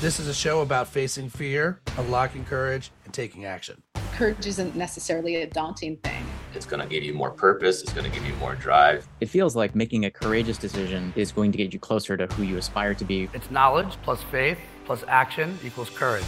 This 0.00 0.20
is 0.20 0.28
a 0.28 0.34
show 0.34 0.60
about 0.60 0.86
facing 0.86 1.28
fear, 1.28 1.80
unlocking 1.96 2.44
courage, 2.44 2.92
and 3.04 3.12
taking 3.12 3.46
action. 3.46 3.82
Courage 4.14 4.46
isn't 4.46 4.76
necessarily 4.76 5.42
a 5.42 5.46
daunting 5.48 5.96
thing. 5.96 6.24
It's 6.54 6.66
going 6.66 6.80
to 6.80 6.88
give 6.88 7.02
you 7.02 7.12
more 7.14 7.32
purpose, 7.32 7.82
it's 7.82 7.92
going 7.92 8.08
to 8.08 8.16
give 8.16 8.24
you 8.24 8.32
more 8.34 8.54
drive. 8.54 9.08
It 9.20 9.28
feels 9.28 9.56
like 9.56 9.74
making 9.74 10.04
a 10.04 10.10
courageous 10.12 10.56
decision 10.56 11.12
is 11.16 11.32
going 11.32 11.50
to 11.50 11.58
get 11.58 11.72
you 11.72 11.80
closer 11.80 12.16
to 12.16 12.28
who 12.34 12.44
you 12.44 12.58
aspire 12.58 12.94
to 12.94 13.04
be. 13.04 13.28
It's 13.34 13.50
knowledge 13.50 13.96
plus 14.04 14.22
faith 14.22 14.58
plus 14.84 15.02
action 15.08 15.58
equals 15.64 15.90
courage. 15.90 16.22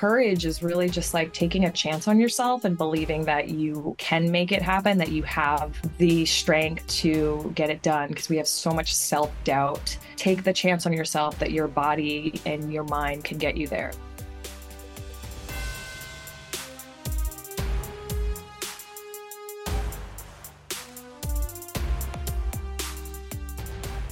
Courage 0.00 0.46
is 0.46 0.62
really 0.62 0.88
just 0.88 1.12
like 1.12 1.30
taking 1.34 1.66
a 1.66 1.70
chance 1.70 2.08
on 2.08 2.18
yourself 2.18 2.64
and 2.64 2.78
believing 2.78 3.26
that 3.26 3.50
you 3.50 3.94
can 3.98 4.30
make 4.30 4.50
it 4.50 4.62
happen, 4.62 4.96
that 4.96 5.12
you 5.12 5.22
have 5.24 5.76
the 5.98 6.24
strength 6.24 6.86
to 6.86 7.52
get 7.54 7.68
it 7.68 7.82
done 7.82 8.08
because 8.08 8.30
we 8.30 8.38
have 8.38 8.48
so 8.48 8.70
much 8.70 8.94
self 8.94 9.30
doubt. 9.44 9.98
Take 10.16 10.42
the 10.42 10.54
chance 10.54 10.86
on 10.86 10.94
yourself 10.94 11.38
that 11.38 11.50
your 11.50 11.68
body 11.68 12.40
and 12.46 12.72
your 12.72 12.84
mind 12.84 13.24
can 13.24 13.36
get 13.36 13.58
you 13.58 13.66
there. 13.66 13.92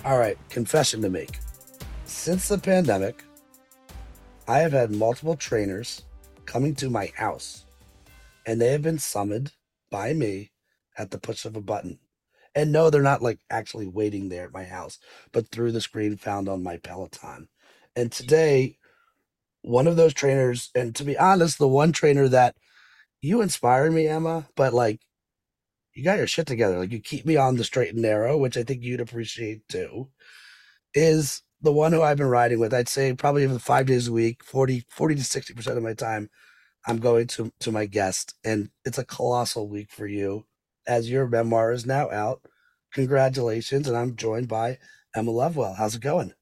All 0.05 0.19
right, 0.19 0.37
confession 0.51 1.01
to 1.01 1.09
make. 1.09 1.39
Since 2.05 2.49
the 2.49 2.59
pandemic, 2.59 3.25
I 4.49 4.61
have 4.61 4.73
had 4.73 4.91
multiple 4.91 5.37
trainers 5.37 6.07
coming 6.47 6.75
to 6.77 6.89
my 6.89 7.13
house, 7.15 7.67
and 8.47 8.59
they 8.59 8.73
have 8.73 8.81
been 8.81 8.99
summoned 8.99 9.53
by 9.91 10.15
me 10.15 10.53
at 10.97 11.11
the 11.11 11.19
push 11.19 11.45
of 11.45 11.55
a 11.55 11.61
button. 11.61 11.99
And 12.55 12.73
no, 12.73 12.89
they're 12.89 13.03
not 13.03 13.21
like 13.21 13.41
actually 13.51 13.87
waiting 13.87 14.31
there 14.31 14.47
at 14.47 14.55
my 14.55 14.65
house, 14.65 14.99
but 15.33 15.49
through 15.49 15.73
the 15.73 15.83
screen 15.83 16.17
found 16.17 16.49
on 16.49 16.63
my 16.63 16.79
Peloton. 16.79 17.49
And 17.95 18.11
today, 18.11 18.79
one 19.61 19.87
of 19.87 19.97
those 19.97 20.15
trainers, 20.15 20.71
and 20.75 20.97
to 20.97 21.05
be 21.05 21.19
honest, 21.19 21.59
the 21.59 21.69
one 21.69 21.93
trainer 21.93 22.27
that 22.29 22.57
you 23.21 23.43
inspire 23.43 23.91
me, 23.91 24.09
Emma, 24.09 24.49
but 24.57 24.73
like 24.73 25.03
you 25.93 26.03
got 26.03 26.17
your 26.17 26.27
shit 26.27 26.47
together. 26.47 26.79
Like 26.79 26.93
you 26.93 27.01
keep 27.01 27.27
me 27.27 27.37
on 27.37 27.57
the 27.57 27.65
straight 27.65 27.93
and 27.93 28.01
narrow, 28.01 28.39
which 28.39 28.57
I 28.57 28.63
think 28.63 28.83
you'd 28.83 29.01
appreciate 29.01 29.69
too, 29.69 30.09
is 30.95 31.43
the 31.61 31.73
one 31.73 31.93
who 31.93 32.03
I've 32.03 32.17
been 32.17 32.27
riding 32.27 32.59
with. 32.59 32.73
I'd 32.73 32.89
say 32.89 33.13
probably 33.15 33.43
even 33.43 33.59
five 33.59 33.87
days 33.87 34.09
a 34.09 34.13
week, 34.13 34.45
40, 34.45 34.85
40 34.89 35.15
to 35.17 35.21
60% 35.23 35.77
of 35.77 35.83
my 35.83 35.95
time, 35.95 36.31
I'm 36.87 36.99
going 36.99 37.27
to, 37.29 37.53
to 37.61 37.73
my 37.73 37.87
guest. 37.87 38.35
And 38.45 38.71
it's 38.85 38.99
a 38.99 39.05
colossal 39.05 39.69
week 39.69 39.91
for 39.91 40.07
you 40.07 40.47
as 40.87 41.11
your 41.11 41.27
memoir 41.27 41.73
is 41.73 41.87
now 41.87 42.11
out. 42.11 42.43
Congratulations. 42.93 43.89
And 43.89 43.97
I'm 43.97 44.17
joined 44.17 44.49
by 44.49 44.79
Emma 45.15 45.31
Lovewell. 45.31 45.75
How's 45.75 45.97
it 45.97 46.01
going? 46.01 46.33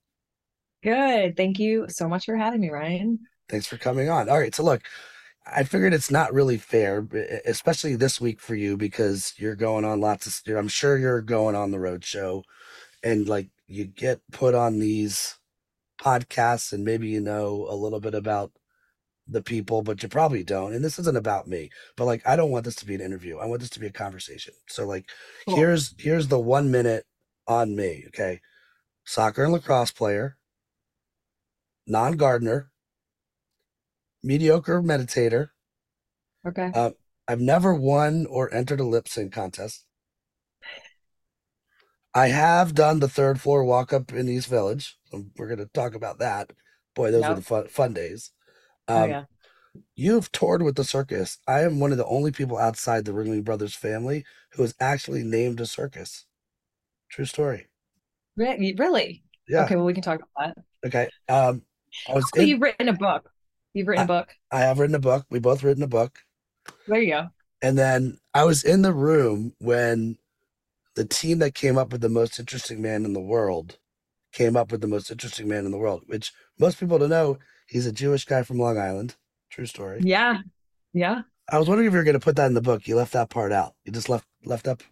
Good. 0.83 1.37
Thank 1.37 1.59
you 1.59 1.87
so 1.89 2.09
much 2.09 2.27
for 2.27 2.37
having 2.37 2.61
me, 2.61 2.71
Ryan. 2.71 3.19
Thanks 3.49 3.67
for 3.67 3.77
coming 3.77 4.09
on. 4.09 4.29
All 4.29 4.39
right. 4.39 4.55
So, 4.55 4.63
look, 4.63 4.83
I 5.47 5.65
figured 5.65 5.95
it's 5.95 6.11
not 6.11 6.35
really 6.35 6.59
fair, 6.59 7.07
especially 7.45 7.97
this 7.97 8.21
week 8.21 8.41
for 8.41 8.55
you 8.55 8.77
because 8.77 9.35
you're 9.37 9.55
going 9.55 9.85
on 9.85 10.01
lots 10.01 10.27
of. 10.27 10.57
I'm 10.57 10.69
sure 10.69 10.99
you're 10.99 11.23
going 11.23 11.55
on 11.55 11.71
the 11.71 11.79
road 11.79 12.05
show, 12.05 12.43
and 13.03 13.29
like 13.29 13.49
you 13.67 13.85
get 13.85 14.21
put 14.33 14.55
on 14.55 14.79
these 14.79 15.39
podcasts, 16.01 16.73
and 16.73 16.85
maybe 16.85 17.09
you 17.09 17.21
know 17.21 17.67
a 17.69 17.75
little 17.75 18.01
bit 18.01 18.15
about 18.15 18.53
the 19.29 19.43
people, 19.43 19.83
but 19.83 20.03
you 20.03 20.09
probably 20.09 20.45
don't. 20.45 20.73
And 20.73 20.85
this 20.85 20.99
isn't 20.99 21.17
about 21.17 21.49
me, 21.49 21.71
but 21.97 22.05
like 22.05 22.27
I 22.27 22.37
don't 22.37 22.51
want 22.51 22.65
this 22.65 22.77
to 22.77 22.87
be 22.87 22.95
an 22.95 23.01
interview. 23.01 23.39
I 23.39 23.47
want 23.47 23.61
this 23.61 23.71
to 23.71 23.81
be 23.81 23.87
a 23.87 23.93
conversation. 23.93 24.55
So 24.69 24.87
like, 24.87 25.09
cool. 25.47 25.57
here's 25.57 25.95
here's 25.99 26.29
the 26.29 26.39
one 26.39 26.71
minute 26.71 27.05
on 27.47 27.75
me. 27.75 28.05
Okay, 28.09 28.41
soccer 29.05 29.45
and 29.45 29.53
lacrosse 29.53 29.93
player, 29.93 30.37
non 31.87 32.17
gardener 32.17 32.71
mediocre 34.27 34.83
meditator. 34.83 35.49
Okay. 36.47 36.71
Uh, 36.75 36.91
I've 37.29 37.41
never 37.41 37.75
won 37.75 38.27
or 38.29 38.53
entered 38.53 38.81
a 38.81 38.85
lip 38.85 39.09
sync 39.09 39.33
contest. 39.33 39.86
I 42.17 42.29
have 42.29 42.75
done 42.75 43.01
the 43.01 43.11
third 43.11 43.43
floor 43.43 43.63
walk 43.63 43.93
up 43.93 44.11
in 44.11 44.27
East 44.27 44.49
Village. 44.49 44.97
we're 45.37 45.49
going 45.49 45.59
to 45.59 45.67
talk 45.67 45.95
about 45.95 46.19
that. 46.21 46.51
Boy, 46.95 47.11
those 47.11 47.21
yep. 47.21 47.29
were 47.29 47.35
the 47.37 47.43
fun, 47.43 47.69
fun 47.69 47.93
days. 47.93 48.31
Oh, 48.89 48.97
um, 48.97 49.03
oh, 49.03 49.07
yeah. 49.07 49.25
You've 49.95 50.33
toured 50.33 50.63
with 50.63 50.77
the 50.77 50.85
circus. 50.85 51.37
I 51.47 51.61
am 51.61 51.79
one 51.79 51.93
of 51.93 51.99
the 51.99 52.07
only 52.07 52.33
people 52.33 52.57
outside 52.57 53.05
the 53.05 53.13
Ringling 53.13 53.45
Brothers 53.45 53.75
family 53.75 54.25
who 54.53 54.63
has 54.63 54.75
actually 54.81 55.25
named 55.25 55.61
a 55.61 55.67
circus. 55.67 56.25
True 57.11 57.27
story. 57.27 57.67
Really? 58.39 59.23
Yeah. 59.47 59.65
Okay, 59.65 59.77
well, 59.77 59.85
we 59.85 59.93
can 59.93 60.03
talk 60.03 60.21
about 60.21 60.55
that. 60.57 60.65
Okay. 60.87 61.11
Um, 61.29 61.61
I 62.09 62.15
was 62.15 62.31
in... 62.35 62.49
You've 62.49 62.63
written 62.63 62.89
a 62.89 62.95
book. 62.95 63.31
You've 63.75 63.89
written 63.89 64.01
I, 64.01 64.05
a 64.05 64.21
book. 64.21 64.35
I 64.51 64.61
have 64.61 64.79
written 64.79 64.97
a 64.97 65.01
book. 65.01 65.27
We 65.29 65.39
both 65.39 65.63
written 65.63 65.83
a 65.83 65.87
book. 65.87 66.19
There 66.89 66.99
you 66.99 67.13
go. 67.13 67.27
And 67.61 67.77
then 67.77 68.17
I 68.33 68.45
was 68.45 68.65
in 68.65 68.81
the 68.81 68.95
room 68.95 69.53
when 69.59 70.17
the 70.97 71.05
team 71.05 71.39
that 71.39 71.55
came 71.55 71.79
up 71.79 71.93
with 71.93 72.01
the 72.01 72.09
most 72.09 72.39
interesting 72.41 72.83
man 72.83 73.05
in 73.05 73.13
the 73.13 73.21
world 73.21 73.79
came 74.33 74.57
up 74.57 74.73
with 74.73 74.81
the 74.81 74.89
most 74.89 75.11
interesting 75.11 75.47
man 75.49 75.65
in 75.65 75.71
the 75.71 75.79
world, 75.79 76.03
which 76.07 76.33
most 76.59 76.81
people 76.81 76.99
don't 76.99 77.11
know 77.11 77.39
he's 77.67 77.87
a 77.87 77.93
Jewish 77.93 78.25
guy 78.25 78.43
from 78.43 78.59
Long 78.59 78.79
Island. 78.79 79.17
True 79.51 79.67
story. 79.67 80.01
Yeah. 80.03 80.39
Yeah. 80.93 81.23
I 81.51 81.59
was 81.59 81.69
wondering 81.69 81.87
if 81.87 81.93
you 81.93 81.99
were 81.99 82.05
going 82.05 82.15
to 82.15 82.25
put 82.25 82.37
that 82.37 82.47
in 82.47 82.55
the 82.55 82.63
book. 82.63 82.89
You 82.89 82.97
left 82.97 83.13
that 83.13 83.31
part 83.31 83.53
out. 83.53 83.75
You 83.85 83.93
just 83.93 84.09
left 84.09 84.27
left 84.45 84.67
up. 84.67 84.83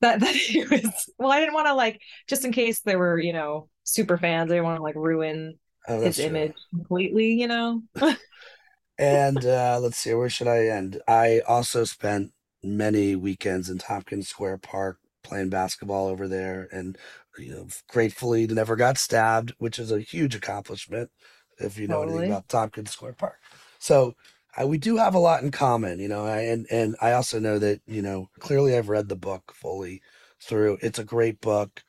That 0.00 0.20
that 0.20 0.34
he 0.34 0.64
was. 0.64 1.10
Well, 1.18 1.30
I 1.30 1.40
didn't 1.40 1.54
want 1.54 1.66
to 1.66 1.74
like 1.74 2.00
just 2.28 2.44
in 2.44 2.52
case 2.52 2.80
there 2.80 2.98
were 2.98 3.18
you 3.18 3.32
know 3.32 3.68
super 3.84 4.16
fans. 4.16 4.50
I 4.50 4.54
didn't 4.54 4.64
want 4.64 4.78
to 4.78 4.82
like 4.82 4.94
ruin 4.94 5.58
oh, 5.88 6.00
his 6.00 6.16
true. 6.16 6.26
image 6.26 6.54
completely, 6.70 7.32
you 7.32 7.48
know. 7.48 7.82
and 8.98 9.44
uh, 9.44 9.78
let's 9.80 9.98
see, 9.98 10.14
where 10.14 10.30
should 10.30 10.48
I 10.48 10.66
end? 10.66 11.00
I 11.06 11.40
also 11.40 11.84
spent 11.84 12.32
many 12.62 13.16
weekends 13.16 13.68
in 13.68 13.78
Tompkins 13.78 14.28
Square 14.28 14.58
Park 14.58 14.98
playing 15.22 15.50
basketball 15.50 16.08
over 16.08 16.28
there, 16.28 16.68
and 16.72 16.96
you 17.38 17.50
know, 17.52 17.66
gratefully 17.88 18.46
never 18.46 18.76
got 18.76 18.98
stabbed, 18.98 19.54
which 19.58 19.78
is 19.78 19.90
a 19.92 20.00
huge 20.00 20.34
accomplishment 20.34 21.10
if 21.58 21.78
you 21.78 21.86
know 21.88 22.00
totally. 22.00 22.18
anything 22.18 22.30
about 22.30 22.48
Tompkins 22.48 22.90
Square 22.90 23.14
Park. 23.14 23.38
So 23.78 24.14
uh, 24.60 24.66
we 24.66 24.78
do 24.78 24.96
have 24.96 25.14
a 25.14 25.18
lot 25.18 25.42
in 25.42 25.50
common, 25.50 25.98
you 25.98 26.08
know, 26.08 26.24
I, 26.26 26.40
and 26.42 26.66
and 26.70 26.96
I 27.00 27.12
also 27.12 27.38
know 27.38 27.58
that 27.58 27.80
you 27.86 28.02
know 28.02 28.28
clearly 28.40 28.76
I've 28.76 28.88
read 28.88 29.08
the 29.08 29.16
book 29.16 29.52
fully 29.54 30.02
through. 30.40 30.78
It's 30.82 30.98
a 30.98 31.04
great 31.04 31.40
book. 31.40 31.82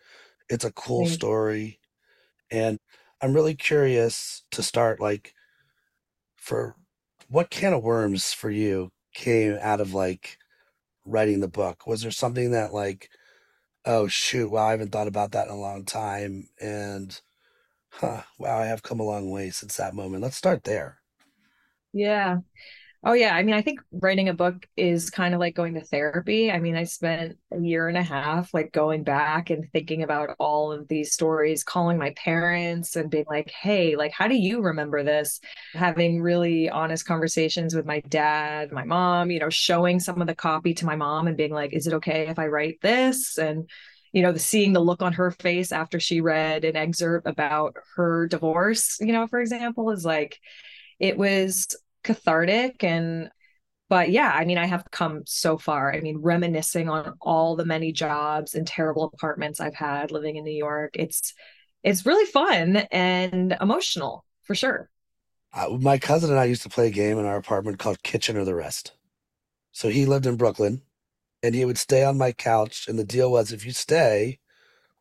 It's 0.49 0.65
a 0.65 0.71
cool 0.71 1.05
Thanks. 1.05 1.13
story, 1.13 1.79
and 2.51 2.79
I'm 3.21 3.33
really 3.33 3.55
curious 3.55 4.43
to 4.51 4.63
start 4.63 4.99
like 4.99 5.33
for 6.35 6.75
what 7.29 7.49
can 7.49 7.73
of 7.73 7.83
worms 7.83 8.33
for 8.33 8.49
you 8.49 8.91
came 9.13 9.57
out 9.61 9.81
of 9.81 9.93
like 9.93 10.37
writing 11.05 11.39
the 11.39 11.47
book? 11.47 11.87
Was 11.87 12.01
there 12.01 12.11
something 12.11 12.51
that 12.51 12.73
like, 12.73 13.09
oh 13.85 14.07
shoot, 14.07 14.49
wow, 14.51 14.67
I 14.67 14.71
haven't 14.71 14.91
thought 14.91 15.07
about 15.07 15.31
that 15.31 15.47
in 15.47 15.53
a 15.53 15.57
long 15.59 15.85
time, 15.85 16.49
and 16.59 17.19
huh, 17.91 18.23
wow, 18.39 18.59
I 18.59 18.65
have 18.67 18.83
come 18.83 18.99
a 19.01 19.03
long 19.03 19.31
way 19.31 19.51
since 19.51 19.77
that 19.77 19.95
moment. 19.95 20.23
Let's 20.23 20.37
start 20.37 20.63
there. 20.65 20.99
Yeah. 21.93 22.41
Oh 23.05 23.11
yeah, 23.11 23.35
I 23.35 23.43
mean, 23.43 23.53
I 23.53 23.61
think 23.61 23.81
writing 23.91 24.29
a 24.29 24.33
book 24.33 24.65
is 24.77 25.09
kind 25.09 25.33
of 25.33 25.41
like 25.41 25.55
going 25.55 25.73
to 25.73 25.81
therapy. 25.81 26.49
I 26.49 26.59
mean, 26.59 26.77
I 26.77 26.85
spent 26.85 27.37
a 27.51 27.59
year 27.59 27.89
and 27.89 27.97
a 27.97 28.01
half 28.03 28.53
like 28.53 28.71
going 28.71 29.03
back 29.03 29.49
and 29.49 29.69
thinking 29.73 30.03
about 30.03 30.37
all 30.39 30.71
of 30.71 30.87
these 30.87 31.11
stories, 31.11 31.65
calling 31.65 31.97
my 31.97 32.11
parents 32.11 32.95
and 32.95 33.11
being 33.11 33.25
like, 33.27 33.51
"Hey, 33.51 33.97
like 33.97 34.13
how 34.13 34.29
do 34.29 34.35
you 34.35 34.61
remember 34.61 35.03
this?" 35.03 35.41
Having 35.73 36.21
really 36.21 36.69
honest 36.69 37.05
conversations 37.05 37.75
with 37.75 37.85
my 37.85 37.99
dad, 38.07 38.71
my 38.71 38.85
mom, 38.85 39.31
you 39.31 39.39
know, 39.39 39.49
showing 39.49 39.99
some 39.99 40.21
of 40.21 40.27
the 40.27 40.35
copy 40.35 40.73
to 40.75 40.85
my 40.85 40.95
mom 40.95 41.27
and 41.27 41.35
being 41.35 41.51
like, 41.53 41.73
"Is 41.73 41.87
it 41.87 41.93
okay 41.95 42.27
if 42.29 42.39
I 42.39 42.47
write 42.47 42.79
this?" 42.81 43.37
and 43.37 43.69
you 44.13 44.21
know, 44.21 44.31
the 44.31 44.39
seeing 44.39 44.73
the 44.73 44.79
look 44.79 45.01
on 45.01 45.11
her 45.13 45.31
face 45.31 45.71
after 45.71 45.99
she 45.99 46.21
read 46.21 46.63
an 46.63 46.75
excerpt 46.75 47.27
about 47.27 47.75
her 47.95 48.27
divorce, 48.27 48.97
you 49.01 49.11
know, 49.11 49.25
for 49.27 49.41
example, 49.41 49.89
is 49.89 50.05
like 50.05 50.39
it 50.99 51.17
was 51.17 51.67
cathartic 52.03 52.83
and 52.83 53.29
but 53.89 54.09
yeah 54.09 54.31
i 54.33 54.45
mean 54.45 54.57
i 54.57 54.65
have 54.65 54.83
come 54.91 55.23
so 55.25 55.57
far. 55.57 55.93
I 55.93 56.01
mean 56.01 56.19
reminiscing 56.19 56.89
on 56.89 57.13
all 57.21 57.55
the 57.55 57.65
many 57.65 57.91
jobs 57.91 58.55
and 58.55 58.67
terrible 58.67 59.11
apartments 59.13 59.59
i've 59.59 59.75
had 59.75 60.11
living 60.11 60.35
in 60.35 60.43
new 60.43 60.51
york 60.51 60.91
it's 60.95 61.33
it's 61.83 62.05
really 62.05 62.25
fun 62.25 62.77
and 62.91 63.57
emotional 63.59 64.25
for 64.43 64.55
sure. 64.55 64.89
Uh, 65.53 65.77
my 65.79 65.97
cousin 65.97 66.29
and 66.31 66.39
i 66.39 66.45
used 66.45 66.63
to 66.63 66.69
play 66.69 66.87
a 66.87 66.91
game 66.91 67.17
in 67.17 67.25
our 67.25 67.37
apartment 67.37 67.79
called 67.79 68.01
kitchen 68.03 68.37
or 68.37 68.45
the 68.45 68.55
rest. 68.55 68.93
So 69.71 69.89
he 69.89 70.05
lived 70.05 70.25
in 70.25 70.37
brooklyn 70.37 70.81
and 71.41 71.53
he 71.53 71.65
would 71.65 71.77
stay 71.77 72.03
on 72.03 72.17
my 72.17 72.31
couch. 72.31 72.87
And 72.87 72.97
the 72.97 73.03
deal 73.03 73.31
was 73.31 73.51
if 73.51 73.65
you 73.65 73.71
stay 73.71 74.39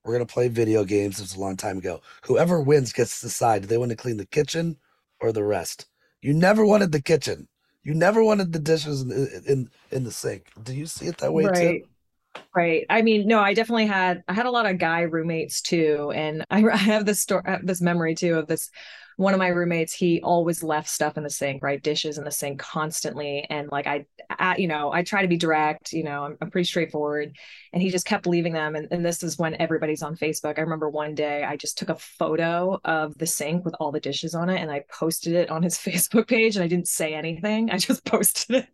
we're 0.05 0.15
going 0.15 0.27
to 0.27 0.33
play 0.33 0.49
video 0.49 0.85
games. 0.85 1.19
It 1.19 1.23
was 1.23 1.37
a 1.37 1.41
long 1.41 1.57
time 1.57 1.79
ago. 1.79 2.01
Whoever 2.25 2.61
wins 2.61 2.93
gets 2.93 3.21
to 3.21 3.27
decide 3.27 3.63
do 3.63 3.69
they 3.69 3.79
want 3.79 3.91
to 3.91 3.97
clean 3.97 4.17
the 4.17 4.27
kitchen 4.27 4.77
or 5.21 5.33
the 5.33 5.45
rest 5.45 5.87
you 6.23 6.33
never 6.33 6.65
wanted 6.65 6.93
the 6.93 7.03
kitchen. 7.03 7.49
You 7.83 7.95
never 7.95 8.23
wanted 8.23 8.53
the 8.53 8.61
dishes 8.61 9.03
in 9.03 9.43
in, 9.47 9.71
in 9.91 10.05
the 10.05 10.13
sink. 10.13 10.47
Do 10.63 10.73
you 10.75 10.87
see 10.87 11.07
it 11.07 11.19
that 11.19 11.33
way 11.33 11.45
right. 11.45 11.83
too? 11.83 11.89
Right. 12.55 12.87
I 12.89 13.03
mean, 13.03 13.27
no, 13.27 13.41
I 13.41 13.55
definitely 13.55 13.87
had 13.87 14.23
I 14.29 14.33
had 14.33 14.47
a 14.47 14.51
lot 14.51 14.67
of 14.67 14.79
guy 14.79 15.01
roommates 15.01 15.61
too, 15.61 16.13
and 16.15 16.47
I, 16.51 16.65
I 16.73 16.77
have 16.77 17.05
this 17.05 17.21
story, 17.21 17.43
uh, 17.47 17.59
this 17.63 17.83
memory 17.83 18.15
too 18.15 18.35
of 18.35 18.47
this. 18.47 18.71
One 19.17 19.35
of 19.35 19.39
my 19.39 19.49
roommates, 19.49 19.93
he 19.93 20.21
always 20.23 20.63
left 20.63 20.89
stuff 20.89 21.17
in 21.17 21.23
the 21.23 21.31
sink, 21.31 21.63
right? 21.63 21.83
Dishes 21.83 22.19
in 22.19 22.25
the 22.25 22.31
sink 22.31 22.59
constantly, 22.59 23.47
and 23.51 23.71
like 23.71 23.87
I, 23.87 24.07
I 24.31 24.57
you 24.57 24.69
know, 24.69 24.93
I 24.93 25.03
try 25.03 25.23
to 25.23 25.29
be 25.29 25.37
direct. 25.37 25.93
You 25.93 26.05
know, 26.05 26.25
I'm, 26.25 26.39
I'm 26.41 26.51
pretty 26.51 26.67
straightforward, 26.67 27.37
and 27.73 27.83
he 27.83 27.91
just 27.91 28.07
kept 28.07 28.27
leaving 28.27 28.53
them. 28.53 28.75
And, 28.75 28.89
and 28.91 29.05
this 29.05 29.23
is 29.23 29.39
when 29.39 29.61
everybody's 29.61 30.03
on 30.03 30.17
Facebook. 30.17 30.59
I 30.59 30.63
remember 30.63 30.89
one 30.89 31.15
day 31.15 31.45
I 31.45 31.57
just 31.57 31.79
took 31.79 31.89
a 31.89 31.97
photo 31.97 32.81
of 32.85 33.17
the 33.19 33.27
sink 33.27 33.65
with 33.65 33.75
all 33.81 33.93
the 33.93 34.01
dishes 34.01 34.35
on 34.35 34.49
it, 34.49 34.61
and 34.61 34.71
I 34.71 34.85
posted 34.91 35.35
it 35.35 35.51
on 35.51 35.63
his 35.63 35.77
Facebook 35.79 36.29
page, 36.29 36.57
and 36.57 36.65
I 36.65 36.69
didn't 36.69 36.89
say 36.89 37.15
anything. 37.15 37.71
I 37.71 37.79
just 37.79 38.05
posted 38.07 38.57
it 38.57 38.69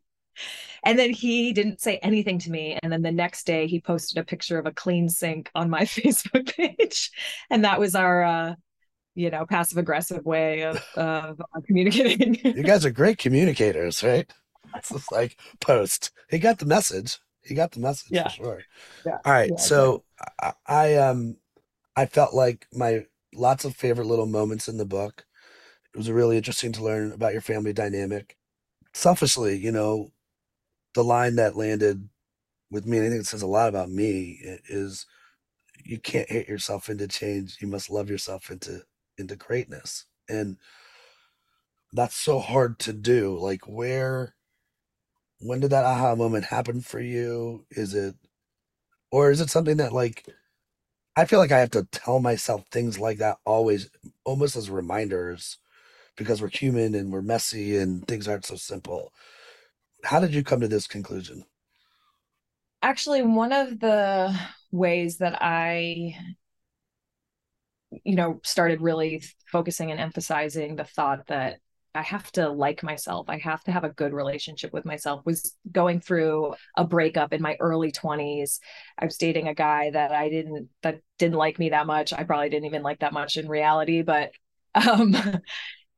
and 0.84 0.98
then 0.98 1.10
he 1.10 1.52
didn't 1.52 1.80
say 1.80 1.98
anything 1.98 2.38
to 2.40 2.50
me. 2.50 2.78
And 2.82 2.92
then 2.92 3.02
the 3.02 3.12
next 3.12 3.46
day 3.46 3.66
he 3.66 3.80
posted 3.80 4.18
a 4.18 4.24
picture 4.24 4.58
of 4.58 4.66
a 4.66 4.72
clean 4.72 5.08
sink 5.08 5.50
on 5.54 5.70
my 5.70 5.82
Facebook 5.84 6.54
page. 6.54 7.10
And 7.50 7.64
that 7.64 7.80
was 7.80 7.94
our 7.94 8.22
uh 8.22 8.54
you 9.18 9.30
know, 9.30 9.44
passive 9.44 9.78
aggressive 9.78 10.24
way 10.24 10.62
of, 10.62 10.80
of 10.94 11.40
communicating. 11.66 12.36
you 12.56 12.62
guys 12.62 12.86
are 12.86 12.90
great 12.90 13.18
communicators, 13.18 14.04
right? 14.04 14.30
It's 14.76 14.90
just 14.90 15.10
like 15.10 15.40
post. 15.60 16.12
He 16.30 16.38
got 16.38 16.60
the 16.60 16.66
message. 16.66 17.18
He 17.42 17.56
got 17.56 17.72
the 17.72 17.80
message 17.80 18.12
Yeah. 18.12 18.24
for 18.24 18.30
sure. 18.30 18.62
Yeah. 19.04 19.18
All 19.24 19.32
right. 19.32 19.50
Yeah, 19.50 19.56
so 19.56 20.04
I, 20.40 20.52
I 20.66 20.94
um 20.96 21.36
I 21.96 22.06
felt 22.06 22.32
like 22.32 22.68
my 22.72 23.06
lots 23.34 23.64
of 23.64 23.74
favorite 23.74 24.06
little 24.06 24.26
moments 24.26 24.68
in 24.68 24.78
the 24.78 24.84
book. 24.84 25.26
It 25.92 25.98
was 25.98 26.10
really 26.12 26.36
interesting 26.36 26.70
to 26.74 26.84
learn 26.84 27.10
about 27.10 27.32
your 27.32 27.42
family 27.42 27.72
dynamic. 27.72 28.36
Selfishly, 28.94 29.56
you 29.56 29.72
know, 29.72 30.12
the 30.94 31.02
line 31.02 31.34
that 31.36 31.56
landed 31.56 32.08
with 32.70 32.86
me, 32.86 32.98
and 32.98 33.06
I 33.06 33.10
think 33.10 33.22
it 33.22 33.26
says 33.26 33.42
a 33.42 33.48
lot 33.48 33.68
about 33.68 33.90
me, 33.90 34.38
is 34.68 35.06
you 35.84 35.98
can't 35.98 36.30
hate 36.30 36.48
yourself 36.48 36.88
into 36.88 37.08
change. 37.08 37.56
You 37.60 37.66
must 37.66 37.90
love 37.90 38.08
yourself 38.08 38.50
into 38.50 38.82
into 39.18 39.36
greatness. 39.36 40.06
And 40.28 40.56
that's 41.92 42.16
so 42.16 42.38
hard 42.38 42.78
to 42.80 42.92
do. 42.92 43.38
Like 43.38 43.66
where 43.66 44.34
when 45.40 45.60
did 45.60 45.70
that 45.70 45.84
aha 45.84 46.14
moment 46.14 46.44
happen 46.46 46.80
for 46.80 47.00
you? 47.00 47.64
Is 47.70 47.94
it 47.94 48.14
or 49.10 49.30
is 49.30 49.40
it 49.40 49.50
something 49.50 49.78
that 49.78 49.92
like 49.92 50.26
I 51.16 51.24
feel 51.24 51.40
like 51.40 51.52
I 51.52 51.58
have 51.60 51.70
to 51.72 51.88
tell 51.90 52.20
myself 52.20 52.64
things 52.70 52.98
like 52.98 53.18
that 53.18 53.38
always 53.44 53.90
almost 54.24 54.56
as 54.56 54.70
reminders 54.70 55.58
because 56.16 56.42
we're 56.42 56.48
human 56.48 56.94
and 56.94 57.12
we're 57.12 57.22
messy 57.22 57.76
and 57.76 58.06
things 58.06 58.28
aren't 58.28 58.46
so 58.46 58.56
simple. 58.56 59.12
How 60.04 60.20
did 60.20 60.34
you 60.34 60.44
come 60.44 60.60
to 60.60 60.68
this 60.68 60.86
conclusion? 60.86 61.44
Actually, 62.82 63.22
one 63.22 63.52
of 63.52 63.80
the 63.80 64.38
ways 64.70 65.18
that 65.18 65.38
I, 65.42 66.16
you 67.90 68.16
know, 68.16 68.40
started 68.44 68.80
really 68.80 69.22
focusing 69.50 69.90
and 69.90 70.00
emphasizing 70.00 70.76
the 70.76 70.84
thought 70.84 71.26
that 71.28 71.58
I 71.94 72.02
have 72.02 72.30
to 72.32 72.48
like 72.50 72.82
myself, 72.82 73.28
I 73.28 73.38
have 73.38 73.64
to 73.64 73.72
have 73.72 73.84
a 73.84 73.88
good 73.88 74.12
relationship 74.12 74.72
with 74.72 74.84
myself 74.84 75.24
was 75.24 75.56
going 75.72 76.00
through 76.00 76.54
a 76.76 76.84
breakup 76.84 77.32
in 77.32 77.42
my 77.42 77.56
early 77.60 77.90
20s. 77.90 78.60
I 78.98 79.04
was 79.06 79.16
dating 79.16 79.48
a 79.48 79.54
guy 79.54 79.90
that 79.90 80.12
I 80.12 80.28
didn't 80.28 80.68
that 80.82 81.00
didn't 81.18 81.38
like 81.38 81.58
me 81.58 81.70
that 81.70 81.86
much. 81.86 82.12
I 82.12 82.24
probably 82.24 82.50
didn't 82.50 82.66
even 82.66 82.82
like 82.82 83.00
that 83.00 83.12
much 83.12 83.36
in 83.36 83.48
reality, 83.48 84.02
but 84.02 84.32
um 84.74 85.16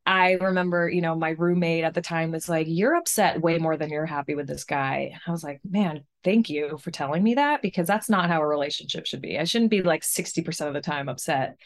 I 0.07 0.33
remember, 0.33 0.89
you 0.89 1.03
know, 1.03 1.15
my 1.15 1.31
roommate 1.31 1.85
at 1.85 1.95
the 1.95 2.01
time 2.01 2.33
was 2.33 2.49
like, 2.49 2.67
You're 2.69 2.97
upset 2.97 3.41
way 3.41 3.59
more 3.59 3.77
than 3.77 3.91
you're 3.91 4.07
happy 4.07 4.35
with 4.35 4.47
this 4.47 4.65
guy. 4.65 5.13
I 5.27 5.31
was 5.31 5.45
like, 5.45 5.61
Man, 5.69 6.05
thank 6.25 6.51
you 6.51 6.79
for 6.79 6.91
telling 6.91 7.23
me 7.23 7.35
that 7.35 7.63
because 7.63 7.87
that's 7.87 8.09
not 8.09 8.31
how 8.31 8.41
a 8.41 8.47
relationship 8.47 9.07
should 9.07 9.23
be. 9.23 9.39
I 9.39 9.45
shouldn't 9.45 9.71
be 9.71 9.83
like 9.83 10.03
60% 10.03 10.69
of 10.69 10.75
the 10.75 10.81
time 10.81 11.09
upset. 11.09 11.57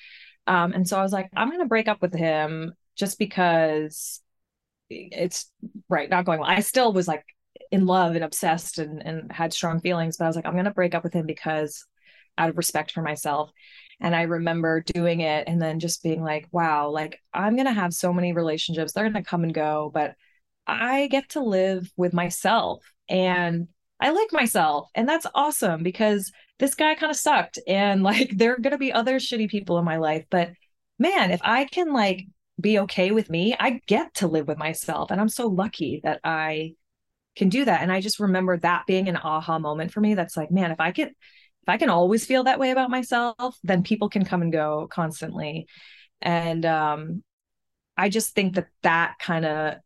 Um, 0.46 0.72
and 0.72 0.86
so 0.86 0.98
I 0.98 1.02
was 1.02 1.12
like, 1.12 1.30
I'm 1.34 1.48
going 1.48 1.60
to 1.60 1.66
break 1.66 1.88
up 1.88 2.02
with 2.02 2.14
him 2.14 2.74
just 2.96 3.18
because 3.18 4.20
it's 4.90 5.50
right, 5.88 6.10
not 6.10 6.24
going 6.24 6.40
well. 6.40 6.50
I 6.50 6.60
still 6.60 6.92
was 6.92 7.08
like 7.08 7.24
in 7.70 7.86
love 7.86 8.14
and 8.14 8.24
obsessed 8.24 8.78
and, 8.78 9.02
and 9.04 9.32
had 9.32 9.52
strong 9.52 9.80
feelings, 9.80 10.16
but 10.16 10.24
I 10.24 10.28
was 10.28 10.36
like, 10.36 10.46
I'm 10.46 10.52
going 10.52 10.66
to 10.66 10.70
break 10.70 10.94
up 10.94 11.04
with 11.04 11.14
him 11.14 11.26
because 11.26 11.86
out 12.36 12.50
of 12.50 12.56
respect 12.56 12.92
for 12.92 13.02
myself. 13.02 13.50
And 14.00 14.14
I 14.14 14.22
remember 14.22 14.82
doing 14.82 15.20
it 15.20 15.44
and 15.46 15.60
then 15.60 15.80
just 15.80 16.02
being 16.02 16.22
like, 16.22 16.48
wow, 16.50 16.90
like 16.90 17.20
I'm 17.32 17.56
going 17.56 17.66
to 17.66 17.72
have 17.72 17.94
so 17.94 18.12
many 18.12 18.32
relationships. 18.32 18.92
They're 18.92 19.08
going 19.08 19.22
to 19.22 19.28
come 19.28 19.44
and 19.44 19.54
go, 19.54 19.90
but 19.92 20.14
I 20.66 21.08
get 21.08 21.30
to 21.30 21.42
live 21.42 21.90
with 21.96 22.12
myself 22.12 22.84
and 23.08 23.68
I 24.00 24.10
like 24.10 24.32
myself. 24.32 24.90
And 24.94 25.08
that's 25.08 25.26
awesome 25.34 25.82
because 25.82 26.32
this 26.58 26.74
guy 26.74 26.94
kind 26.94 27.10
of 27.10 27.16
sucked. 27.16 27.58
And 27.66 28.02
like, 28.04 28.30
there 28.36 28.54
are 28.54 28.60
going 28.60 28.72
to 28.72 28.78
be 28.78 28.92
other 28.92 29.16
shitty 29.16 29.48
people 29.48 29.78
in 29.78 29.84
my 29.84 29.96
life. 29.96 30.24
But 30.30 30.50
man, 30.98 31.30
if 31.30 31.40
I 31.42 31.64
can 31.64 31.92
like 31.92 32.26
be 32.60 32.78
okay 32.80 33.10
with 33.10 33.30
me, 33.30 33.56
I 33.58 33.80
get 33.86 34.14
to 34.14 34.28
live 34.28 34.48
with 34.48 34.58
myself. 34.58 35.10
And 35.10 35.20
I'm 35.20 35.28
so 35.28 35.46
lucky 35.46 36.00
that 36.04 36.20
I 36.24 36.74
can 37.36 37.48
do 37.48 37.64
that. 37.64 37.82
And 37.82 37.90
I 37.90 38.00
just 38.00 38.20
remember 38.20 38.56
that 38.58 38.86
being 38.86 39.08
an 39.08 39.16
aha 39.16 39.58
moment 39.58 39.92
for 39.92 40.00
me. 40.00 40.14
That's 40.14 40.36
like, 40.36 40.50
man, 40.50 40.70
if 40.70 40.80
I 40.80 40.92
can, 40.92 41.10
if 41.64 41.68
I 41.70 41.78
can 41.78 41.88
always 41.88 42.26
feel 42.26 42.44
that 42.44 42.58
way 42.58 42.72
about 42.72 42.90
myself, 42.90 43.58
then 43.64 43.82
people 43.82 44.10
can 44.10 44.26
come 44.26 44.42
and 44.42 44.52
go 44.52 44.86
constantly. 44.90 45.66
And 46.20 46.66
um, 46.66 47.24
I 47.96 48.10
just 48.10 48.34
think 48.34 48.56
that 48.56 48.66
that 48.82 49.14
kind 49.18 49.46
of 49.46 49.76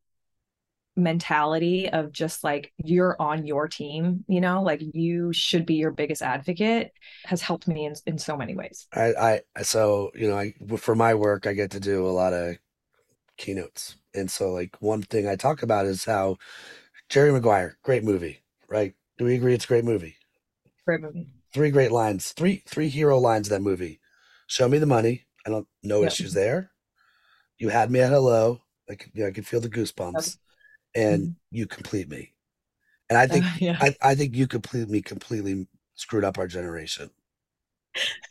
mentality 0.97 1.89
of 1.89 2.11
just 2.11 2.43
like 2.43 2.73
you're 2.79 3.15
on 3.21 3.47
your 3.47 3.69
team, 3.69 4.25
you 4.27 4.41
know, 4.41 4.61
like 4.61 4.83
you 4.93 5.33
should 5.33 5.67
be 5.67 5.75
your 5.75 5.93
biggest 5.93 6.21
advocate 6.21 6.91
has 7.27 7.43
helped 7.43 7.69
me 7.69 7.87
in, 7.87 7.95
in 8.07 8.19
so 8.19 8.37
many 8.37 8.57
ways. 8.57 8.89
I, 8.93 9.41
I 9.57 9.63
so 9.63 10.11
you 10.17 10.29
know 10.29 10.37
I 10.37 10.55
for 10.79 10.97
my 10.97 11.15
work 11.15 11.47
I 11.47 11.53
get 11.53 11.71
to 11.71 11.81
do 11.81 12.09
a 12.09 12.11
lot 12.11 12.33
of 12.33 12.57
keynotes, 13.37 13.95
and 14.15 14.29
so 14.29 14.51
like 14.51 14.77
one 14.81 15.03
thing 15.03 15.29
I 15.29 15.37
talk 15.37 15.63
about 15.63 15.87
is 15.87 16.05
how 16.05 16.39
Jerry 17.09 17.31
Maguire, 17.31 17.79
great 17.85 18.03
movie, 18.03 18.41
right? 18.67 18.95
Do 19.17 19.27
we 19.27 19.37
agree 19.37 19.55
it's 19.55 19.65
a 19.65 19.69
great 19.69 19.85
movie? 19.85 20.17
Great 20.85 21.03
movie. 21.03 21.29
Three 21.53 21.71
great 21.71 21.93
lines, 21.93 22.33
three 22.33 22.63
three 22.67 22.89
hero 22.89 23.19
lines 23.19 23.49
in 23.49 23.55
that 23.55 23.63
movie. 23.69 24.01
Show 24.47 24.69
me 24.69 24.79
the 24.79 24.87
money. 24.87 25.27
I 25.47 25.51
don't 25.51 25.67
no 25.83 26.03
Yep. 26.03 26.19
issues 26.19 26.33
there. 26.35 26.73
You 27.59 27.71
had 27.71 27.91
me 27.91 28.01
at 28.01 28.11
hello. 28.13 28.63
I 28.91 28.97
could, 28.97 29.13
you 29.15 29.23
know, 29.23 29.29
I 29.29 29.33
could 29.33 29.47
feel 29.47 29.61
the 29.61 29.71
goosebumps, 29.71 30.37
and 30.95 31.31
Mhm. 31.31 31.37
you 31.51 31.67
complete 31.67 32.09
me. 32.09 32.35
And 33.11 33.19
I 33.19 33.27
think 33.29 33.47
Uh, 33.47 33.57
yeah. 33.61 33.79
I, 33.81 33.95
I 34.03 34.15
think 34.17 34.37
you 34.37 34.47
complete 34.49 34.89
me 34.89 35.03
completely 35.03 35.69
screwed 35.97 36.25
up 36.25 36.39
our 36.39 36.49
generation. 36.49 37.11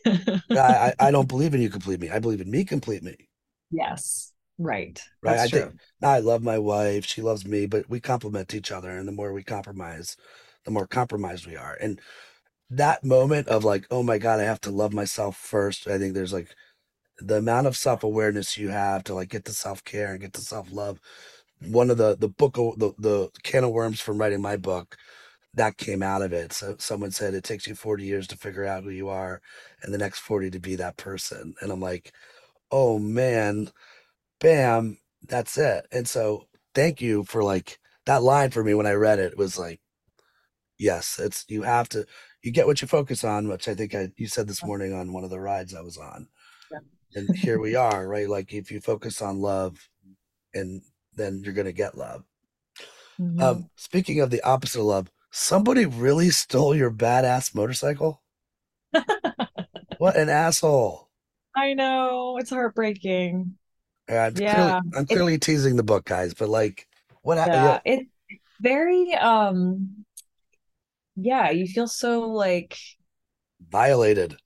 I, 0.56 0.60
I 1.00 1.08
I 1.08 1.12
don't 1.12 1.28
believe 1.30 1.54
in 1.54 1.62
you 1.62 1.70
complete 1.70 2.00
me. 2.02 2.10
I 2.10 2.20
believe 2.20 2.42
in 2.42 2.52
me 2.52 2.66
complete 2.66 3.02
me. 3.04 3.30
yes. 3.72 4.34
Right. 4.58 5.02
Right. 5.22 5.40
That's 5.40 5.44
I 5.44 5.48
true. 5.48 5.72
think 5.72 5.74
I 6.04 6.20
love 6.20 6.44
my 6.44 6.58
wife. 6.60 7.06
She 7.06 7.22
loves 7.22 7.46
me, 7.46 7.66
but 7.66 7.90
we 7.90 8.00
complement 8.00 8.54
each 8.54 8.72
other. 8.72 8.90
And 8.90 9.08
the 9.08 9.12
more 9.12 9.34
we 9.34 9.44
compromise, 9.44 10.16
the 10.64 10.72
more 10.72 10.88
compromised 10.88 11.48
we 11.48 11.56
are. 11.56 11.76
And 11.82 12.00
that 12.70 13.04
moment 13.04 13.48
of 13.48 13.64
like, 13.64 13.86
oh 13.92 14.04
my 14.04 14.18
God, 14.18 14.40
I 14.40 14.44
have 14.44 14.62
to 14.62 14.72
love 14.72 14.94
myself 14.94 15.38
first. 15.38 15.88
I 15.88 15.98
think 15.98 16.14
there's 16.14 16.34
like 16.34 16.56
the 17.20 17.38
amount 17.38 17.68
of 17.68 17.78
self 17.78 18.04
awareness 18.04 18.58
you 18.58 18.70
have 18.70 19.04
to 19.06 19.16
like 19.16 19.30
get 19.30 19.46
to 19.46 19.54
self 19.54 19.84
care 19.84 20.12
and 20.12 20.22
get 20.22 20.34
to 20.34 20.42
self 20.42 20.72
love. 20.72 21.00
One 21.68 21.90
of 21.92 21.98
the 21.98 22.16
the 22.18 22.30
book 22.30 22.58
of- 22.58 22.80
the 22.80 22.94
the 23.00 23.30
can 23.44 23.64
of 23.66 23.72
worms 23.72 24.02
from 24.02 24.20
writing 24.20 24.42
my 24.42 24.58
book 24.58 24.98
that 25.56 25.78
came 25.78 26.04
out 26.04 26.22
of 26.24 26.34
it. 26.34 26.54
So 26.54 26.76
someone 26.80 27.12
said 27.12 27.34
it 27.36 27.44
takes 27.44 27.68
you 27.68 27.76
40 27.76 28.06
years 28.06 28.28
to 28.28 28.38
figure 28.38 28.66
out 28.66 28.84
who 28.84 28.92
you 28.92 29.10
are 29.10 29.42
and 29.84 29.94
the 29.94 29.98
next 30.00 30.20
40 30.20 30.52
to 30.52 30.60
be 30.60 30.76
that 30.78 30.98
person. 30.98 31.56
And 31.62 31.72
I'm 31.72 31.82
like, 31.82 32.14
oh 32.72 33.00
man, 33.00 33.72
bam, 34.40 34.98
that's 35.28 35.58
it. 35.58 35.88
And 35.92 36.08
so 36.08 36.46
thank 36.76 37.02
you 37.02 37.24
for 37.26 37.44
like 37.44 37.80
that 38.06 38.24
line 38.24 38.52
for 38.52 38.64
me 38.64 38.74
when 38.76 38.88
I 38.88 38.94
read 38.94 39.20
it 39.20 39.38
was 39.38 39.58
like, 39.60 39.80
yes, 40.80 41.20
it's 41.20 41.46
you 41.50 41.64
have 41.64 41.90
to 41.90 42.06
you 42.44 42.52
get 42.52 42.68
what 42.68 42.82
you 42.82 42.88
focus 42.88 43.24
on, 43.24 43.48
which 43.48 43.68
I 43.68 43.76
think 43.76 43.96
I 43.96 44.10
you 44.18 44.28
said 44.28 44.48
this 44.48 44.64
morning 44.64 44.94
on 44.94 45.14
one 45.14 45.24
of 45.24 45.30
the 45.30 45.40
rides 45.40 45.74
I 45.74 45.82
was 45.82 45.98
on. 45.98 46.28
Yeah. 46.72 46.80
And 47.16 47.36
here 47.36 47.60
we 47.60 47.76
are, 47.76 48.08
right? 48.08 48.30
Like 48.30 48.54
if 48.54 48.72
you 48.72 48.80
focus 48.80 49.22
on 49.22 49.40
love 49.42 49.90
and 50.54 50.82
then 51.16 51.42
you're 51.44 51.54
gonna 51.54 51.72
get 51.72 51.98
love. 51.98 52.24
Mhm. 53.20 53.42
Um, 53.42 53.70
speaking 53.76 54.20
of 54.20 54.30
the 54.30 54.42
opposite 54.44 54.80
of 54.80 54.86
love, 54.86 55.12
somebody 55.32 55.86
really 55.86 56.30
stole 56.30 56.76
your 56.76 56.92
badass 56.92 57.56
motorcycle. 57.56 58.22
what 59.98 60.16
an 60.16 60.30
asshole! 60.30 61.10
I 61.56 61.74
know 61.74 62.38
it's 62.38 62.52
heartbreaking. 62.52 63.58
Yeah, 64.08 64.26
I'm 64.28 64.36
Yeah, 64.36 64.54
clearly, 64.54 64.72
I'm 64.96 65.04
it- 65.04 65.08
clearly 65.08 65.38
teasing 65.40 65.76
the 65.76 65.84
book, 65.84 66.06
guys, 66.06 66.34
but 66.34 66.50
like, 66.50 66.88
what 67.24 67.38
happened? 67.38 67.56
Yeah, 67.56 67.80
it's 67.84 68.10
very 68.62 69.14
um 69.16 70.06
yeah, 71.18 71.50
you 71.52 71.68
feel 71.68 71.88
so 71.88 72.22
like 72.30 72.78
violated. 73.70 74.38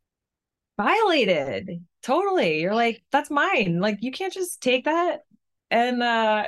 violated. 0.77 1.85
Totally. 2.03 2.61
You're 2.61 2.75
like, 2.75 3.03
that's 3.11 3.29
mine. 3.29 3.79
Like 3.79 3.99
you 4.01 4.11
can't 4.11 4.33
just 4.33 4.61
take 4.61 4.85
that. 4.85 5.21
And 5.69 6.01
uh 6.03 6.45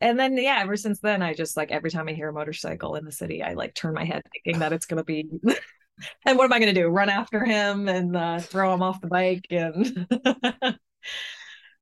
and 0.00 0.18
then 0.18 0.36
yeah, 0.36 0.58
ever 0.60 0.76
since 0.76 1.00
then, 1.00 1.22
I 1.22 1.34
just 1.34 1.56
like 1.56 1.70
every 1.70 1.90
time 1.90 2.08
I 2.08 2.12
hear 2.12 2.28
a 2.28 2.32
motorcycle 2.32 2.96
in 2.96 3.04
the 3.04 3.12
city, 3.12 3.42
I 3.42 3.54
like 3.54 3.74
turn 3.74 3.94
my 3.94 4.04
head 4.04 4.22
thinking 4.32 4.60
that 4.60 4.72
it's 4.72 4.86
gonna 4.86 5.04
be. 5.04 5.26
and 6.26 6.36
what 6.38 6.44
am 6.44 6.52
I 6.52 6.58
gonna 6.58 6.74
do? 6.74 6.88
Run 6.88 7.08
after 7.08 7.44
him 7.44 7.88
and 7.88 8.16
uh, 8.16 8.40
throw 8.40 8.74
him 8.74 8.82
off 8.82 9.00
the 9.00 9.06
bike 9.08 9.46
and 9.50 10.06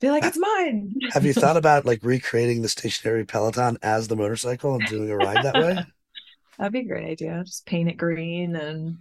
be 0.01 0.11
like, 0.11 0.25
"It's 0.25 0.39
mine." 0.39 0.95
Have 1.11 1.25
you 1.25 1.33
thought 1.35 1.57
about 1.57 1.87
like 1.87 2.01
recreating 2.03 2.63
the 2.63 2.69
stationary 2.69 3.25
Peloton 3.25 3.79
as 3.83 4.09
the 4.09 4.17
motorcycle 4.17 4.75
and 4.77 4.87
doing 4.87 5.11
a 5.11 5.17
ride 5.17 5.43
that 5.43 5.59
way? 5.59 5.79
That'd 6.63 6.75
be 6.75 6.79
a 6.79 6.85
great 6.85 7.11
idea. 7.11 7.43
Just 7.45 7.67
paint 7.67 7.89
it 7.89 7.97
green 7.97 8.55
and 8.55 8.99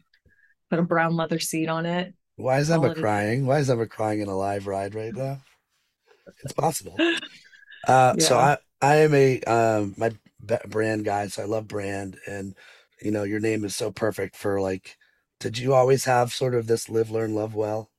put 0.71 0.79
a 0.79 0.81
brown 0.81 1.15
leather 1.15 1.37
seat 1.37 1.69
on 1.69 1.85
it. 1.85 2.15
Why 2.35 2.57
is 2.57 2.71
Emma 2.71 2.95
crying? 2.95 3.45
Why 3.45 3.59
is 3.59 3.69
Emma 3.69 3.85
crying 3.85 4.19
in 4.19 4.27
a 4.27 4.35
live 4.35 4.65
ride 4.65 4.95
right 4.95 5.13
now? 5.13 5.41
It's 6.43 6.53
possible. 6.53 6.97
Uh, 7.87 8.15
so 8.19 8.37
I 8.37 8.59
I 8.79 8.97
am 8.97 9.15
a 9.15 9.41
um 9.41 9.95
my 9.97 10.11
brand 10.67 11.03
guy, 11.03 11.25
so 11.25 11.41
I 11.41 11.45
love 11.45 11.67
brand, 11.67 12.15
and 12.27 12.53
you 13.01 13.09
know 13.09 13.23
your 13.23 13.39
name 13.39 13.65
is 13.65 13.75
so 13.75 13.89
perfect 13.89 14.35
for 14.35 14.61
like. 14.61 14.97
Did 15.39 15.57
you 15.57 15.73
always 15.73 16.05
have 16.05 16.31
sort 16.31 16.53
of 16.53 16.67
this 16.67 16.89
live, 16.89 17.09
learn, 17.09 17.33
love 17.33 17.55
well? 17.55 17.89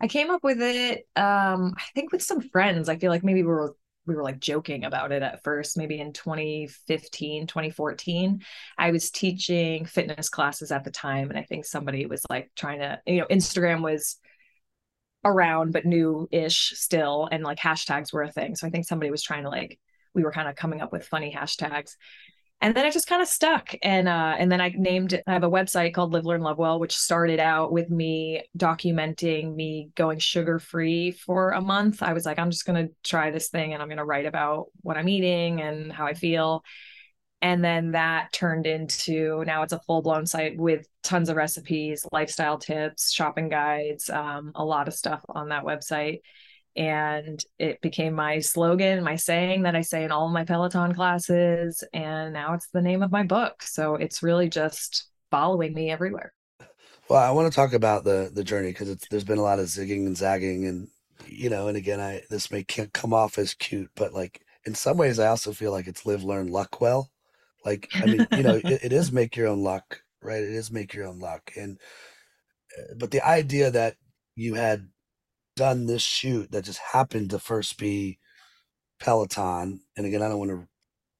I 0.00 0.06
came 0.06 0.30
up 0.30 0.44
with 0.44 0.62
it, 0.62 1.08
um, 1.16 1.74
I 1.76 1.82
think 1.96 2.12
with 2.12 2.22
some 2.22 2.40
friends. 2.40 2.88
I 2.88 2.96
feel 2.96 3.10
like 3.10 3.24
maybe 3.24 3.42
we 3.42 3.48
were 3.48 3.74
we 4.08 4.16
were 4.16 4.24
like 4.24 4.40
joking 4.40 4.84
about 4.84 5.12
it 5.12 5.22
at 5.22 5.44
first, 5.44 5.76
maybe 5.76 6.00
in 6.00 6.14
2015, 6.14 7.46
2014. 7.46 8.42
I 8.78 8.90
was 8.90 9.10
teaching 9.10 9.84
fitness 9.84 10.30
classes 10.30 10.72
at 10.72 10.82
the 10.82 10.90
time, 10.90 11.28
and 11.28 11.38
I 11.38 11.42
think 11.42 11.66
somebody 11.66 12.06
was 12.06 12.22
like 12.30 12.50
trying 12.56 12.80
to, 12.80 13.00
you 13.06 13.20
know, 13.20 13.26
Instagram 13.26 13.82
was 13.82 14.16
around 15.24 15.72
but 15.72 15.84
new-ish 15.84 16.72
still, 16.74 17.28
and 17.30 17.44
like 17.44 17.58
hashtags 17.58 18.12
were 18.12 18.22
a 18.22 18.32
thing. 18.32 18.56
So 18.56 18.66
I 18.66 18.70
think 18.70 18.86
somebody 18.86 19.10
was 19.10 19.22
trying 19.22 19.42
to 19.42 19.50
like 19.50 19.78
we 20.14 20.24
were 20.24 20.32
kind 20.32 20.48
of 20.48 20.56
coming 20.56 20.80
up 20.80 20.90
with 20.90 21.06
funny 21.06 21.32
hashtags 21.36 21.92
and 22.60 22.74
then 22.74 22.86
it 22.86 22.92
just 22.92 23.06
kind 23.06 23.22
of 23.22 23.28
stuck. 23.28 23.74
And 23.82 24.08
uh 24.08 24.34
and 24.38 24.50
then 24.50 24.60
i 24.60 24.72
named 24.76 25.20
i 25.26 25.32
have 25.32 25.44
a 25.44 25.50
website 25.50 25.94
called 25.94 26.12
live 26.12 26.26
learn 26.26 26.40
love 26.40 26.58
well 26.58 26.80
which 26.80 26.96
started 26.96 27.40
out 27.40 27.72
with 27.72 27.90
me 27.90 28.42
documenting 28.56 29.54
me 29.54 29.90
going 29.94 30.18
sugar 30.18 30.58
free 30.58 31.12
for 31.12 31.50
a 31.50 31.60
month. 31.60 32.02
I 32.02 32.12
was 32.12 32.26
like 32.26 32.38
i'm 32.38 32.50
just 32.50 32.66
going 32.66 32.88
to 32.88 32.94
try 33.04 33.30
this 33.30 33.48
thing 33.48 33.72
and 33.72 33.82
i'm 33.82 33.88
going 33.88 33.98
to 33.98 34.04
write 34.04 34.26
about 34.26 34.66
what 34.82 34.96
i'm 34.96 35.08
eating 35.08 35.60
and 35.60 35.92
how 35.92 36.06
i 36.06 36.14
feel. 36.14 36.64
And 37.40 37.64
then 37.64 37.92
that 37.92 38.32
turned 38.32 38.66
into 38.66 39.44
now 39.46 39.62
it's 39.62 39.72
a 39.72 39.78
full 39.86 40.02
blown 40.02 40.26
site 40.26 40.58
with 40.58 40.86
tons 41.04 41.28
of 41.28 41.36
recipes 41.36 42.04
lifestyle 42.12 42.58
tips 42.58 43.12
shopping 43.12 43.48
guides 43.48 44.10
um, 44.10 44.50
a 44.56 44.64
lot 44.64 44.88
of 44.88 44.94
stuff 44.94 45.24
on 45.28 45.50
that 45.50 45.64
website 45.64 46.20
and 46.78 47.44
it 47.58 47.80
became 47.80 48.14
my 48.14 48.38
slogan, 48.38 49.02
my 49.02 49.16
saying 49.16 49.64
that 49.64 49.74
I 49.74 49.80
say 49.80 50.04
in 50.04 50.12
all 50.12 50.28
my 50.28 50.44
Peloton 50.44 50.94
classes. 50.94 51.82
And 51.92 52.32
now 52.32 52.54
it's 52.54 52.68
the 52.72 52.80
name 52.80 53.02
of 53.02 53.10
my 53.10 53.24
book. 53.24 53.64
So 53.64 53.96
it's 53.96 54.22
really 54.22 54.48
just 54.48 55.08
following 55.28 55.74
me 55.74 55.90
everywhere. 55.90 56.32
Well, 57.10 57.20
I 57.20 57.32
want 57.32 57.50
to 57.50 57.56
talk 57.56 57.72
about 57.72 58.04
the 58.04 58.30
the 58.32 58.44
journey 58.44 58.68
because 58.68 58.94
there's 59.10 59.24
been 59.24 59.38
a 59.38 59.42
lot 59.42 59.58
of 59.58 59.66
zigging 59.66 60.06
and 60.06 60.16
zagging, 60.16 60.66
and 60.66 60.88
you 61.26 61.50
know, 61.50 61.66
and 61.66 61.76
again, 61.76 62.00
I 62.00 62.22
this 62.30 62.50
may 62.52 62.62
come 62.64 63.12
off 63.12 63.38
as 63.38 63.54
cute, 63.54 63.90
but 63.96 64.12
like 64.12 64.42
in 64.64 64.74
some 64.74 64.98
ways, 64.98 65.18
I 65.18 65.28
also 65.28 65.52
feel 65.52 65.72
like 65.72 65.86
it's 65.88 66.06
live, 66.06 66.22
learn, 66.22 66.48
luck 66.48 66.80
well. 66.80 67.10
Like, 67.64 67.88
I 67.94 68.06
mean, 68.06 68.26
you 68.32 68.42
know, 68.42 68.60
it, 68.64 68.84
it 68.84 68.92
is 68.92 69.10
make 69.10 69.36
your 69.36 69.48
own 69.48 69.62
luck, 69.62 70.02
right? 70.22 70.42
It 70.42 70.52
is 70.52 70.70
make 70.70 70.94
your 70.94 71.06
own 71.06 71.18
luck, 71.18 71.50
and 71.56 71.78
uh, 72.78 72.94
but 72.98 73.10
the 73.10 73.26
idea 73.26 73.70
that 73.70 73.96
you 74.36 74.54
had 74.54 74.86
done 75.58 75.86
this 75.86 76.02
shoot 76.02 76.50
that 76.52 76.64
just 76.64 76.80
happened 76.92 77.30
to 77.30 77.38
first 77.38 77.78
be 77.78 78.18
Peloton, 79.00 79.80
and 79.96 80.06
again, 80.06 80.22
I 80.22 80.28
don't 80.28 80.38
want 80.38 80.50
to 80.50 80.68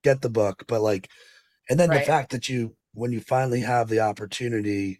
get 0.03 0.21
the 0.23 0.31
book, 0.31 0.65
but 0.67 0.81
like, 0.81 1.09
and 1.69 1.79
then 1.79 1.91
the 1.91 2.01
fact 2.01 2.31
that 2.31 2.49
you, 2.49 2.75
when 2.95 3.13
you 3.13 3.21
finally 3.21 3.61
have 3.61 3.89
the 3.89 4.01
opportunity, 4.01 4.99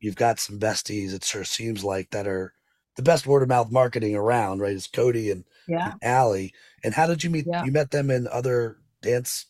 you've 0.00 0.16
got 0.16 0.40
some 0.40 0.58
besties. 0.58 1.12
It 1.14 1.22
sure 1.24 1.44
seems 1.44 1.84
like 1.84 2.10
that 2.10 2.26
are 2.26 2.54
the 2.96 3.02
best 3.02 3.26
word 3.26 3.42
of 3.42 3.48
mouth 3.48 3.70
marketing 3.70 4.16
around, 4.16 4.60
right? 4.60 4.72
Is 4.72 4.86
Cody 4.86 5.30
and, 5.30 5.44
Yeah. 5.68 5.92
and 5.92 5.94
Ally. 6.02 6.48
And 6.82 6.94
how 6.94 7.06
did 7.06 7.22
you 7.22 7.30
meet? 7.30 7.46
Yeah. 7.46 7.64
You 7.64 7.72
met 7.72 7.90
them 7.90 8.10
in 8.10 8.26
other 8.28 8.78
dance. 9.02 9.46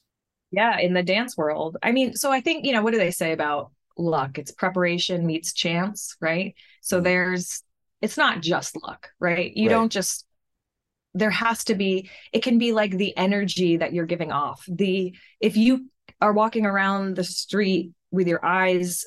Yeah. 0.50 0.78
In 0.78 0.92
the 0.92 1.02
dance 1.02 1.36
world. 1.36 1.76
I 1.82 1.92
mean, 1.92 2.14
so 2.14 2.30
I 2.30 2.40
think, 2.40 2.66
you 2.66 2.72
know, 2.72 2.82
what 2.82 2.92
do 2.92 2.98
they 2.98 3.10
say 3.10 3.32
about 3.32 3.70
luck? 3.96 4.38
It's 4.38 4.52
preparation 4.52 5.24
meets 5.26 5.52
chance, 5.54 6.16
right? 6.20 6.54
So 6.82 7.00
Mhm. 7.00 7.04
there's, 7.04 7.62
it's 8.02 8.18
not 8.18 8.42
just 8.42 8.76
luck, 8.82 9.10
right? 9.18 9.56
You 9.56 9.68
Right. 9.68 9.74
don't 9.76 9.92
just, 9.92 10.26
there 11.14 11.30
has 11.30 11.64
to 11.64 11.74
be, 11.74 12.10
it 12.32 12.42
can 12.42 12.58
be 12.58 12.72
like 12.72 12.90
the 12.90 13.16
energy 13.16 13.78
that 13.78 13.92
you're 13.92 14.06
giving 14.06 14.32
off. 14.32 14.64
The, 14.68 15.14
if 15.40 15.56
you 15.56 15.88
are 16.20 16.32
walking 16.32 16.66
around 16.66 17.16
the 17.16 17.24
street 17.24 17.92
with 18.10 18.28
your 18.28 18.44
eyes 18.44 19.06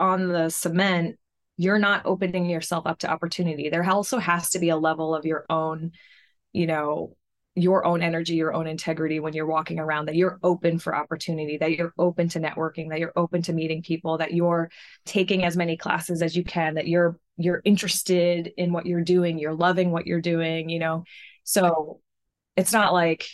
on 0.00 0.28
the 0.28 0.50
cement, 0.50 1.18
you're 1.56 1.78
not 1.78 2.06
opening 2.06 2.50
yourself 2.50 2.86
up 2.86 2.98
to 3.00 3.10
opportunity. 3.10 3.68
There 3.68 3.88
also 3.88 4.18
has 4.18 4.50
to 4.50 4.58
be 4.58 4.70
a 4.70 4.76
level 4.76 5.14
of 5.14 5.24
your 5.24 5.46
own, 5.48 5.92
you 6.52 6.66
know, 6.66 7.16
your 7.54 7.84
own 7.84 8.02
energy, 8.02 8.34
your 8.34 8.54
own 8.54 8.66
integrity 8.66 9.20
when 9.20 9.34
you're 9.34 9.46
walking 9.46 9.78
around, 9.78 10.06
that 10.06 10.16
you're 10.16 10.38
open 10.42 10.78
for 10.78 10.94
opportunity, 10.94 11.58
that 11.58 11.72
you're 11.72 11.92
open 11.98 12.28
to 12.30 12.40
networking, 12.40 12.88
that 12.88 12.98
you're 12.98 13.12
open 13.14 13.42
to 13.42 13.52
meeting 13.52 13.82
people, 13.82 14.18
that 14.18 14.32
you're 14.32 14.70
taking 15.04 15.44
as 15.44 15.56
many 15.56 15.76
classes 15.76 16.22
as 16.22 16.34
you 16.34 16.44
can, 16.44 16.74
that 16.74 16.88
you're 16.88 17.18
you're 17.36 17.62
interested 17.64 18.52
in 18.56 18.72
what 18.72 18.86
you're 18.86 19.04
doing, 19.04 19.38
you're 19.38 19.54
loving 19.54 19.90
what 19.90 20.06
you're 20.06 20.20
doing, 20.20 20.68
you 20.68 20.78
know. 20.78 21.04
So 21.44 22.00
it's 22.56 22.72
not 22.72 22.92
like 22.92 23.26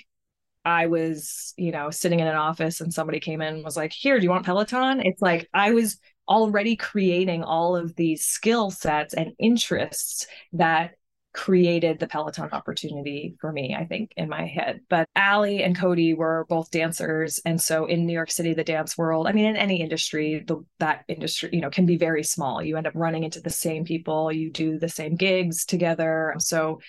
I 0.64 0.87
was, 0.87 1.54
you 1.56 1.70
know, 1.70 1.90
sitting 1.90 2.20
in 2.20 2.26
an 2.26 2.37
office 2.37 2.80
and 2.80 2.92
somebody 2.92 3.20
came 3.20 3.40
in 3.40 3.54
and 3.54 3.64
was 3.64 3.76
like, 3.76 3.92
"Here, 3.92 4.18
do 4.18 4.25
you 4.25 4.30
want 4.30 4.46
Peloton?" 4.46 5.00
It's 5.00 5.22
like 5.22 5.48
I 5.54 5.72
was 5.72 5.98
already 6.28 6.76
creating 6.76 7.42
all 7.42 7.76
of 7.76 7.94
these 7.96 8.25
skill 8.25 8.70
sets 8.70 9.14
and 9.14 9.32
interests 9.38 10.26
that 10.52 10.92
created 11.38 12.00
the 12.00 12.09
Peloton 12.09 12.49
opportunity 12.50 13.37
for 13.40 13.52
me, 13.52 13.73
I 13.73 13.85
think, 13.85 14.12
in 14.16 14.28
my 14.28 14.45
head. 14.45 14.80
But 14.88 15.09
Ally 15.14 15.61
and 15.62 15.78
Cody 15.78 16.12
were 16.12 16.45
both 16.49 16.73
dancers. 16.73 17.38
And 17.45 17.61
so 17.61 17.87
in 17.87 18.07
New 18.07 18.12
York 18.12 18.33
City, 18.33 18.54
the 18.54 18.64
dance 18.64 18.99
world, 18.99 19.28
I 19.28 19.33
mean, 19.33 19.45
in 19.45 19.54
any 19.54 19.80
industry, 19.80 20.42
the, 20.45 20.64
that 20.80 21.04
industry, 21.07 21.50
you 21.52 21.61
know, 21.61 21.71
can 21.71 21.87
be 21.87 21.97
very 21.97 22.25
small. 22.25 22.61
You 22.61 22.76
end 22.76 22.88
up 22.88 22.92
running 22.97 23.23
into 23.23 23.40
the 23.40 23.50
same 23.50 23.85
people, 23.85 24.33
you 24.33 24.50
do 24.50 24.80
the 24.80 24.88
same 24.88 25.14
gigs 25.14 25.64
together. 25.64 26.35
So 26.38 26.80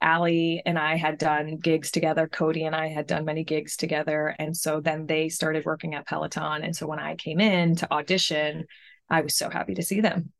Ally 0.00 0.62
and 0.64 0.78
I 0.78 0.96
had 0.96 1.18
done 1.18 1.58
gigs 1.58 1.90
together. 1.90 2.28
Cody 2.28 2.64
and 2.64 2.74
I 2.74 2.88
had 2.88 3.06
done 3.06 3.26
many 3.26 3.44
gigs 3.44 3.76
together. 3.76 4.34
And 4.38 4.56
so 4.56 4.80
then 4.80 5.04
they 5.04 5.28
started 5.28 5.66
working 5.66 5.94
at 5.94 6.06
Peloton. 6.06 6.62
And 6.62 6.74
so 6.74 6.86
when 6.86 6.98
I 6.98 7.16
came 7.16 7.40
in 7.40 7.76
to 7.76 7.92
audition, 7.92 8.64
I 9.10 9.20
was 9.20 9.36
so 9.36 9.50
happy 9.50 9.74
to 9.74 9.82
see 9.82 10.00
them. 10.00 10.32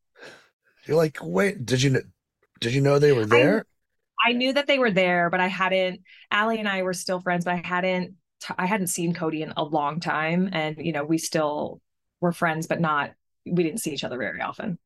You're 0.86 0.96
like, 0.96 1.18
wait, 1.20 1.66
did 1.66 1.82
you 1.82 2.00
did 2.60 2.74
you 2.74 2.80
know 2.80 2.98
they 2.98 3.12
were 3.12 3.26
there? 3.26 3.64
I 4.24 4.32
knew 4.32 4.52
that 4.52 4.66
they 4.66 4.78
were 4.78 4.90
there, 4.90 5.30
but 5.30 5.40
I 5.40 5.46
hadn't. 5.46 6.00
Ally 6.30 6.56
and 6.56 6.68
I 6.68 6.82
were 6.82 6.94
still 6.94 7.20
friends, 7.20 7.44
but 7.44 7.54
I 7.54 7.62
hadn't. 7.64 8.14
I 8.56 8.66
hadn't 8.66 8.86
seen 8.88 9.14
Cody 9.14 9.42
in 9.42 9.52
a 9.56 9.64
long 9.64 10.00
time, 10.00 10.48
and 10.52 10.76
you 10.78 10.92
know, 10.92 11.04
we 11.04 11.18
still 11.18 11.80
were 12.20 12.32
friends, 12.32 12.66
but 12.66 12.80
not. 12.80 13.12
We 13.46 13.62
didn't 13.62 13.80
see 13.80 13.92
each 13.92 14.04
other 14.04 14.18
very 14.18 14.40
often. 14.40 14.78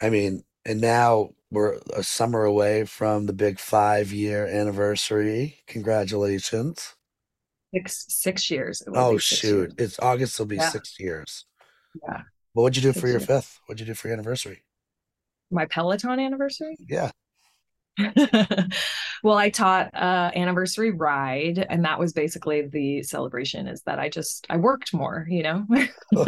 I 0.00 0.10
mean, 0.10 0.44
and 0.64 0.80
now 0.80 1.30
we're 1.50 1.78
a 1.94 2.02
summer 2.02 2.44
away 2.44 2.84
from 2.84 3.26
the 3.26 3.32
big 3.32 3.58
five 3.58 4.12
year 4.12 4.46
anniversary. 4.46 5.58
Congratulations. 5.66 6.94
Six 7.74 8.06
six 8.08 8.50
years. 8.50 8.82
it 8.86 8.90
will 8.90 8.98
Oh 8.98 9.12
be 9.12 9.18
six 9.18 9.40
shoot. 9.40 9.50
years. 9.50 9.74
It's 9.78 9.98
August 10.00 10.38
will 10.38 10.46
be 10.46 10.56
Yeah. 10.56 10.68
six 10.70 10.98
years. 10.98 11.44
Yeah. 12.02 12.22
What 12.52 12.64
would 12.64 12.76
you 12.76 12.82
do 12.82 12.92
Six 12.92 13.00
for 13.00 13.08
your 13.08 13.18
years. 13.18 13.26
fifth? 13.26 13.60
What'd 13.66 13.80
you 13.80 13.86
do 13.86 13.94
for 13.94 14.08
your 14.08 14.14
anniversary? 14.14 14.62
My 15.50 15.66
Peloton 15.66 16.20
anniversary. 16.20 16.76
Yeah. 16.88 17.10
well, 19.24 19.36
I 19.36 19.50
taught 19.50 19.92
uh 19.92 20.30
anniversary 20.34 20.92
ride, 20.92 21.66
and 21.68 21.84
that 21.84 21.98
was 21.98 22.12
basically 22.12 22.62
the 22.62 23.02
celebration. 23.02 23.66
Is 23.66 23.82
that 23.82 23.98
I 23.98 24.08
just 24.08 24.46
I 24.48 24.56
worked 24.56 24.94
more, 24.94 25.26
you 25.28 25.42
know. 25.42 25.66
Oh. 26.14 26.26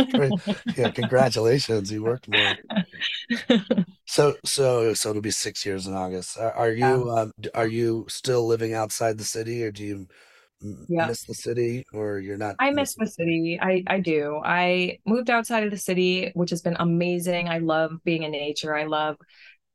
Yeah, 0.77 0.91
congratulations. 0.91 1.91
You 1.93 2.03
worked 2.03 2.29
more. 2.29 2.59
So 4.07 4.37
so 4.45 4.93
so 4.95 5.11
it'll 5.11 5.23
be 5.23 5.31
six 5.31 5.65
years 5.65 5.87
in 5.87 5.95
August. 5.95 6.37
Are, 6.37 6.53
are 6.53 6.71
Yeah. 6.77 6.97
you 6.97 7.11
um 7.11 7.33
are 7.55 7.67
you 7.69 8.07
still 8.09 8.47
living 8.47 8.75
outside 8.75 9.19
the 9.19 9.25
city 9.25 9.63
or 9.65 9.71
do 9.71 9.85
you 9.85 10.09
Yeah. 10.89 11.07
miss 11.07 11.25
the 11.25 11.35
city 11.35 11.85
or 11.93 12.19
you're 12.19 12.37
not 12.37 12.57
I 12.59 12.71
miss 12.71 12.95
the 12.95 13.07
city. 13.07 13.59
I 13.61 13.83
I 13.87 14.01
do. 14.01 14.41
I 14.45 14.99
moved 15.07 15.31
outside 15.31 15.65
of 15.65 15.71
the 15.71 15.79
city, 15.79 16.31
which 16.35 16.51
has 16.51 16.61
been 16.61 16.77
amazing. 16.79 17.49
I 17.49 17.59
love 17.59 17.93
being 18.05 18.25
in 18.25 18.33
nature. 18.33 18.77
I 18.77 18.85
love 18.85 19.17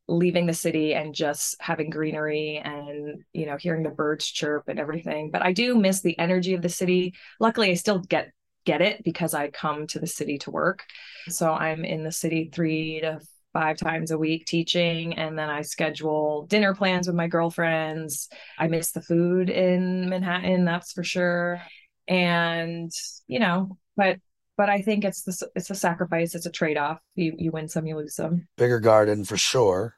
leaving 0.08 0.46
the 0.46 0.54
city 0.54 0.94
and 0.94 1.16
just 1.16 1.56
having 1.60 1.90
greenery 1.90 2.62
and 2.64 3.24
you 3.34 3.48
know 3.48 3.58
hearing 3.58 3.82
the 3.84 3.90
birds 3.90 4.28
chirp 4.28 4.66
and 4.68 4.80
everything. 4.80 5.32
But 5.32 5.42
I 5.42 5.54
do 5.54 5.76
miss 5.76 6.02
the 6.02 6.18
energy 6.20 6.54
of 6.54 6.62
the 6.62 6.70
city. 6.70 7.16
Luckily, 7.40 7.72
I 7.72 7.74
still 7.74 8.00
get 8.00 8.32
get 8.66 8.82
it 8.82 9.04
because 9.04 9.34
I 9.34 9.50
come 9.50 9.88
to 9.88 10.00
the 10.00 10.08
city 10.08 10.38
to 10.40 10.52
work. 10.52 10.84
So 11.30 11.52
I'm 11.52 11.86
in 11.86 12.04
the 12.04 12.12
city 12.12 12.50
3 12.54 13.02
to 13.02 13.20
five 13.56 13.78
times 13.78 14.12
a 14.12 14.18
week 14.18 14.46
teaching 14.46 15.18
and 15.18 15.40
then 15.40 15.50
I 15.50 15.62
schedule 15.62 16.46
dinner 16.48 16.76
plans 16.76 17.08
with 17.08 17.16
my 17.16 17.28
girlfriends. 17.28 18.28
I 18.60 18.68
miss 18.68 18.92
the 18.92 19.02
food 19.02 19.50
in 19.50 20.10
Manhattan, 20.10 20.66
that's 20.66 20.92
for 20.92 21.06
sure. 21.06 21.62
And, 22.06 22.92
you 23.28 23.40
know, 23.40 23.78
but 23.96 24.20
but 24.58 24.70
I 24.70 24.82
think 24.82 25.06
it's 25.06 25.24
the 25.24 25.50
it's 25.56 25.70
a 25.70 25.76
sacrifice, 25.76 26.36
it's 26.36 26.46
a 26.46 26.52
trade-off. 26.52 27.00
You 27.16 27.34
you 27.38 27.52
win 27.52 27.70
some, 27.70 27.88
you 27.88 27.96
lose 27.96 28.16
some. 28.16 28.46
Bigger 28.58 28.82
garden 28.82 29.24
for 29.24 29.38
sure. 29.38 29.96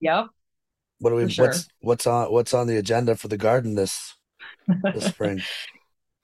Yep. 0.00 0.28
What 1.00 1.10
do 1.10 1.16
we 1.16 1.30
sure. 1.30 1.46
what's 1.46 1.68
what's 1.80 2.06
on 2.06 2.32
what's 2.32 2.54
on 2.54 2.68
the 2.68 2.78
agenda 2.78 3.16
for 3.16 3.28
the 3.28 3.36
garden 3.36 3.74
this 3.74 4.14
this 4.94 5.04
spring? 5.04 5.42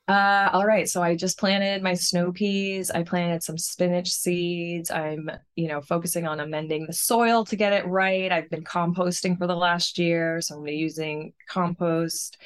Uh, 0.07 0.51
all 0.53 0.67
right. 0.67 0.87
So 0.89 1.03
I 1.03 1.17
just 1.17 1.39
planted 1.39 1.83
my 1.83 1.95
snow 1.95 2.31
peas. 2.31 2.91
I 2.91 3.05
planted 3.05 3.43
some 3.43 3.57
spinach 3.57 4.11
seeds. 4.11 4.91
I'm, 4.91 5.31
you 5.57 5.67
know, 5.69 5.81
focusing 5.81 6.27
on 6.27 6.41
amending 6.41 6.87
the 6.87 6.93
soil 6.93 7.45
to 7.47 7.57
get 7.57 7.73
it 7.73 7.87
right. 7.87 8.31
I've 8.31 8.51
been 8.51 8.65
composting 8.65 9.39
for 9.39 9.47
the 9.47 9.57
last 9.57 9.99
year, 9.99 10.43
so 10.43 10.57
I'm 10.57 10.67
using 10.67 11.33
compost. 11.49 12.37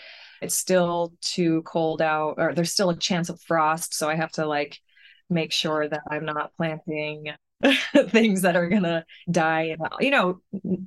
It's 0.41 0.55
still 0.55 1.15
too 1.21 1.63
cold 1.63 2.01
out, 2.01 2.35
or 2.39 2.55
there's 2.55 2.73
still 2.73 2.91
a 2.91 2.97
chance 2.97 3.29
of 3.29 3.41
frost, 3.41 3.93
so 3.93 4.09
I 4.09 4.15
have 4.15 4.31
to 4.33 4.47
like 4.47 4.79
make 5.29 5.51
sure 5.53 5.89
that 5.89 6.03
I'm 6.09 6.25
not 6.25 6.53
planting 6.57 7.33
things 8.11 8.43
that 8.43 8.55
are 8.55 8.69
gonna 8.69 9.05
die. 9.29 9.63
in 9.77 9.79
You 9.99 10.11
know, 10.13 10.41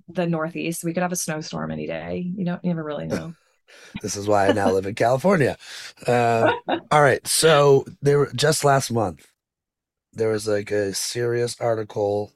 the 0.07 0.25
Northeast. 0.25 0.85
We 0.85 0.93
could 0.93 1.03
have 1.03 1.11
a 1.11 1.17
snowstorm 1.17 1.71
any 1.71 1.85
day. 1.85 2.31
You 2.33 2.45
don't 2.45 2.63
you 2.63 2.69
never 2.69 2.83
really 2.83 3.07
know. 3.07 3.33
This 4.01 4.15
is 4.15 4.27
why 4.27 4.47
I 4.47 4.53
now 4.53 4.71
live 4.71 4.85
in 4.85 4.95
California. 4.95 5.57
Uh, 6.07 6.51
all 6.91 7.01
right. 7.01 7.25
So 7.27 7.85
there 8.01 8.19
were 8.19 8.31
just 8.35 8.63
last 8.63 8.91
month, 8.91 9.27
there 10.13 10.29
was 10.29 10.47
like 10.47 10.71
a 10.71 10.93
serious 10.93 11.59
article 11.59 12.33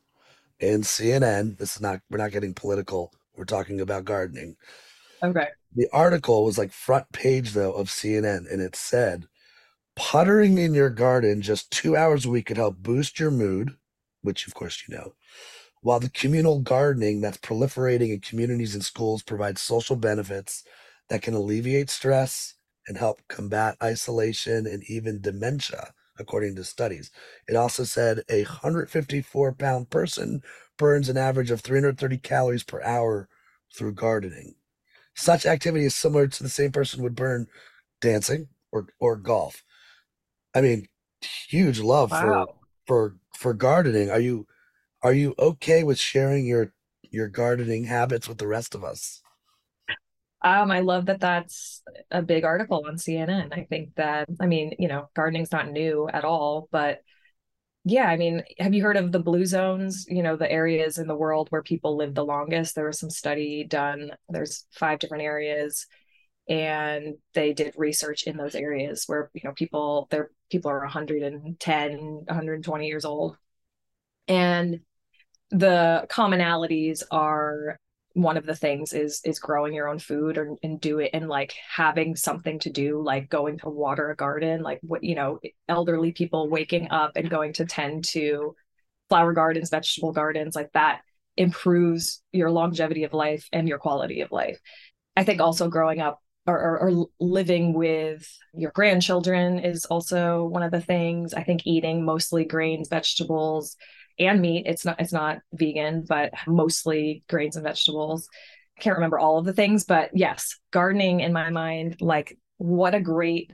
in 0.59 0.81
CNN. 0.81 1.57
This 1.57 1.75
is 1.75 1.81
not, 1.81 2.01
we're 2.09 2.17
not 2.17 2.31
getting 2.31 2.53
political. 2.53 3.13
We're 3.35 3.45
talking 3.45 3.81
about 3.81 4.05
gardening. 4.05 4.55
Okay. 5.23 5.47
The 5.75 5.87
article 5.91 6.45
was 6.45 6.57
like 6.57 6.71
front 6.71 7.11
page 7.11 7.51
though 7.51 7.73
of 7.73 7.87
CNN 7.87 8.51
and 8.51 8.61
it 8.61 8.75
said, 8.75 9.27
puttering 9.95 10.57
in 10.57 10.73
your 10.73 10.89
garden 10.89 11.41
just 11.41 11.71
two 11.71 11.95
hours 11.95 12.25
a 12.25 12.29
week 12.29 12.47
could 12.47 12.57
help 12.57 12.77
boost 12.77 13.19
your 13.19 13.31
mood, 13.31 13.75
which 14.21 14.47
of 14.47 14.53
course 14.53 14.83
you 14.87 14.95
know. 14.95 15.13
While 15.81 15.99
the 15.99 16.09
communal 16.09 16.61
gardening 16.61 17.21
that's 17.21 17.37
proliferating 17.37 18.09
in 18.09 18.19
communities 18.19 18.73
and 18.73 18.83
schools 18.83 19.21
provides 19.21 19.61
social 19.61 19.95
benefits 19.95 20.63
that 21.09 21.21
can 21.21 21.33
alleviate 21.33 21.89
stress 21.89 22.55
and 22.87 22.97
help 22.97 23.21
combat 23.27 23.75
isolation 23.81 24.67
and 24.67 24.83
even 24.87 25.21
dementia, 25.21 25.93
according 26.19 26.55
to 26.55 26.63
studies. 26.63 27.11
It 27.47 27.55
also 27.55 27.83
said 27.83 28.23
a 28.29 28.43
154 28.43 29.53
pound 29.53 29.89
person 29.89 30.41
burns 30.77 31.09
an 31.09 31.17
average 31.17 31.51
of 31.51 31.61
330 31.61 32.17
calories 32.17 32.63
per 32.63 32.81
hour 32.83 33.29
through 33.75 33.93
gardening. 33.93 34.55
Such 35.15 35.45
activity 35.45 35.85
is 35.85 35.95
similar 35.95 36.27
to 36.27 36.43
the 36.43 36.49
same 36.49 36.71
person 36.71 37.01
would 37.03 37.15
burn 37.15 37.47
dancing 38.01 38.49
or, 38.71 38.87
or 38.99 39.15
golf. 39.15 39.63
I 40.53 40.61
mean, 40.61 40.87
huge 41.49 41.79
love 41.79 42.11
for 42.11 42.47
for 42.87 43.15
for 43.33 43.53
gardening. 43.53 44.09
Are 44.09 44.19
you 44.19 44.47
are 45.03 45.13
you 45.13 45.35
okay 45.39 45.83
with 45.83 45.99
sharing 45.99 46.45
your 46.45 46.73
your 47.03 47.27
gardening 47.27 47.85
habits 47.85 48.27
with 48.27 48.37
the 48.37 48.47
rest 48.47 48.75
of 48.75 48.83
us? 48.83 49.21
Um, 50.45 50.69
I 50.69 50.81
love 50.81 51.07
that 51.07 51.21
that's 51.21 51.81
a 52.11 52.21
big 52.21 52.43
article 52.43 52.83
on 52.87 52.97
CNN. 52.97 53.51
I 53.51 53.63
think 53.63 53.95
that, 53.95 54.29
I 54.39 54.45
mean, 54.45 54.73
you 54.77 54.87
know, 54.87 55.09
gardening's 55.15 55.51
not 55.51 55.71
new 55.71 56.07
at 56.07 56.23
all, 56.23 56.69
but 56.71 57.01
yeah, 57.83 58.05
I 58.05 58.15
mean, 58.15 58.43
have 58.59 58.75
you 58.75 58.83
heard 58.83 58.95
of 58.95 59.11
the 59.11 59.19
blue 59.19 59.45
zones? 59.45 60.05
You 60.07 60.21
know, 60.21 60.35
the 60.35 60.51
areas 60.51 60.99
in 60.99 61.07
the 61.07 61.15
world 61.15 61.47
where 61.49 61.63
people 61.63 61.97
live 61.97 62.13
the 62.13 62.23
longest. 62.23 62.75
There 62.75 62.85
was 62.85 62.99
some 62.99 63.09
study 63.09 63.65
done. 63.67 64.11
There's 64.29 64.67
five 64.71 64.99
different 64.99 65.23
areas, 65.23 65.87
and 66.47 67.15
they 67.33 67.53
did 67.53 67.73
research 67.75 68.23
in 68.27 68.37
those 68.37 68.53
areas 68.53 69.05
where, 69.07 69.31
you 69.33 69.41
know, 69.43 69.53
people, 69.53 70.07
their 70.11 70.29
people 70.51 70.69
are 70.69 70.81
110, 70.81 71.97
120 72.27 72.87
years 72.87 73.05
old. 73.05 73.35
And 74.27 74.81
the 75.49 76.05
commonalities 76.07 77.01
are 77.09 77.79
one 78.15 78.37
of 78.37 78.45
the 78.45 78.55
things 78.55 78.93
is 78.93 79.21
is 79.23 79.39
growing 79.39 79.73
your 79.73 79.87
own 79.87 79.99
food 79.99 80.37
or, 80.37 80.55
and 80.63 80.81
do 80.81 80.99
it 80.99 81.11
and 81.13 81.27
like 81.27 81.53
having 81.69 82.15
something 82.15 82.57
to 82.59 82.69
do 82.69 83.01
like 83.01 83.29
going 83.29 83.57
to 83.59 83.69
water 83.69 84.09
a 84.09 84.15
garden 84.15 84.61
like 84.63 84.79
what 84.81 85.03
you 85.03 85.15
know 85.15 85.39
elderly 85.67 86.11
people 86.11 86.49
waking 86.49 86.89
up 86.91 87.11
and 87.15 87.29
going 87.29 87.51
to 87.51 87.65
tend 87.65 88.05
to 88.05 88.55
flower 89.09 89.33
gardens 89.33 89.69
vegetable 89.69 90.13
gardens 90.13 90.55
like 90.55 90.71
that 90.71 91.01
improves 91.37 92.21
your 92.31 92.51
longevity 92.51 93.03
of 93.03 93.13
life 93.13 93.47
and 93.51 93.67
your 93.67 93.79
quality 93.79 94.21
of 94.21 94.31
life. 94.31 94.59
I 95.15 95.23
think 95.23 95.41
also 95.41 95.69
growing 95.69 95.99
up 95.99 96.21
or, 96.47 96.57
or, 96.59 96.79
or 96.79 97.07
living 97.19 97.73
with 97.73 98.27
your 98.53 98.71
grandchildren 98.71 99.59
is 99.59 99.85
also 99.85 100.45
one 100.45 100.63
of 100.63 100.71
the 100.71 100.81
things. 100.81 101.33
I 101.33 101.43
think 101.43 101.65
eating 101.65 102.05
mostly 102.05 102.45
grains 102.45 102.87
vegetables 102.87 103.75
and 104.19 104.41
meat. 104.41 104.65
It's 104.65 104.85
not 104.85 104.99
it's 104.99 105.13
not 105.13 105.39
vegan, 105.53 106.05
but 106.07 106.33
mostly 106.47 107.23
grains 107.29 107.55
and 107.55 107.65
vegetables. 107.65 108.27
I 108.77 108.81
can't 108.81 108.97
remember 108.97 109.19
all 109.19 109.37
of 109.37 109.45
the 109.45 109.53
things, 109.53 109.85
but 109.85 110.11
yes, 110.13 110.57
gardening 110.71 111.21
in 111.21 111.33
my 111.33 111.49
mind, 111.49 111.97
like 112.01 112.37
what 112.57 112.95
a 112.95 112.99
great 112.99 113.51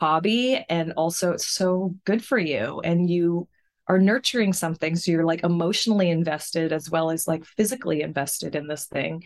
hobby. 0.00 0.64
And 0.68 0.92
also 0.92 1.32
it's 1.32 1.46
so 1.46 1.94
good 2.04 2.24
for 2.24 2.38
you. 2.38 2.80
And 2.80 3.08
you 3.08 3.48
are 3.86 3.98
nurturing 3.98 4.52
something. 4.52 4.96
So 4.96 5.12
you're 5.12 5.24
like 5.24 5.44
emotionally 5.44 6.10
invested 6.10 6.72
as 6.72 6.90
well 6.90 7.10
as 7.10 7.28
like 7.28 7.44
physically 7.44 8.02
invested 8.02 8.56
in 8.56 8.66
this 8.66 8.86
thing. 8.86 9.22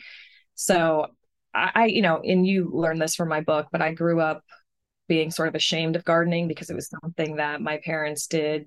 So 0.54 1.06
I, 1.54 1.70
I 1.74 1.86
you 1.86 2.02
know, 2.02 2.20
and 2.22 2.46
you 2.46 2.70
learned 2.72 3.00
this 3.00 3.14
from 3.14 3.28
my 3.28 3.40
book, 3.40 3.68
but 3.70 3.82
I 3.82 3.92
grew 3.92 4.20
up 4.20 4.44
being 5.08 5.30
sort 5.30 5.48
of 5.48 5.54
ashamed 5.54 5.96
of 5.96 6.04
gardening 6.04 6.48
because 6.48 6.68
it 6.68 6.76
was 6.76 6.90
something 7.02 7.36
that 7.36 7.62
my 7.62 7.78
parents 7.84 8.26
did 8.26 8.66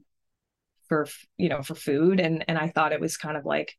for 0.91 1.07
you 1.37 1.47
know 1.47 1.63
for 1.63 1.73
food. 1.73 2.19
And 2.19 2.43
and 2.49 2.57
I 2.57 2.67
thought 2.67 2.91
it 2.91 2.99
was 2.99 3.15
kind 3.15 3.37
of 3.37 3.45
like 3.45 3.73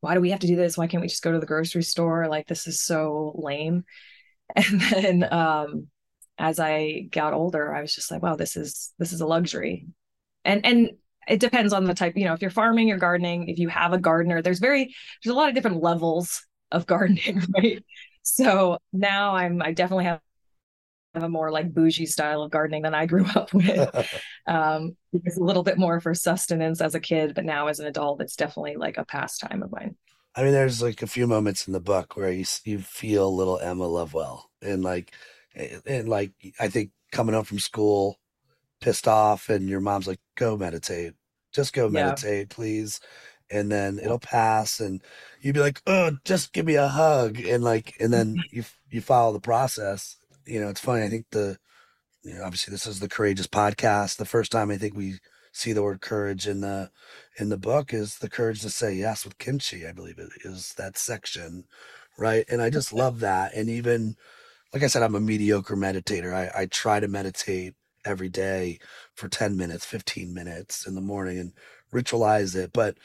why 0.00 0.14
do 0.14 0.20
we 0.20 0.30
have 0.30 0.40
to 0.40 0.46
do 0.46 0.54
this? 0.56 0.78
Why 0.78 0.86
can't 0.86 1.00
we 1.00 1.08
just 1.08 1.24
go 1.24 1.32
to 1.32 1.40
the 1.40 1.46
grocery 1.46 1.82
store? 1.82 2.28
Like 2.28 2.46
this 2.46 2.68
is 2.68 2.80
so 2.80 3.32
lame. 3.36 3.84
And 4.56 4.80
then 4.82 5.32
um 5.32 5.88
as 6.38 6.60
I 6.60 7.08
got 7.10 7.32
older 7.34 7.74
I 7.74 7.80
was 7.80 7.94
just 7.94 8.10
like 8.10 8.22
wow 8.22 8.36
this 8.36 8.56
is 8.56 8.92
this 9.00 9.12
is 9.12 9.20
a 9.20 9.26
luxury. 9.26 9.86
And 10.44 10.64
and 10.64 10.90
it 11.28 11.40
depends 11.40 11.72
on 11.72 11.84
the 11.84 11.94
type 11.94 12.16
you 12.16 12.26
know 12.26 12.34
if 12.34 12.42
you're 12.42 12.50
farming 12.50 12.92
or 12.92 12.98
gardening 12.98 13.48
if 13.48 13.58
you 13.58 13.68
have 13.68 13.92
a 13.92 13.98
gardener 13.98 14.42
there's 14.42 14.58
very 14.60 14.94
there's 15.24 15.32
a 15.34 15.36
lot 15.36 15.48
of 15.48 15.54
different 15.54 15.82
levels 15.82 16.46
of 16.70 16.86
gardening 16.92 17.42
right? 17.56 17.84
So 18.22 18.78
now 18.92 19.34
I'm 19.34 19.60
I 19.62 19.72
definitely 19.72 20.04
have 20.04 20.20
a 21.14 21.28
more 21.28 21.50
like 21.50 21.72
bougie 21.72 22.06
style 22.06 22.42
of 22.42 22.50
gardening 22.50 22.82
than 22.82 22.94
I 22.94 23.06
grew 23.06 23.26
up 23.36 23.52
with. 23.54 23.90
Um 24.46 24.96
it's 25.24 25.38
a 25.38 25.42
little 25.44 25.62
bit 25.62 25.78
more 25.78 26.00
for 26.00 26.14
sustenance 26.14 26.80
as 26.80 26.94
a 26.94 27.00
kid 27.00 27.34
but 27.34 27.44
now 27.44 27.68
as 27.68 27.80
an 27.80 27.86
adult 27.86 28.22
it's 28.22 28.36
definitely 28.36 28.76
like 28.76 28.98
a 28.98 29.04
pastime 29.04 29.62
of 29.62 29.70
mine. 29.70 29.96
I 30.34 30.42
mean, 30.42 30.52
there's 30.52 30.80
like 30.82 31.02
a 31.02 31.06
few 31.06 31.26
moments 31.26 31.66
in 31.66 31.72
the 31.72 31.80
book 31.80 32.16
where 32.16 32.32
you 32.32 32.44
you 32.64 32.78
feel 32.80 33.34
little 33.34 33.58
Emma 33.58 33.86
Lovewell, 33.86 34.50
and 34.62 34.82
like, 34.82 35.14
and 35.54 36.08
like 36.08 36.32
I 36.58 36.68
think 36.68 36.90
coming 37.12 37.34
home 37.34 37.44
from 37.44 37.58
school, 37.58 38.18
pissed 38.80 39.08
off, 39.08 39.48
and 39.50 39.68
your 39.68 39.80
mom's 39.80 40.08
like, 40.08 40.20
"Go 40.36 40.56
meditate, 40.56 41.14
just 41.52 41.72
go 41.74 41.88
Yeah. 41.88 42.16
meditate, 42.16 42.50
please," 42.50 43.00
and 43.50 43.70
then 43.72 43.98
it'll 44.00 44.18
pass, 44.20 44.80
and 44.80 45.02
you'd 45.42 45.54
be 45.54 45.60
like, 45.60 45.82
"Oh, 45.86 46.12
just 46.24 46.52
give 46.54 46.66
me 46.66 46.76
a 46.76 46.88
hug," 46.88 47.40
and 47.40 47.64
like, 47.64 47.94
and 48.00 48.12
then 48.12 48.44
you 48.52 48.64
you 48.90 49.00
follow 49.02 49.32
the 49.34 49.40
process. 49.40 50.16
You 50.46 50.60
know, 50.60 50.68
it's 50.68 50.80
funny. 50.80 51.04
I 51.04 51.08
think 51.08 51.26
the, 51.30 51.58
you 52.24 52.34
know, 52.34 52.44
obviously 52.44 52.72
this 52.72 52.86
is 52.86 53.00
the 53.00 53.08
courageous 53.08 53.46
podcast. 53.46 54.16
The 54.16 54.24
first 54.24 54.52
time 54.52 54.70
I 54.70 54.76
think 54.78 54.94
we 54.96 55.18
see 55.52 55.72
the 55.72 55.82
word 55.82 56.00
courage 56.00 56.46
in 56.48 56.60
the 56.62 56.90
in 57.38 57.48
the 57.50 57.58
book 57.58 57.92
is 57.92 58.18
the 58.18 58.30
courage 58.30 58.62
to 58.62 58.70
say 58.70 58.94
yes 58.94 59.24
with 59.24 59.38
kimchi 59.38 59.86
i 59.86 59.92
believe 59.92 60.18
it 60.18 60.30
is 60.44 60.74
that 60.78 60.96
section 60.96 61.64
right 62.18 62.46
and 62.48 62.62
i 62.62 62.70
just 62.70 62.92
love 62.92 63.20
that 63.20 63.54
and 63.54 63.68
even 63.68 64.16
like 64.74 64.82
i 64.82 64.86
said 64.86 65.02
i'm 65.02 65.14
a 65.14 65.20
mediocre 65.20 65.76
meditator 65.76 66.34
i, 66.34 66.62
I 66.62 66.66
try 66.66 67.00
to 67.00 67.08
meditate 67.08 67.74
every 68.04 68.28
day 68.30 68.78
for 69.14 69.28
10 69.28 69.56
minutes 69.56 69.84
15 69.84 70.34
minutes 70.34 70.86
in 70.86 70.94
the 70.94 71.00
morning 71.02 71.38
and 71.38 71.52
ritualize 71.94 72.56
it 72.56 72.72
but 72.72 72.96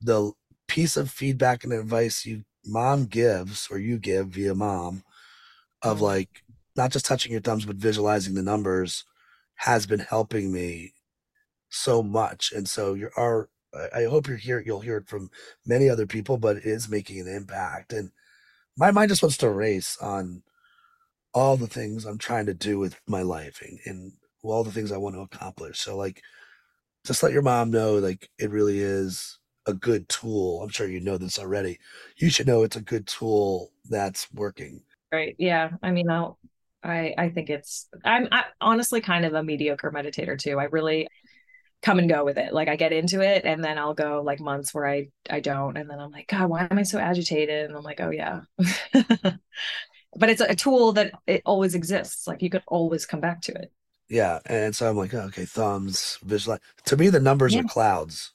the 0.00 0.32
piece 0.66 0.96
of 0.96 1.10
feedback 1.10 1.64
and 1.64 1.72
advice 1.72 2.26
you 2.26 2.44
mom 2.64 3.06
gives 3.06 3.68
or 3.70 3.78
you 3.78 3.98
give 3.98 4.28
via 4.28 4.54
mom 4.54 5.02
of 5.82 5.98
Mhm. 5.98 6.02
like 6.02 6.42
not 6.78 6.90
just 6.90 7.04
touching 7.04 7.32
your 7.32 7.40
thumbs 7.40 7.66
but 7.66 7.76
visualizing 7.76 8.34
the 8.34 8.42
numbers 8.42 9.04
has 9.56 9.84
been 9.84 10.00
helping 10.00 10.52
me 10.52 10.94
so 11.68 12.02
much 12.02 12.52
and 12.52 12.68
so 12.68 12.94
you're 12.94 13.12
I 13.74 14.00
I 14.00 14.04
hope 14.04 14.26
you're 14.26 14.38
here 14.38 14.62
you'll 14.64 14.80
hear 14.80 14.98
it 14.98 15.08
from 15.08 15.30
many 15.66 15.90
other 15.90 16.06
people 16.06 16.38
but 16.38 16.56
it 16.56 16.64
is 16.64 16.88
making 16.88 17.20
an 17.20 17.28
impact 17.28 17.92
and 17.92 18.10
my 18.76 18.90
mind 18.90 19.10
just 19.10 19.22
wants 19.22 19.36
to 19.38 19.50
race 19.50 19.98
on 20.00 20.42
all 21.34 21.56
the 21.56 21.66
things 21.66 22.06
I'm 22.06 22.16
trying 22.16 22.46
to 22.46 22.54
do 22.54 22.78
with 22.78 22.98
my 23.06 23.22
life 23.22 23.60
and, 23.60 23.78
and 23.84 24.12
all 24.42 24.64
the 24.64 24.72
things 24.72 24.92
I 24.92 24.96
want 24.96 25.16
to 25.16 25.20
accomplish 25.20 25.80
so 25.80 25.96
like 25.96 26.22
just 27.04 27.22
let 27.22 27.32
your 27.32 27.42
mom 27.42 27.70
know 27.70 27.98
like 27.98 28.30
it 28.38 28.50
really 28.50 28.80
is 28.80 29.38
a 29.68 29.74
good 29.74 30.08
tool. 30.08 30.62
I'm 30.62 30.70
sure 30.70 30.88
you 30.88 31.00
know 31.00 31.18
this 31.18 31.38
already. 31.38 31.78
You 32.16 32.30
should 32.30 32.46
know 32.46 32.62
it's 32.62 32.76
a 32.76 32.80
good 32.80 33.06
tool 33.06 33.70
that's 33.88 34.32
working. 34.32 34.82
Right. 35.12 35.36
Yeah. 35.38 35.70
I 35.82 35.90
mean, 35.90 36.10
I'll, 36.10 36.38
I 36.82 37.14
I 37.18 37.28
think 37.30 37.50
it's 37.50 37.88
I'm 38.04 38.28
I, 38.32 38.44
honestly 38.60 39.00
kind 39.00 39.24
of 39.24 39.34
a 39.34 39.42
mediocre 39.42 39.90
meditator 39.90 40.38
too. 40.38 40.58
I 40.58 40.64
really 40.64 41.08
come 41.82 41.98
and 42.00 42.08
go 42.08 42.24
with 42.24 42.38
it. 42.38 42.52
Like 42.54 42.68
I 42.68 42.76
get 42.76 42.92
into 42.92 43.20
it 43.22 43.44
and 43.44 43.64
then 43.64 43.78
I'll 43.78 43.94
go 43.94 44.22
like 44.24 44.40
months 44.40 44.74
where 44.74 44.88
I 44.88 45.08
I 45.30 45.40
don't 45.40 45.76
and 45.76 45.90
then 45.90 46.00
I'm 46.00 46.12
like 46.12 46.28
god, 46.28 46.50
why 46.50 46.68
am 46.70 46.78
I 46.78 46.84
so 46.84 46.98
agitated? 46.98 47.66
And 47.66 47.76
I'm 47.76 47.84
like, 47.84 48.00
"Oh 48.00 48.10
yeah." 48.10 48.42
but 50.16 50.30
it's 50.30 50.40
a, 50.40 50.54
tool 50.54 50.92
that 50.92 51.14
it 51.26 51.42
always 51.46 51.74
exists. 51.74 52.26
Like 52.26 52.42
you 52.42 52.50
could 52.50 52.62
always 52.68 53.06
come 53.06 53.20
back 53.20 53.42
to 53.42 53.52
it. 53.52 53.72
Yeah, 54.08 54.40
and 54.46 54.74
so 54.74 54.88
I'm 54.88 54.96
like, 54.96 55.12
oh, 55.14 55.20
okay, 55.26 55.44
thumbs, 55.44 56.18
visualize. 56.22 56.60
To 56.86 56.96
me, 56.96 57.10
the 57.10 57.20
numbers 57.20 57.54
Yeah. 57.54 57.60
are 57.60 57.64
clouds. 57.64 58.32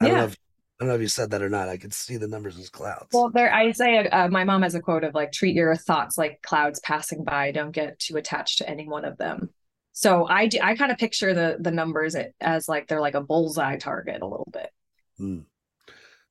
I 0.00 0.08
don't 0.08 0.16
Yeah. 0.16 0.18
know 0.18 0.26
if 0.26 0.38
I 0.80 0.84
don't 0.84 0.88
know 0.88 0.94
if 0.94 1.02
you 1.02 1.08
said 1.08 1.30
that 1.32 1.42
or 1.42 1.50
not. 1.50 1.68
I 1.68 1.76
could 1.76 1.92
see 1.92 2.16
the 2.16 2.26
numbers 2.26 2.58
as 2.58 2.70
clouds. 2.70 3.08
Well, 3.12 3.28
there, 3.28 3.52
I 3.52 3.70
say, 3.72 3.98
uh, 4.08 4.28
my 4.28 4.44
mom 4.44 4.62
has 4.62 4.74
a 4.74 4.80
quote 4.80 5.04
of 5.04 5.14
like, 5.14 5.30
treat 5.30 5.54
your 5.54 5.76
thoughts 5.76 6.16
like 6.16 6.40
clouds 6.40 6.80
passing 6.80 7.22
by. 7.22 7.52
Don't 7.52 7.70
get 7.70 7.98
too 7.98 8.16
attached 8.16 8.58
to 8.58 8.68
any 8.68 8.88
one 8.88 9.04
of 9.04 9.18
them. 9.18 9.50
So 9.92 10.26
I, 10.26 10.46
do, 10.46 10.58
I 10.62 10.76
kind 10.76 10.90
of 10.90 10.96
picture 10.96 11.34
the 11.34 11.58
the 11.60 11.70
numbers 11.70 12.16
as 12.40 12.66
like 12.66 12.88
they're 12.88 13.00
like 13.00 13.14
a 13.14 13.20
bullseye 13.20 13.76
target 13.76 14.22
a 14.22 14.26
little 14.26 14.48
bit. 14.50 14.70
Hmm. 15.18 15.40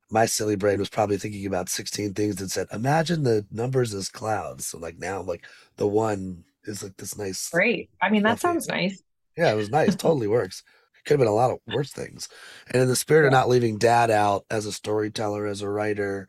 My 0.09 0.25
silly 0.25 0.55
brain 0.55 0.79
was 0.79 0.89
probably 0.89 1.17
thinking 1.17 1.45
about 1.45 1.69
16 1.69 2.15
things 2.15 2.37
that 2.37 2.49
said, 2.49 2.65
imagine 2.71 3.21
the 3.21 3.45
numbers 3.51 3.93
as 3.93 4.09
clouds. 4.09 4.65
So 4.65 4.79
like 4.79 4.97
now, 4.97 5.21
like 5.21 5.45
the 5.75 5.87
one 5.87 6.43
is 6.63 6.81
like 6.81 6.97
this 6.97 7.15
nice. 7.15 7.51
Great. 7.51 7.91
I 8.01 8.09
mean, 8.09 8.23
that 8.23 8.39
sounds 8.39 8.67
nice. 8.67 9.03
Yeah, 9.37 9.51
it 9.51 9.55
was 9.55 9.69
nice. 9.69 9.95
totally 9.95 10.27
works. 10.27 10.63
Could 11.05 11.13
have 11.13 11.19
been 11.19 11.27
a 11.27 11.33
lot 11.33 11.51
of 11.51 11.59
worse 11.67 11.91
things. 11.91 12.29
And 12.71 12.81
in 12.81 12.87
the 12.87 12.95
spirit 12.95 13.25
of 13.25 13.31
not 13.31 13.49
leaving 13.49 13.77
dad 13.77 14.11
out 14.11 14.45
as 14.49 14.65
a 14.65 14.71
storyteller, 14.71 15.45
as 15.45 15.61
a 15.61 15.69
writer, 15.69 16.27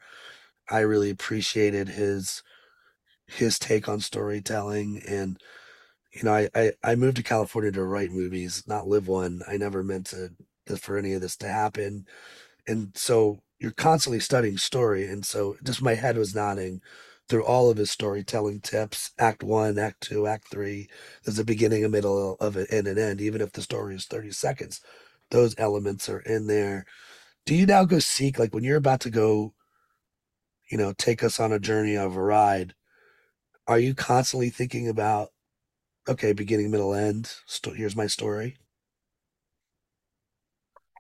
I 0.71 0.81
really 0.81 1.11
appreciated 1.11 1.89
his 1.89 2.43
his 3.27 3.59
take 3.59 3.89
on 3.89 4.01
storytelling. 4.01 5.03
And 5.07 5.41
you 6.13 6.25
know, 6.25 6.35
I 6.35 6.49
I, 6.55 6.73
I 6.83 6.95
moved 6.95 7.17
to 7.19 7.23
California 7.23 7.73
to 7.73 7.85
write 7.85 8.13
movies, 8.13 8.65
not 8.67 8.89
live 8.89 9.09
one. 9.09 9.43
I 9.49 9.57
never 9.57 9.83
meant 9.83 10.07
to 10.07 10.31
for 10.77 10.97
any 10.97 11.13
of 11.15 11.21
this 11.21 11.37
to 11.39 11.49
happen. 11.49 12.07
And 12.67 12.93
so 12.95 13.41
you're 13.59 13.73
constantly 13.73 14.21
studying 14.21 14.57
story. 14.59 15.07
And 15.07 15.25
so 15.27 15.57
just 15.65 15.83
my 15.83 15.95
head 15.95 16.17
was 16.17 16.35
nodding 16.35 16.81
through 17.31 17.45
all 17.47 17.71
of 17.71 17.79
his 17.79 17.93
storytelling 17.93 18.61
tips 18.61 19.13
act 19.21 19.45
one 19.45 19.79
act 19.81 20.03
two 20.03 20.29
act 20.29 20.49
three 20.51 20.89
there's 21.25 21.41
a 21.41 21.45
beginning 21.47 21.85
a 21.87 21.91
middle 21.91 22.37
of 22.41 22.59
it 22.59 22.71
and 22.73 22.89
an 22.89 22.99
end. 22.99 23.23
Even 23.23 23.43
if 23.43 23.53
the 23.55 23.63
story 23.63 23.97
is 23.97 24.07
30 24.07 24.33
seconds 24.33 24.83
those 25.33 25.57
elements 25.59 26.09
are 26.11 26.21
in 26.21 26.49
there. 26.49 26.87
Do 27.47 27.55
you 27.57 27.67
now 27.67 27.85
go 27.85 28.01
seek 28.01 28.39
like 28.39 28.55
when 28.55 28.65
you're 28.65 28.79
about 28.79 29.01
to 29.03 29.11
go 29.11 29.55
you 30.71 30.79
know 30.79 30.95
take 30.95 31.25
us 31.25 31.41
on 31.41 31.53
a 31.53 31.61
journey 31.61 31.97
of 31.97 32.17
a 32.17 32.23
ride 32.23 32.75
are 33.69 33.79
you 33.81 33.95
constantly 33.95 34.51
thinking 34.51 34.89
about 34.89 35.31
okay 36.09 36.33
beginning 36.33 36.71
middle 36.71 36.95
end 36.95 37.33
sto- 37.47 37.75
here's 37.75 37.97
my 37.97 38.07
story 38.09 38.59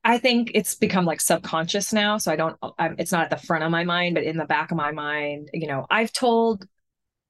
I 0.02 0.18
think 0.18 0.52
it's 0.54 0.74
become 0.74 1.04
like 1.04 1.20
subconscious 1.20 1.92
now. 1.92 2.18
So 2.18 2.32
I 2.32 2.36
don't, 2.36 2.56
I'm, 2.78 2.96
it's 2.98 3.12
not 3.12 3.24
at 3.24 3.30
the 3.30 3.46
front 3.46 3.64
of 3.64 3.70
my 3.70 3.84
mind, 3.84 4.14
but 4.14 4.24
in 4.24 4.38
the 4.38 4.46
back 4.46 4.70
of 4.70 4.76
my 4.76 4.92
mind, 4.92 5.50
you 5.52 5.66
know, 5.66 5.86
I've 5.90 6.12
told, 6.12 6.66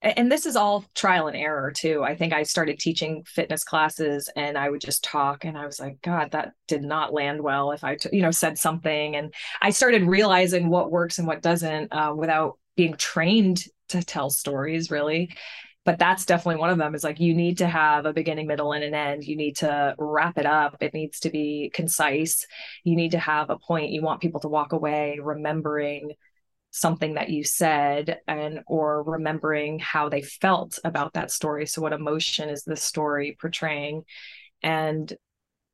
and 0.02 0.30
this 0.30 0.46
is 0.46 0.56
all 0.56 0.84
trial 0.94 1.26
and 1.26 1.36
error 1.36 1.72
too. 1.72 2.02
I 2.04 2.14
think 2.14 2.32
I 2.32 2.44
started 2.44 2.78
teaching 2.78 3.24
fitness 3.26 3.64
classes 3.64 4.30
and 4.36 4.56
I 4.56 4.70
would 4.70 4.80
just 4.80 5.04
talk 5.04 5.44
and 5.44 5.58
I 5.58 5.66
was 5.66 5.80
like, 5.80 6.00
God, 6.00 6.30
that 6.30 6.52
did 6.68 6.82
not 6.82 7.12
land 7.12 7.42
well 7.42 7.72
if 7.72 7.82
I, 7.82 7.96
t- 7.96 8.08
you 8.12 8.22
know, 8.22 8.30
said 8.30 8.56
something. 8.56 9.16
And 9.16 9.34
I 9.60 9.70
started 9.70 10.04
realizing 10.04 10.70
what 10.70 10.92
works 10.92 11.18
and 11.18 11.26
what 11.26 11.42
doesn't 11.42 11.92
uh, 11.92 12.14
without 12.16 12.58
being 12.76 12.94
trained 12.94 13.64
to 13.88 14.02
tell 14.02 14.30
stories 14.30 14.90
really 14.90 15.34
but 15.84 15.98
that's 15.98 16.26
definitely 16.26 16.60
one 16.60 16.70
of 16.70 16.78
them 16.78 16.94
is 16.94 17.02
like 17.02 17.20
you 17.20 17.34
need 17.34 17.58
to 17.58 17.66
have 17.66 18.04
a 18.04 18.12
beginning 18.12 18.46
middle 18.46 18.72
and 18.72 18.84
an 18.84 18.94
end. 18.94 19.24
You 19.24 19.36
need 19.36 19.56
to 19.56 19.94
wrap 19.98 20.36
it 20.36 20.44
up. 20.44 20.76
It 20.80 20.92
needs 20.92 21.20
to 21.20 21.30
be 21.30 21.70
concise. 21.72 22.46
You 22.84 22.96
need 22.96 23.12
to 23.12 23.18
have 23.18 23.48
a 23.48 23.58
point. 23.58 23.90
You 23.90 24.02
want 24.02 24.20
people 24.20 24.40
to 24.40 24.48
walk 24.48 24.72
away 24.72 25.18
remembering 25.22 26.12
something 26.70 27.14
that 27.14 27.30
you 27.30 27.42
said 27.42 28.18
and 28.28 28.60
or 28.66 29.02
remembering 29.02 29.78
how 29.78 30.08
they 30.08 30.22
felt 30.22 30.78
about 30.84 31.14
that 31.14 31.30
story. 31.30 31.66
So 31.66 31.82
what 31.82 31.92
emotion 31.92 32.48
is 32.50 32.62
this 32.62 32.82
story 32.82 33.36
portraying? 33.40 34.04
And 34.62 35.12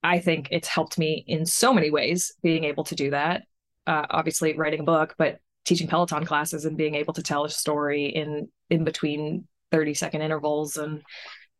i 0.02 0.20
think 0.20 0.48
it's 0.50 0.68
helped 0.68 0.98
me 0.98 1.24
in 1.26 1.44
so 1.46 1.72
many 1.72 1.90
ways 1.90 2.32
being 2.42 2.64
able 2.64 2.84
to 2.84 2.94
do 2.94 3.10
that. 3.10 3.42
Uh, 3.86 4.04
obviously 4.10 4.56
writing 4.56 4.80
a 4.80 4.84
book 4.84 5.14
but 5.16 5.38
teaching 5.64 5.88
peloton 5.88 6.24
classes 6.24 6.64
and 6.64 6.76
being 6.76 6.94
able 6.94 7.14
to 7.14 7.22
tell 7.22 7.44
a 7.44 7.50
story 7.50 8.06
in 8.06 8.48
in 8.68 8.84
between 8.84 9.46
30 9.70 9.94
second 9.94 10.22
intervals 10.22 10.76
and 10.76 11.02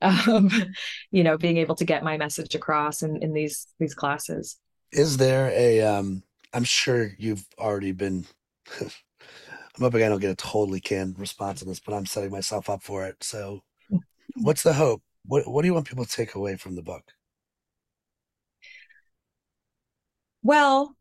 um, 0.03 0.51
you 1.11 1.25
know 1.25 1.37
being 1.37 1.57
able 1.59 1.75
to 1.77 1.85
get 1.85 2.05
my 2.05 2.16
message 2.16 2.55
across 2.55 3.03
in, 3.03 3.23
in 3.23 3.33
these 3.33 3.66
these 3.79 3.95
classes. 3.95 4.59
Is 4.92 5.16
there 5.16 5.51
a 5.51 5.83
um 5.83 6.23
i'm 6.53 6.64
sure 6.64 7.12
you've 7.19 7.45
already 7.59 7.92
been 7.92 8.25
i'm 8.81 8.90
hoping 9.81 10.03
i 10.03 10.09
don't 10.09 10.21
get 10.21 10.31
a 10.31 10.37
totally 10.37 10.81
canned 10.81 11.19
response 11.19 11.62
on 11.62 11.69
this 11.69 11.81
but 11.81 11.95
i'm 11.95 12.07
setting 12.07 12.31
myself 12.31 12.71
up 12.71 12.83
for 12.83 13.05
it. 13.07 13.23
So 13.23 13.62
what's 14.37 14.62
the 14.62 14.73
hope? 14.73 15.03
What 15.25 15.49
what 15.49 15.62
do 15.62 15.69
you 15.69 15.75
want 15.75 15.88
people 15.88 16.05
to 16.05 16.11
take 16.11 16.35
away 16.35 16.57
from 16.57 16.77
the 16.77 16.83
book? 16.83 17.12
Well 20.42 20.95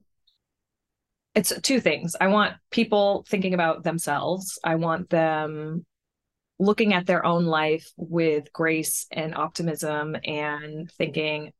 it's 1.35 1.51
two 1.61 1.81
things. 1.81 2.15
I 2.19 2.27
want 2.27 2.53
people 2.71 3.25
thinking 3.27 3.53
about 3.53 3.83
themselves. 3.83 4.57
I 4.63 4.75
want 4.75 5.09
them 5.09 5.85
looking 6.59 6.93
at 6.93 7.05
their 7.05 7.25
own 7.25 7.45
life 7.45 7.91
with 7.97 8.51
grace 8.53 9.07
and 9.11 9.35
optimism 9.35 10.15
and 10.23 10.89
thinking 10.91 11.51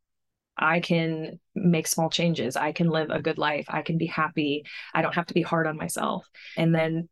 I 0.57 0.79
can 0.79 1.39
make 1.53 1.87
small 1.87 2.09
changes. 2.09 2.55
I 2.55 2.71
can 2.71 2.89
live 2.89 3.09
a 3.09 3.21
good 3.21 3.37
life. 3.37 3.65
I 3.67 3.81
can 3.81 3.97
be 3.97 4.05
happy. 4.05 4.63
I 4.93 5.01
don't 5.01 5.15
have 5.15 5.25
to 5.27 5.33
be 5.33 5.41
hard 5.41 5.67
on 5.67 5.75
myself. 5.75 6.25
And 6.55 6.73
then, 6.73 7.09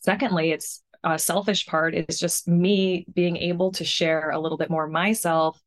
secondly, 0.00 0.50
it's 0.50 0.82
a 1.04 1.18
selfish 1.18 1.66
part 1.66 1.94
is 1.94 2.18
just 2.18 2.48
me 2.48 3.06
being 3.14 3.36
able 3.36 3.70
to 3.72 3.84
share 3.84 4.30
a 4.30 4.40
little 4.40 4.58
bit 4.58 4.70
more 4.70 4.88
myself 4.88 5.62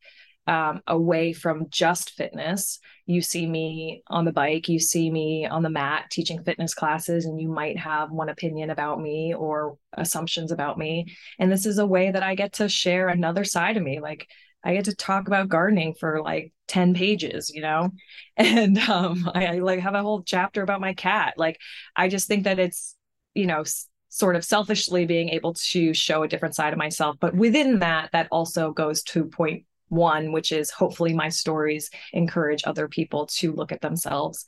um, 0.49 0.81
away 0.87 1.31
from 1.31 1.67
just 1.69 2.15
fitness. 2.15 2.79
You 3.05 3.21
see 3.21 3.45
me 3.45 4.01
on 4.07 4.25
the 4.25 4.31
bike, 4.31 4.67
you 4.67 4.79
see 4.79 5.11
me 5.11 5.45
on 5.45 5.61
the 5.61 5.69
mat 5.69 6.05
teaching 6.09 6.43
fitness 6.43 6.73
classes, 6.73 7.25
and 7.25 7.39
you 7.39 7.47
might 7.47 7.77
have 7.77 8.09
one 8.09 8.29
opinion 8.29 8.71
about 8.71 8.99
me 8.99 9.31
or 9.35 9.77
assumptions 9.93 10.51
about 10.51 10.79
me. 10.79 11.15
And 11.37 11.51
this 11.51 11.67
is 11.67 11.77
a 11.77 11.85
way 11.85 12.09
that 12.09 12.23
I 12.23 12.33
get 12.33 12.53
to 12.53 12.67
share 12.67 13.09
another 13.09 13.43
side 13.43 13.77
of 13.77 13.83
me. 13.83 13.99
Like, 13.99 14.27
I 14.63 14.73
get 14.73 14.85
to 14.85 14.95
talk 14.95 15.27
about 15.27 15.49
gardening 15.49 15.93
for 15.93 16.19
like 16.19 16.51
10 16.67 16.95
pages, 16.95 17.51
you 17.51 17.61
know? 17.61 17.91
And 18.35 18.77
um, 18.79 19.29
I, 19.35 19.45
I 19.45 19.59
like 19.59 19.81
have 19.81 19.93
a 19.93 20.01
whole 20.01 20.23
chapter 20.23 20.63
about 20.63 20.81
my 20.81 20.93
cat. 20.95 21.35
Like, 21.37 21.59
I 21.95 22.07
just 22.07 22.27
think 22.27 22.45
that 22.45 22.57
it's, 22.57 22.95
you 23.35 23.45
know, 23.45 23.63
sort 24.07 24.35
of 24.35 24.43
selfishly 24.43 25.05
being 25.05 25.29
able 25.29 25.53
to 25.53 25.93
show 25.93 26.23
a 26.23 26.27
different 26.27 26.55
side 26.55 26.73
of 26.73 26.79
myself. 26.79 27.17
But 27.19 27.35
within 27.35 27.79
that, 27.79 28.09
that 28.13 28.27
also 28.31 28.71
goes 28.71 29.03
to 29.03 29.25
point 29.25 29.65
one, 29.89 30.31
which 30.31 30.51
is 30.51 30.71
hopefully 30.71 31.13
my 31.13 31.29
stories 31.29 31.89
encourage 32.13 32.63
other 32.65 32.87
people 32.87 33.27
to 33.27 33.53
look 33.53 33.71
at 33.71 33.81
themselves 33.81 34.45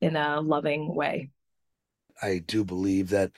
in 0.00 0.16
a 0.16 0.40
loving 0.40 0.94
way. 0.94 1.30
I 2.20 2.38
do 2.38 2.64
believe 2.64 3.10
that 3.10 3.32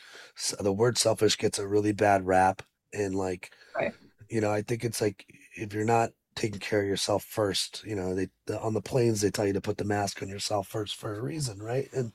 the 0.59 0.73
word 0.73 0.97
selfish 0.99 1.37
gets 1.37 1.59
a 1.59 1.67
really 1.69 1.93
bad 1.93 2.27
rap. 2.27 2.63
And 2.93 3.15
like, 3.15 3.53
Right. 3.75 3.95
you 4.31 4.41
know, 4.41 4.53
I 4.53 4.63
think 4.63 4.85
it's 4.85 5.01
like 5.01 5.27
if 5.57 5.75
you're 5.75 5.85
not 5.85 6.13
taking 6.37 6.61
care 6.61 6.83
of 6.83 6.89
yourself 6.89 7.25
first, 7.25 7.85
you 7.85 7.97
know, 7.97 8.15
they 8.15 8.29
the, 8.47 8.61
on 8.61 8.75
the 8.75 8.83
planes 8.83 9.21
they 9.21 9.31
tell 9.31 9.47
you 9.47 9.55
to 9.55 9.61
put 9.61 9.79
the 9.79 9.85
mask 9.85 10.23
on 10.23 10.29
yourself 10.29 10.69
first 10.69 10.97
for 10.97 11.17
a 11.17 11.23
reason, 11.23 11.63
right? 11.63 11.89
And 11.93 12.13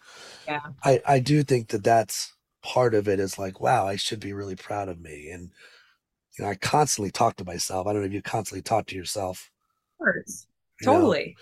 Yeah. 0.47 0.75
I 0.83 1.01
I 1.07 1.19
do 1.19 1.43
think 1.43 1.69
that 1.69 1.83
that's 1.83 2.33
part 2.63 2.95
of 2.95 3.07
it 3.07 3.19
is 3.19 3.39
like, 3.39 3.59
wow, 3.61 3.87
I 3.87 3.95
should 3.97 4.19
be 4.19 4.33
really 4.33 4.55
proud 4.55 4.89
of 4.89 4.99
me. 5.01 5.29
And 5.31 5.51
you 6.37 6.43
know, 6.45 6.51
I 6.51 6.55
constantly 6.55 7.11
talk 7.11 7.35
to 7.37 7.45
myself. 7.45 7.87
I 7.87 7.93
don't 7.93 8.01
know 8.01 8.07
if 8.07 8.13
you 8.13 8.21
constantly 8.21 8.61
talk 8.61 8.87
to 8.87 8.95
yourself. 8.95 9.49
Of 9.99 10.05
course. 10.05 10.47
you 10.81 10.87
know? 10.87 10.93
Totally. 10.93 11.35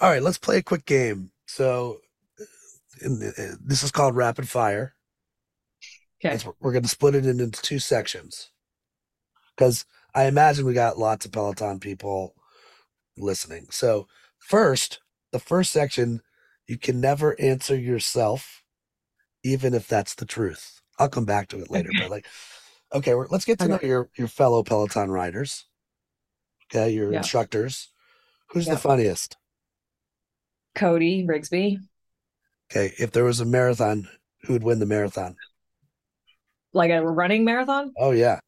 All 0.00 0.10
right, 0.10 0.22
let's 0.22 0.38
play 0.38 0.58
a 0.58 0.62
quick 0.62 0.86
game. 0.86 1.30
So, 1.46 2.00
in 3.02 3.18
the, 3.18 3.28
uh, 3.28 3.56
this 3.64 3.82
is 3.82 3.90
called 3.90 4.16
rapid 4.16 4.48
fire. 4.48 4.94
Okay. 6.24 6.34
It's- 6.34 6.54
we're 6.60 6.72
going 6.72 6.82
to 6.82 6.88
split 6.88 7.14
it 7.14 7.26
into 7.26 7.50
two 7.50 7.78
sections 7.78 8.50
because 9.56 9.84
I 10.14 10.24
imagine 10.24 10.64
we 10.66 10.74
got 10.74 10.98
lots 10.98 11.24
of 11.24 11.32
Peloton 11.32 11.80
people 11.80 12.34
listening. 13.16 13.66
So, 13.70 14.06
first, 14.38 15.00
the 15.32 15.38
first 15.38 15.70
section, 15.72 16.22
you 16.66 16.78
can 16.78 17.00
never 17.00 17.38
answer 17.40 17.76
yourself, 17.76 18.62
even 19.44 19.74
if 19.74 19.86
that's 19.86 20.14
the 20.14 20.26
truth. 20.26 20.80
I'll 20.98 21.08
come 21.08 21.24
back 21.24 21.48
to 21.48 21.60
it 21.60 21.70
later, 21.70 21.90
but 21.98 22.10
like, 22.10 22.26
okay, 22.92 23.14
we're, 23.14 23.26
let's 23.28 23.44
get 23.44 23.58
to 23.60 23.68
know 23.68 23.78
your 23.82 24.10
your 24.16 24.28
fellow 24.28 24.62
Peloton 24.62 25.10
riders. 25.10 25.66
Okay, 26.70 26.90
your 26.90 27.12
Yeah. 27.12 27.18
instructors. 27.18 27.88
Who's 28.50 28.66
Yeah. 28.66 28.74
the 28.74 28.80
funniest? 28.80 29.36
Cody 30.74 31.26
Rigsby. 31.26 31.78
Okay, 32.70 32.94
if 32.98 33.10
there 33.10 33.24
was 33.24 33.40
a 33.40 33.44
marathon, 33.44 34.08
who 34.42 34.52
would 34.54 34.62
win 34.62 34.78
the 34.78 34.86
marathon? 34.86 35.36
Like 36.72 36.90
a 36.92 37.04
running 37.04 37.44
marathon? 37.44 37.92
Oh 37.96 38.12
yeah, 38.12 38.38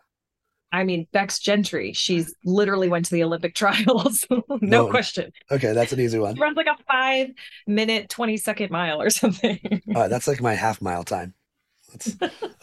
I 0.71 0.85
mean, 0.85 1.07
Becs 1.13 1.41
Gentry. 1.41 1.93
She's 1.93 2.35
literally 2.45 2.89
went 2.89 3.05
to 3.07 3.11
the 3.11 3.25
Olympic 3.25 3.55
trials. 3.57 4.25
no, 4.31 4.47
No. 4.61 4.89
question. 4.89 5.33
okay, 5.51 5.73
that's 5.73 5.93
an 5.93 6.01
easy 6.01 6.19
one. 6.19 6.37
She 6.37 6.41
runs 6.41 6.57
like 6.57 6.67
a 6.69 6.77
five 6.91 7.31
minute, 7.67 8.09
20 8.09 8.37
second 8.37 8.71
mile 8.71 9.03
or 9.03 9.11
something. 9.21 9.59
All 9.95 10.03
right, 10.03 10.09
that's 10.09 10.29
like 10.29 10.41
my 10.41 10.55
half 10.55 10.81
mile 10.81 11.05
time. 11.05 11.35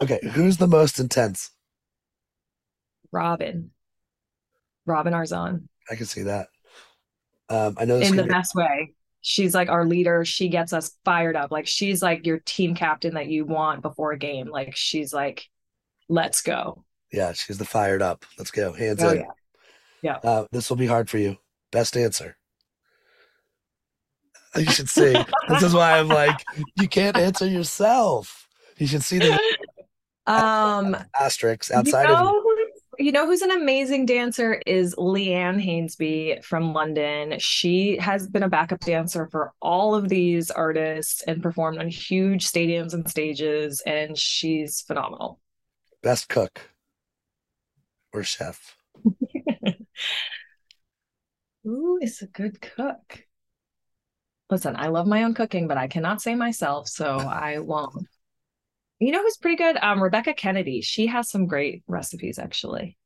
Okay, 0.02 0.20
who's 0.32 0.58
the 0.58 0.68
most 0.68 1.00
intense? 1.00 1.52
Robin. 3.12 3.72
Robin 4.86 5.14
Arzon. 5.14 5.68
I 5.90 5.96
can 5.96 6.06
see 6.06 6.24
that. 6.24 6.48
Um, 7.50 7.76
I 7.80 7.86
know 7.86 7.98
in 8.00 8.16
the 8.16 8.24
be- 8.24 8.30
best 8.30 8.54
way. 8.56 8.94
She's 9.22 9.54
like 9.54 9.70
our 9.70 9.86
leader. 9.86 10.24
She 10.24 10.48
gets 10.50 10.72
us 10.72 10.92
fired 11.04 11.36
up. 11.36 11.52
Like 11.52 11.68
she's 11.68 12.02
like 12.02 12.26
your 12.26 12.40
team 12.40 12.74
captain 12.76 13.16
that 13.16 13.28
you 13.28 13.44
want 13.46 13.82
before 13.82 14.12
a 14.14 14.18
game. 14.18 14.48
Like 14.50 14.76
she's 14.76 15.14
like, 15.14 15.48
let's 16.08 16.42
go. 16.42 16.86
yeah, 17.12 17.34
she's 17.34 17.58
the 17.58 17.66
fired 17.66 18.02
up. 18.02 18.24
Let's 18.38 18.52
go, 18.52 18.72
hands 18.72 19.04
Oh, 19.04 19.10
in. 19.10 19.18
yeah. 19.18 19.26
Yeah. 20.02 20.18
Uh, 20.24 20.46
this 20.52 20.70
will 20.70 20.78
be 20.78 20.88
hard 20.88 21.10
for 21.10 21.18
you. 21.18 21.38
Best 21.72 21.98
answer. 21.98 22.38
You 24.56 24.66
should 24.66 24.90
see. 24.90 25.14
this 25.50 25.62
is 25.64 25.74
why 25.74 26.00
I'm 26.00 26.08
like, 26.08 26.44
you 26.80 26.88
can't 26.88 27.18
answer 27.18 27.46
yourself. 27.48 28.48
You 28.78 28.88
should 28.88 29.04
see 29.04 29.20
the 29.20 29.40
Um, 30.28 30.96
asterisks 31.20 31.72
outside 31.72 32.06
of 32.06 32.10
you. 32.12 32.16
know, 32.26 32.42
who- 32.42 32.49
you 32.49 32.49
know 33.14 33.26
who's 33.26 33.42
an 33.42 33.52
amazing 33.52 34.06
dancer 34.06 34.62
is 34.66 34.94
Leanne 34.96 35.64
Hainsby 35.64 36.44
from 36.44 36.74
London. 36.74 37.40
She 37.40 37.96
has 37.98 38.28
been 38.28 38.44
a 38.44 38.50
backup 38.50 38.82
dancer 38.82 39.28
for 39.32 39.54
all 39.62 39.96
of 39.96 40.10
these 40.10 40.52
artists 40.52 41.22
and 41.24 41.42
performed 41.42 41.80
on 41.80 41.88
huge 41.88 42.46
stadiums 42.46 42.94
and 42.94 43.10
stages, 43.10 43.82
and 43.86 44.18
she's 44.18 44.82
phenomenal. 44.82 45.40
Best 46.04 46.28
cook 46.28 46.60
or 48.12 48.24
chef. 48.24 48.76
Who 51.64 52.00
is 52.02 52.22
a 52.22 52.28
good 52.28 52.60
cook? 52.60 53.26
Listen, 54.50 54.76
I 54.76 54.88
love 54.88 55.08
my 55.08 55.24
own 55.24 55.36
cooking, 55.36 55.70
but 55.70 55.78
I 55.78 55.88
cannot 55.88 56.22
say 56.22 56.36
myself, 56.36 56.90
so 56.90 57.18
I 57.18 57.60
won't. 57.60 58.08
You 59.00 59.12
know 59.12 59.22
who's 59.22 59.38
pretty 59.38 59.56
good? 59.58 59.78
Um, 59.82 60.02
Rebecca 60.04 60.34
Kennedy. 60.34 60.82
She 60.82 61.08
has 61.08 61.30
some 61.30 61.46
great 61.48 61.84
recipes, 61.88 62.38
actually. 62.40 62.98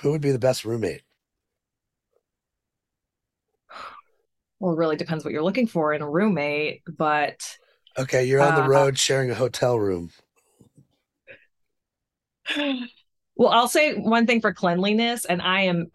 Who 0.00 0.10
would 0.10 0.20
be 0.20 0.30
the 0.30 0.38
best 0.38 0.64
roommate? 0.66 1.02
Well, 4.60 4.72
it 4.72 4.78
really 4.78 4.96
depends 4.96 5.24
what 5.24 5.32
you're 5.32 5.42
looking 5.42 5.66
for 5.66 5.92
in 5.92 6.02
a 6.02 6.08
roommate, 6.08 6.82
but 6.86 7.58
Okay, 7.98 8.24
you're 8.24 8.40
on 8.42 8.54
the 8.54 8.62
Uh, 8.62 8.68
road 8.68 8.98
sharing 9.00 9.30
a 9.30 9.34
hotel 9.34 9.76
room. 9.78 10.12
well, 13.36 13.50
I'll 13.50 13.68
say 13.68 13.94
one 13.94 14.26
thing 14.26 14.40
for 14.40 14.52
cleanliness, 14.52 15.24
and 15.24 15.42
I 15.42 15.62
am 15.62 15.90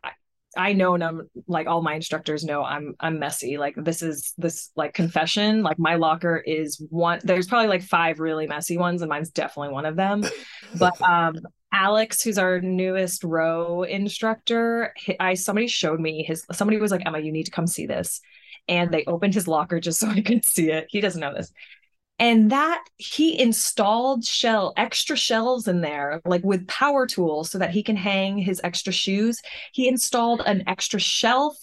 I 0.60 0.74
know 0.74 0.94
and 0.94 1.02
I'm 1.02 1.30
like 1.48 1.68
all 1.68 1.82
my 1.82 1.96
instructors 1.96 2.44
know 2.44 2.66
I'm 2.66 2.94
I'm 3.00 3.18
messy. 3.18 3.58
Like 3.58 3.76
this 3.78 4.02
is 4.02 4.34
this 4.38 4.72
like 4.76 4.94
confession. 4.94 5.64
Like 5.64 5.80
my 5.80 5.96
locker 5.96 6.36
is 6.36 6.86
one 6.90 7.22
there's 7.24 7.48
probably 7.48 7.70
like 7.70 7.82
five 7.82 8.20
really 8.20 8.46
messy 8.46 8.78
ones, 8.78 9.02
and 9.02 9.08
mine's 9.08 9.30
definitely 9.30 9.74
one 9.74 9.86
of 9.86 9.96
them. 9.96 10.22
But 10.78 11.02
um 11.10 11.36
Alex, 11.72 12.22
who's 12.22 12.38
our 12.38 12.60
newest 12.60 13.24
row 13.24 13.84
instructor, 13.84 14.94
I 15.18 15.36
somebody 15.36 15.68
showed 15.68 16.02
me 16.02 16.24
his 16.24 16.46
somebody 16.52 16.78
was 16.78 16.92
like, 16.92 17.06
Emma, 17.06 17.20
you 17.20 17.32
need 17.32 17.46
to 17.46 17.52
come 17.52 17.68
see 17.68 17.86
this. 17.86 18.20
And 18.68 18.92
they 18.92 19.06
opened 19.06 19.36
his 19.36 19.48
locker 19.48 19.80
just 19.80 20.00
so 20.02 20.10
I 20.10 20.22
could 20.22 20.44
see 20.44 20.72
it. 20.72 20.88
He 20.90 21.00
doesn't 21.00 21.22
know 21.22 21.34
this. 21.34 21.54
And 22.20 22.52
that 22.52 22.84
he 22.98 23.40
installed 23.40 24.26
shell 24.26 24.74
extra 24.76 25.16
shelves 25.16 25.68
in 25.68 25.82
there, 25.82 26.22
like 26.26 26.44
with 26.44 26.68
power 26.68 27.08
tools, 27.08 27.50
so 27.50 27.58
that 27.60 27.72
he 27.72 27.82
can 27.82 27.96
hang 27.96 28.38
his 28.38 28.60
extra 28.64 28.92
shoes. 28.92 29.42
He 29.72 29.88
installed 29.88 30.42
an 30.46 30.64
extra 30.68 31.00
shelf 31.00 31.58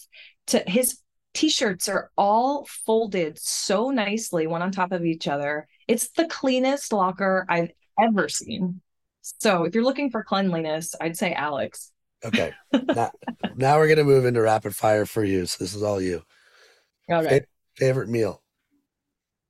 to 0.49 0.63
his 0.67 1.01
t-shirts 1.35 1.89
are 1.89 2.11
all 2.17 2.67
folded 2.87 3.39
so 3.39 3.91
nicely, 3.91 4.47
one 4.47 4.63
on 4.63 4.73
top 4.73 4.93
of 4.93 5.05
each 5.05 5.29
other. 5.29 5.69
It's 5.87 6.09
the 6.13 6.27
cleanest 6.27 6.93
locker 6.93 7.45
I've 7.49 7.73
ever 8.01 8.29
seen. 8.29 8.81
So 9.21 9.65
if 9.65 9.75
you're 9.75 9.85
looking 9.85 10.11
for 10.11 10.25
cleanliness, 10.25 10.95
I'd 11.01 11.17
say 11.17 11.35
Alex. 11.35 11.93
Okay. 12.25 12.55
now, 12.73 13.11
now 13.55 13.77
we're 13.77 13.89
gonna 13.89 14.05
move 14.05 14.25
into 14.25 14.41
rapid 14.41 14.75
fire 14.75 15.05
for 15.05 15.23
you. 15.23 15.45
So 15.45 15.63
this 15.63 15.75
is 15.75 15.83
all 15.83 16.01
you. 16.01 16.23
All 17.11 17.23
right. 17.23 17.45
Favorite 17.75 18.09
meal? 18.09 18.43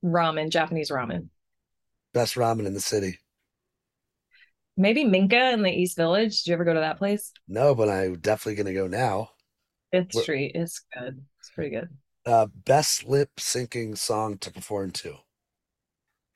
Ramen, 0.05 0.51
Japanese 0.51 0.91
ramen. 0.91 1.29
Best 2.13 2.35
ramen 2.35 2.67
in 2.67 2.75
the 2.75 2.81
city? 2.81 3.19
Maybe 4.77 5.05
Minca 5.05 5.53
in 5.53 5.63
the 5.63 5.71
East 5.71 5.97
Village. 5.97 6.43
Did 6.43 6.51
you 6.51 6.55
ever 6.55 6.65
go 6.65 6.75
to 6.75 6.81
that 6.81 6.99
place? 6.99 7.33
No, 7.49 7.75
but 7.75 7.89
I'm 7.89 8.19
definitely 8.19 8.63
gonna 8.63 8.75
go 8.75 8.87
now. 8.87 9.31
Fifth 9.93 10.15
Street 10.15 10.53
is 10.55 10.83
good. 10.97 11.25
It's 11.41 11.51
pretty 11.51 11.71
good. 11.71 11.89
Uh, 12.27 12.47
best 12.65 13.05
lip 13.05 13.31
syncing 13.39 13.97
song 13.97 14.37
to 14.39 14.51
perform 14.51 14.91
to? 14.91 15.17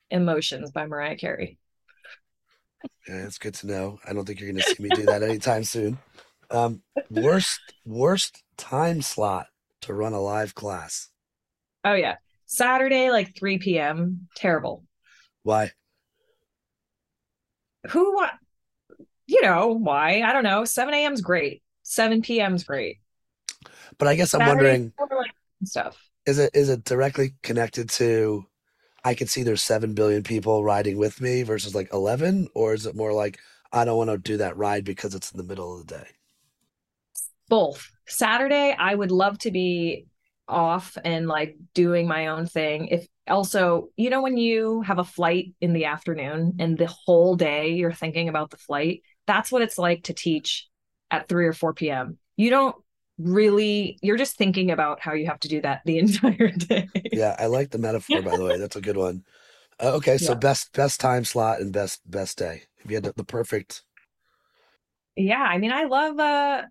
Emotions 0.09 0.71
by 0.71 0.85
Mariah 0.85 1.17
Carey. 1.17 1.57
Yeah, 3.07 3.25
it's 3.25 3.37
good 3.37 3.53
to 3.55 3.67
know. 3.67 3.99
I 4.07 4.13
don't 4.13 4.25
think 4.25 4.39
you're 4.39 4.51
gonna 4.51 4.63
see 4.63 4.81
me 4.81 4.89
do 4.89 5.05
that 5.05 5.23
anytime 5.23 5.63
soon. 5.63 5.99
Um, 6.49 6.81
worst 7.09 7.59
worst 7.85 8.43
time 8.57 9.01
slot 9.01 9.47
to 9.81 9.93
run 9.93 10.13
a 10.13 10.21
live 10.21 10.55
class? 10.55 11.09
Oh 11.83 11.93
yeah. 11.93 12.17
Saturday, 12.51 13.09
like 13.09 13.33
3 13.33 13.59
p.m. 13.59 14.27
Terrible. 14.35 14.83
Why? 15.43 15.71
Who 17.91 18.25
you 19.25 19.41
know, 19.41 19.67
why? 19.69 20.21
I 20.21 20.33
don't 20.33 20.43
know. 20.43 20.65
7 20.65 20.93
a.m.'s 20.93 21.21
great. 21.21 21.63
7 21.83 22.21
p.m.'s 22.21 22.65
great. 22.65 22.97
But 23.97 24.09
I 24.09 24.15
guess 24.15 24.33
I'm 24.33 24.41
Saturday, 24.41 24.91
wondering, 24.91 24.93
stuff. 25.63 25.97
is 26.25 26.39
it 26.39 26.51
is 26.53 26.67
it 26.67 26.83
directly 26.83 27.35
connected 27.41 27.89
to 27.91 28.45
I 29.05 29.13
could 29.13 29.29
see 29.29 29.43
there's 29.43 29.63
seven 29.63 29.93
billion 29.93 30.21
people 30.21 30.61
riding 30.61 30.97
with 30.97 31.21
me 31.21 31.43
versus 31.43 31.73
like 31.73 31.93
eleven, 31.93 32.49
or 32.53 32.73
is 32.73 32.85
it 32.85 32.97
more 32.97 33.13
like 33.13 33.39
I 33.71 33.85
don't 33.85 33.97
want 33.97 34.09
to 34.09 34.17
do 34.17 34.37
that 34.37 34.57
ride 34.57 34.83
because 34.83 35.15
it's 35.15 35.31
in 35.31 35.37
the 35.37 35.43
middle 35.45 35.79
of 35.79 35.87
the 35.87 35.95
day? 35.99 36.07
Both. 37.47 37.89
Saturday, 38.07 38.75
I 38.77 38.93
would 38.93 39.11
love 39.11 39.37
to 39.39 39.51
be 39.51 40.07
off 40.47 40.97
and 41.03 41.27
like 41.27 41.55
doing 41.73 42.07
my 42.07 42.27
own 42.27 42.45
thing. 42.45 42.87
If 42.87 43.07
also, 43.27 43.89
you 43.95 44.09
know, 44.09 44.21
when 44.21 44.37
you 44.37 44.81
have 44.81 44.99
a 44.99 45.03
flight 45.03 45.53
in 45.61 45.73
the 45.73 45.85
afternoon 45.85 46.57
and 46.59 46.77
the 46.77 46.87
whole 47.05 47.35
day 47.35 47.73
you're 47.73 47.93
thinking 47.93 48.29
about 48.29 48.49
the 48.51 48.57
flight, 48.57 49.03
that's 49.27 49.51
what 49.51 49.61
it's 49.61 49.77
like 49.77 50.03
to 50.05 50.13
teach 50.13 50.67
at 51.09 51.27
3 51.27 51.45
or 51.47 51.53
4 51.53 51.89
p.m. 51.89 52.17
You 52.37 52.49
don't 52.49 52.75
really, 53.17 53.99
you're 54.01 54.17
just 54.17 54.37
thinking 54.37 54.71
about 54.71 54.99
how 54.99 55.13
you 55.13 55.27
have 55.27 55.39
to 55.41 55.47
do 55.47 55.61
that 55.61 55.81
the 55.85 55.97
entire 55.99 56.51
day. 56.51 56.89
Yeah, 57.11 57.35
I 57.37 57.45
like 57.47 57.69
the 57.71 57.77
metaphor 57.77 58.21
by 58.23 58.37
the 58.37 58.43
way. 58.43 58.57
That's 58.57 58.75
a 58.75 58.81
good 58.81 58.97
one. 58.97 59.23
Uh, 59.81 59.93
okay, 59.95 60.17
so 60.17 60.35
Yeah. 60.35 60.35
best 60.35 60.73
best 60.73 60.99
time 61.01 61.25
slot 61.25 61.61
and 61.61 61.73
best 61.73 62.09
best 62.09 62.37
day. 62.39 62.63
If 62.79 62.91
you 62.91 62.97
had 62.97 63.05
the, 63.05 63.13
the 63.13 63.25
perfect, 63.25 63.83
Yeah, 65.15 65.41
I 65.41 65.57
mean, 65.57 65.71
I 65.71 65.85
love 65.85 66.19
uh 66.19 66.63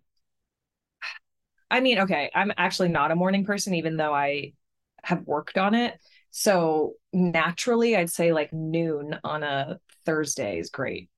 I 1.70 1.80
mean, 1.80 2.00
okay, 2.00 2.30
I'm 2.34 2.52
actually 2.56 2.88
not 2.88 3.10
a 3.10 3.16
morning 3.16 3.44
person 3.44 3.74
even 3.74 3.96
though 3.96 4.14
I 4.14 4.54
have 5.04 5.22
worked 5.26 5.58
on 5.58 5.74
it. 5.74 5.98
So 6.30 6.94
naturally, 7.12 7.96
I'd 7.96 8.10
say 8.10 8.32
like 8.32 8.52
noon 8.52 9.18
on 9.24 9.42
a 9.42 9.80
Thursday 10.04 10.58
is 10.58 10.70
great. 10.70 11.10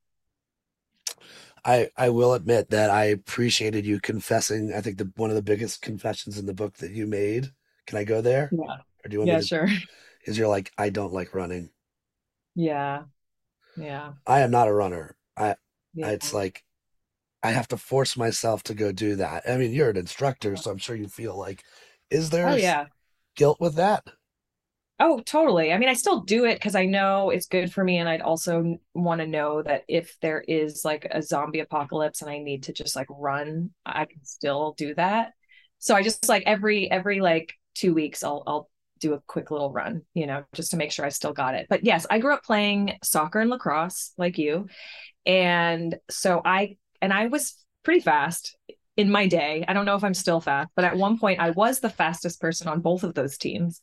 I 1.65 1.91
I 1.97 2.09
will 2.11 2.35
admit 2.35 2.71
that 2.71 2.89
I 2.91 3.05
appreciated 3.07 3.85
you 3.87 4.01
confessing. 4.01 4.73
I 4.73 4.81
think 4.81 4.99
the 4.99 5.11
one 5.17 5.31
of 5.31 5.37
the 5.37 5.43
biggest 5.43 5.83
confessions 5.83 6.39
in 6.39 6.47
the 6.47 6.55
book 6.55 6.75
that 6.79 6.93
you 6.93 7.07
made. 7.07 7.53
Can 7.87 7.99
I 7.99 8.05
go 8.05 8.21
there, 8.21 8.51
Yeah. 8.51 8.79
or 9.05 9.09
do 9.09 9.15
you 9.15 9.21
want 9.21 9.31
Yeah, 9.31 9.41
to? 9.49 9.51
sure. 9.51 9.69
Is 10.27 10.39
you're 10.39 10.49
like 10.49 10.73
I 10.79 10.91
don't 10.91 11.13
like 11.15 11.35
running. 11.35 11.71
Yeah. 12.55 13.05
Yeah. 13.77 14.15
I 14.27 14.41
am 14.41 14.51
not 14.51 14.69
a 14.69 14.73
runner. 14.73 15.17
I 15.37 15.57
Yeah. 15.95 16.13
it's 16.21 16.33
like 16.33 16.65
I 17.43 17.51
have 17.53 17.69
to 17.69 17.77
force 17.77 18.17
myself 18.17 18.63
to 18.65 18.75
go 18.75 18.93
do 18.93 19.17
that. 19.17 19.49
I 19.49 19.57
mean, 19.57 19.73
you're 19.73 19.91
an 19.91 19.97
instructor, 19.97 20.57
so 20.57 20.71
I'm 20.71 20.79
sure 20.79 20.97
you 20.97 21.09
feel 21.09 21.37
like, 21.37 21.65
is 22.11 22.31
there 22.31 22.49
Oh 22.49 22.55
yeah. 22.57 22.89
guilt 23.37 23.61
with 23.61 23.75
that? 23.77 24.05
Oh, 25.01 25.21
totally. 25.21 25.73
I 25.73 25.79
mean, 25.79 25.89
I 25.89 25.95
still 25.95 26.21
do 26.21 26.45
it 26.45 26.55
because 26.55 26.77
I 26.77 26.85
know 26.85 27.31
it's 27.31 27.47
good 27.47 27.73
for 27.73 27.83
me, 27.83 27.99
and 27.99 28.09
I'd 28.09 28.21
also 28.21 28.77
want 28.95 29.21
to 29.21 29.27
know 29.27 29.61
that 29.63 29.83
if 29.89 30.17
there 30.21 30.41
is 30.47 30.85
like 30.85 31.07
a 31.11 31.21
zombie 31.23 31.59
apocalypse 31.59 32.23
and 32.23 32.31
I 32.31 32.39
need 32.39 32.65
to 32.65 32.73
just 32.73 32.95
like 32.95 33.09
run, 33.11 33.71
I 33.85 34.05
can 34.05 34.25
still 34.25 34.75
do 34.79 34.95
that. 34.95 35.33
So 35.79 35.97
I 35.97 36.03
just 36.03 36.29
like 36.29 36.45
every 36.47 36.89
every 36.91 37.21
like 37.21 37.53
two 37.75 37.95
weeks, 37.95 38.23
I'll 38.23 38.45
I'll 38.47 38.71
do 39.01 39.15
a 39.15 39.21
quick 39.27 39.51
little 39.51 39.73
run, 39.73 40.03
you 40.15 40.27
know, 40.29 40.45
just 40.53 40.71
to 40.71 40.77
make 40.77 40.93
sure 40.93 41.05
I 41.05 41.09
still 41.09 41.33
got 41.33 41.57
it. 41.57 41.67
But 41.69 41.85
yes, 41.85 42.07
I 42.09 42.21
grew 42.21 42.35
up 42.35 42.45
playing 42.45 42.99
soccer 43.03 43.41
and 43.41 43.51
lacrosse 43.51 44.13
like 44.19 44.39
you, 44.39 44.69
and 45.27 45.99
so 46.11 46.43
I 46.45 46.77
and 47.03 47.13
I 47.13 47.27
was 47.27 47.55
pretty 47.83 48.01
fast 48.01 48.57
in 48.97 49.11
my 49.11 49.27
day. 49.27 49.65
I 49.67 49.73
don't 49.73 49.85
know 49.85 49.97
if 49.97 50.05
I'm 50.05 50.15
still 50.15 50.41
fast, 50.41 50.71
but 50.75 50.85
at 50.85 50.97
one 50.97 51.19
point 51.19 51.41
I 51.41 51.51
was 51.51 51.81
the 51.81 51.91
fastest 51.91 52.41
person 52.41 52.69
on 52.69 52.81
both 52.81 53.03
of 53.03 53.15
those 53.15 53.37
teams. 53.37 53.81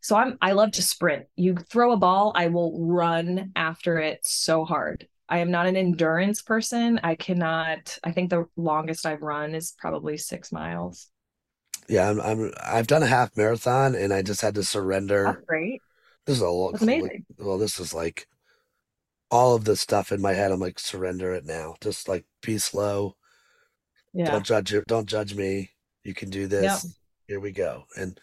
So 0.00 0.16
I'm 0.16 0.38
I 0.40 0.52
love 0.52 0.70
to 0.72 0.82
sprint. 0.82 1.26
You 1.36 1.56
throw 1.56 1.92
a 1.92 1.98
ball, 1.98 2.32
I 2.34 2.46
will 2.46 2.78
run 2.80 3.52
after 3.56 3.98
it 3.98 4.20
so 4.22 4.64
hard. 4.64 5.06
I 5.28 5.38
am 5.38 5.50
not 5.50 5.66
an 5.66 5.76
endurance 5.76 6.40
person. 6.40 7.00
I 7.02 7.16
cannot 7.16 7.98
I 8.02 8.12
think 8.12 8.30
the 8.30 8.46
longest 8.56 9.04
I've 9.04 9.22
run 9.22 9.54
is 9.54 9.74
probably 9.78 10.16
6 10.16 10.52
miles. 10.52 11.08
Yeah, 11.88 12.08
I'm, 12.08 12.20
I'm 12.20 12.52
I've 12.62 12.86
done 12.86 13.02
a 13.02 13.06
half 13.06 13.36
marathon 13.36 13.94
and 13.94 14.12
I 14.12 14.22
just 14.22 14.40
had 14.40 14.54
to 14.54 14.62
surrender. 14.62 15.24
That's 15.24 15.44
great. 15.46 15.82
This 16.26 16.36
is 16.36 16.42
a. 16.42 16.68
That's 16.70 16.82
amazing. 16.82 17.24
Well, 17.38 17.58
this 17.58 17.80
is 17.80 17.92
like 17.92 18.28
all 19.30 19.54
of 19.54 19.64
the 19.64 19.76
stuff 19.76 20.12
in 20.12 20.20
my 20.20 20.32
head. 20.32 20.52
I'm 20.52 20.60
like, 20.60 20.78
surrender 20.78 21.32
it 21.34 21.44
now. 21.44 21.76
Just 21.80 22.08
like 22.08 22.24
be 22.42 22.58
slow. 22.58 23.16
Yeah. 24.12 24.30
Don't 24.30 24.44
judge 24.44 24.72
it. 24.74 24.86
Don't 24.86 25.08
judge 25.08 25.34
me. 25.34 25.70
You 26.04 26.14
can 26.14 26.30
do 26.30 26.46
this. 26.46 26.84
Yep. 26.84 26.92
Here 27.28 27.40
we 27.40 27.52
go. 27.52 27.84
And 27.96 28.18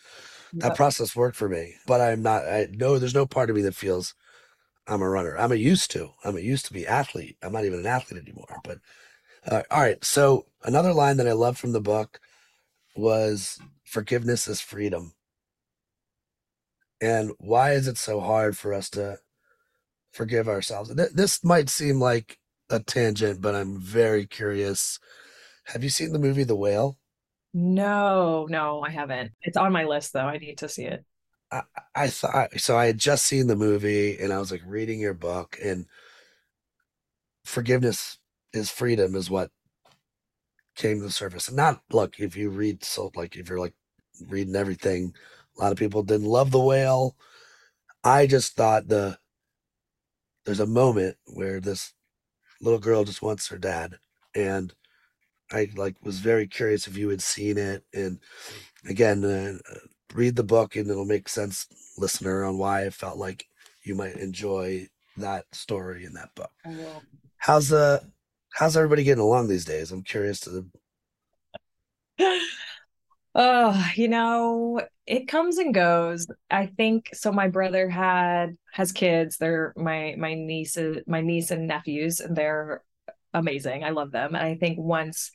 that 0.53 0.69
Yep. 0.69 0.77
process 0.77 1.15
worked 1.15 1.37
for 1.37 1.47
me. 1.49 1.75
But 1.85 2.01
I'm 2.01 2.21
not. 2.21 2.47
I 2.47 2.67
know 2.71 2.97
There's 2.99 3.13
no 3.15 3.25
part 3.25 3.49
of 3.49 3.55
me 3.55 3.61
that 3.63 3.75
feels 3.75 4.13
I'm 4.87 5.01
a 5.01 5.09
runner. 5.09 5.37
I'm 5.37 5.51
a 5.51 5.55
used 5.55 5.91
to. 5.91 6.09
I'm 6.23 6.37
a 6.37 6.41
used 6.41 6.65
to 6.67 6.73
be 6.73 6.87
athlete. 6.87 7.37
I'm 7.41 7.53
not 7.53 7.65
even 7.65 7.79
an 7.79 7.85
athlete 7.85 8.21
anymore. 8.21 8.59
But 8.63 8.79
uh, 9.45 9.63
all 9.71 9.81
right. 9.81 10.03
So 10.03 10.45
another 10.63 10.93
line 10.93 11.17
that 11.17 11.27
I 11.27 11.33
love 11.33 11.57
from 11.57 11.71
the 11.73 11.81
book 11.81 12.19
was 12.95 13.59
forgiveness 13.85 14.47
is 14.47 14.61
freedom. 14.61 15.13
And 16.99 17.31
why 17.37 17.73
is 17.73 17.87
it 17.87 17.97
so 17.97 18.19
hard 18.19 18.57
for 18.57 18.73
us 18.73 18.89
to 18.91 19.19
forgive 20.11 20.47
ourselves? 20.47 20.93
Th- 20.93 21.11
This 21.11 21.43
might 21.43 21.69
seem 21.69 21.99
like 21.99 22.39
a 22.69 22.79
tangent, 22.79 23.41
but 23.41 23.55
I'm 23.55 23.79
very 23.79 24.25
curious. 24.25 24.99
Have 25.65 25.83
you 25.83 25.89
seen 25.89 26.13
the 26.13 26.19
movie 26.19 26.43
The 26.43 26.55
Whale? 26.55 26.97
No, 27.53 28.45
no, 28.49 28.81
I 28.81 28.89
haven't. 28.91 29.31
It's 29.41 29.57
on 29.57 29.71
my 29.71 29.85
list 29.85 30.13
though. 30.13 30.19
I 30.21 30.37
need 30.37 30.59
to 30.59 30.69
see 30.69 30.85
it. 30.85 31.03
I, 31.51 31.63
I 31.95 32.07
thought 32.09 32.59
so. 32.59 32.77
I 32.77 32.87
had 32.87 32.97
just 32.97 33.25
seen 33.25 33.47
the 33.47 33.55
movie 33.55 34.17
and 34.17 34.33
I 34.33 34.39
was 34.39 34.51
like 34.51 34.61
reading 34.65 34.99
your 34.99 35.13
book, 35.13 35.57
and 35.63 35.85
forgiveness 37.45 38.17
is 38.53 38.69
freedom 38.69 39.15
is 39.15 39.29
what 39.29 39.51
came 40.75 40.99
to 40.99 41.05
the 41.05 41.11
surface. 41.11 41.47
And 41.47 41.57
not 41.57 41.81
look, 41.91 42.19
if 42.19 42.35
you 42.35 42.49
read 42.49 42.83
so 42.83 43.11
like 43.15 43.35
if 43.35 43.49
you're 43.49 43.59
like 43.59 43.73
reading 44.27 44.55
everything, 44.55 45.13
a 45.57 45.61
lot 45.61 45.71
of 45.71 45.77
people 45.77 46.03
didn't 46.03 46.27
love 46.27 46.51
the 46.51 46.59
whale. 46.59 47.15
I 48.03 48.27
just 48.27 48.55
thought 48.55 48.87
the 48.87 49.17
there's 50.47 50.61
a 50.61 50.65
moment 50.65 51.17
where 51.25 51.59
this 51.59 51.93
little 52.61 52.79
girl 52.79 53.03
just 53.03 53.21
wants 53.21 53.49
her 53.49 53.57
dad, 53.57 53.99
and 54.33 54.73
I 55.51 55.69
like 55.75 55.97
was 56.01 56.19
very 56.19 56.47
curious 56.47 56.87
if 56.87 56.95
you 56.95 57.09
had 57.09 57.21
seen 57.21 57.57
it. 57.57 57.83
And 57.93 58.19
again, 58.87 59.25
uh, 59.25 59.57
read 60.13 60.37
the 60.37 60.45
book, 60.45 60.77
and 60.77 60.89
it'll 60.89 61.03
make 61.03 61.27
sense, 61.27 61.67
listener, 61.97 62.45
on 62.45 62.57
why 62.57 62.85
I 62.85 62.91
felt 62.91 63.17
like 63.17 63.45
you 63.83 63.93
might 63.93 64.15
enjoy 64.15 64.87
that 65.17 65.45
story 65.51 66.05
in 66.05 66.13
that 66.13 66.33
book. 66.33 66.51
How's 67.35 67.73
uh 67.73 67.99
how's 68.53 68.77
everybody 68.77 69.03
getting 69.03 69.23
along 69.23 69.49
these 69.49 69.65
days? 69.65 69.91
I'm 69.91 70.01
curious 70.01 70.39
to 70.41 70.65
Oh, 73.39 73.85
you 73.95 74.07
know, 74.07 74.81
it 75.05 75.27
comes 75.27 75.59
and 75.59 75.71
goes. 75.73 76.25
I 76.49 76.65
think 76.65 77.09
so. 77.13 77.31
My 77.31 77.47
brother 77.49 77.87
had 77.87 78.57
has 78.73 78.91
kids. 78.91 79.37
They're 79.37 79.73
my 79.77 80.15
my 80.17 80.33
niece 80.33 80.75
my 81.05 81.21
niece 81.21 81.51
and 81.51 81.67
nephews, 81.67 82.19
and 82.19 82.35
they're 82.35 82.83
amazing. 83.35 83.83
I 83.83 83.91
love 83.91 84.11
them. 84.11 84.33
And 84.35 84.43
I 84.43 84.55
think 84.55 84.79
once 84.79 85.31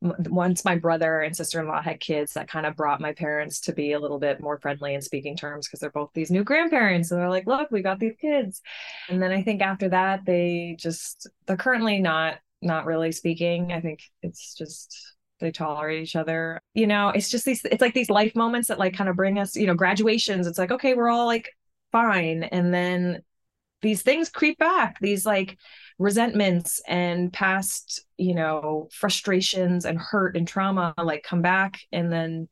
once 0.00 0.64
my 0.64 0.76
brother 0.76 1.22
and 1.22 1.34
sister-in-law 1.34 1.82
had 1.82 2.00
kids, 2.00 2.34
that 2.34 2.48
kind 2.48 2.66
of 2.66 2.76
brought 2.76 3.00
my 3.00 3.12
parents 3.14 3.60
to 3.62 3.72
be 3.72 3.92
a 3.92 3.98
little 3.98 4.18
bit 4.20 4.40
more 4.40 4.60
friendly 4.60 4.94
in 4.94 5.02
speaking 5.02 5.36
terms 5.36 5.66
because 5.66 5.80
they're 5.80 5.90
both 5.90 6.10
these 6.14 6.30
new 6.30 6.44
grandparents. 6.44 7.10
And 7.10 7.20
they're 7.20 7.30
like, 7.30 7.46
look, 7.46 7.70
we 7.70 7.82
got 7.82 7.98
these 7.98 8.14
kids. 8.20 8.60
And 9.08 9.22
then 9.22 9.32
I 9.32 9.42
think 9.42 9.62
after 9.62 9.88
that, 9.88 10.26
they 10.26 10.76
just 10.78 11.28
they're 11.46 11.56
currently 11.56 11.98
not 12.00 12.36
not 12.60 12.84
really 12.84 13.12
speaking. 13.12 13.72
I 13.72 13.80
think 13.80 14.00
it's 14.22 14.54
just 14.54 15.16
they 15.40 15.50
tolerate 15.50 16.02
each 16.02 16.16
other. 16.16 16.60
You 16.74 16.86
know, 16.86 17.10
it's 17.10 17.30
just 17.30 17.44
these 17.44 17.64
it's 17.64 17.80
like 17.80 17.94
these 17.94 18.10
life 18.10 18.34
moments 18.34 18.68
that 18.68 18.78
like 18.78 18.94
kind 18.94 19.10
of 19.10 19.16
bring 19.16 19.38
us, 19.38 19.56
you 19.56 19.66
know, 19.66 19.74
graduations. 19.74 20.46
It's 20.46 20.58
like, 20.58 20.70
okay, 20.70 20.94
we're 20.94 21.08
all 21.08 21.26
like 21.26 21.50
fine. 21.92 22.44
And 22.44 22.72
then 22.72 23.22
these 23.82 24.02
things 24.02 24.28
creep 24.28 24.58
back, 24.58 24.98
these 25.00 25.24
like 25.24 25.56
resentments 25.98 26.82
and 26.86 27.32
past, 27.32 28.04
you 28.16 28.34
know, 28.34 28.88
frustrations 28.92 29.84
and 29.84 29.98
hurt 29.98 30.36
and 30.36 30.46
trauma 30.46 30.94
like 30.98 31.22
come 31.22 31.42
back 31.42 31.78
and 31.92 32.12
then 32.12 32.48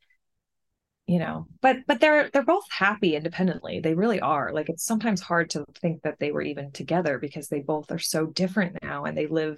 you 1.07 1.19
know 1.19 1.47
but 1.61 1.77
but 1.87 1.99
they're 2.01 2.29
they're 2.31 2.43
both 2.43 2.69
happy 2.69 3.15
independently 3.15 3.79
they 3.79 3.93
really 3.93 4.19
are 4.19 4.51
like 4.53 4.69
it's 4.69 4.83
sometimes 4.83 5.21
hard 5.21 5.49
to 5.49 5.65
think 5.81 6.01
that 6.01 6.19
they 6.19 6.31
were 6.31 6.41
even 6.41 6.69
together 6.71 7.17
because 7.17 7.47
they 7.47 7.61
both 7.61 7.91
are 7.91 7.99
so 7.99 8.25
different 8.25 8.77
now 8.83 9.05
and 9.05 9.17
they 9.17 9.25
live 9.25 9.57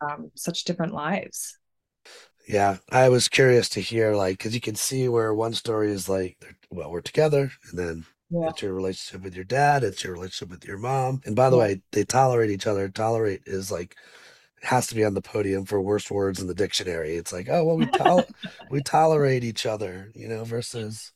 um, 0.00 0.30
such 0.34 0.64
different 0.64 0.92
lives 0.92 1.56
Yeah, 2.48 2.78
I 2.90 3.10
was 3.10 3.28
curious 3.28 3.68
to 3.70 3.80
hear 3.80 4.14
like 4.14 4.38
because 4.38 4.54
you 4.54 4.60
can 4.60 4.74
see 4.74 5.08
where 5.08 5.34
one 5.34 5.52
story 5.52 5.92
is 5.92 6.08
like, 6.08 6.38
well, 6.70 6.90
we're 6.90 7.02
together, 7.02 7.50
and 7.70 7.78
then 7.78 8.06
Yeah. 8.30 8.48
it's 8.50 8.62
your 8.62 8.72
relationship 8.72 9.22
with 9.22 9.34
your 9.34 9.44
dad, 9.44 9.84
it's 9.84 10.02
your 10.02 10.14
relationship 10.14 10.50
with 10.50 10.64
your 10.64 10.78
mom, 10.78 11.20
and 11.26 11.36
by 11.36 11.50
the 11.50 11.56
Yeah. 11.56 11.62
way, 11.62 11.82
they 11.92 12.04
tolerate 12.04 12.50
each 12.50 12.66
other. 12.66 12.88
Tolerate 12.88 13.42
is 13.46 13.70
like 13.70 13.96
has 14.62 14.86
to 14.88 14.94
be 14.96 15.04
on 15.04 15.14
the 15.14 15.22
podium 15.22 15.64
for 15.66 15.80
worst 15.82 16.10
words 16.10 16.40
in 16.40 16.46
the 16.48 16.54
dictionary. 16.54 17.16
It's 17.16 17.32
like, 17.32 17.48
oh 17.50 17.64
well, 17.64 17.76
we 17.76 17.86
tol- 17.86 18.28
we 18.70 18.82
tolerate 18.82 19.44
each 19.44 19.66
other, 19.66 20.10
you 20.14 20.28
know, 20.28 20.44
versus 20.44 21.12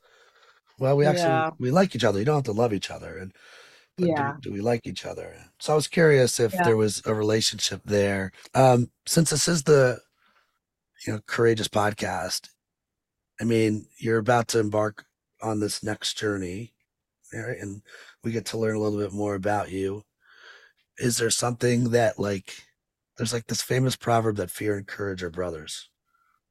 well, 0.79 0.97
we 0.97 1.07
actually 1.07 1.47
Yeah. 1.47 1.51
we 1.59 1.71
like 1.71 1.95
each 1.95 2.05
other. 2.05 2.19
You 2.19 2.25
don't 2.25 2.37
have 2.37 2.45
to 2.45 2.53
love 2.53 2.73
each 2.73 2.91
other, 2.91 3.17
and 3.19 3.33
but 3.99 4.09
Yeah. 4.09 4.17
do, 4.17 4.51
do 4.51 4.53
we 4.53 4.61
like 4.61 4.87
each 4.87 5.07
other? 5.07 5.37
So 5.61 5.73
I 5.75 5.77
was 5.77 5.89
curious 5.89 6.41
if 6.41 6.55
Yeah. 6.55 6.63
there 6.63 6.77
was 6.77 7.03
a 7.07 7.15
relationship 7.15 7.83
there. 7.85 8.33
Um, 8.55 8.91
since 9.07 9.31
this 9.31 9.49
is 9.49 9.65
the 9.65 10.01
you 11.07 11.13
know 11.13 11.21
courageous 11.27 11.69
podcast, 11.69 12.49
I 13.41 13.45
mean, 13.45 13.87
you're 13.99 14.19
about 14.19 14.49
to 14.49 14.61
embark 14.61 15.05
on 15.43 15.61
this 15.61 15.83
next 15.83 16.19
journey, 16.19 16.75
right? 17.35 17.59
and 17.59 17.83
we 18.25 18.33
get 18.33 18.47
to 18.47 18.59
learn 18.59 18.77
a 18.77 18.81
little 18.81 18.99
bit 19.01 19.13
more 19.13 19.35
about 19.37 19.71
you. 19.73 20.05
Is 20.99 21.19
there 21.19 21.31
something 21.31 21.91
that 21.91 22.19
like 22.19 22.55
there's 23.17 23.33
like 23.33 23.47
this 23.49 23.63
famous 23.63 23.97
proverb 23.97 24.37
that 24.37 24.51
fear 24.51 24.77
and 24.77 24.87
courage 24.87 25.23
are 25.23 25.31
brothers, 25.31 25.91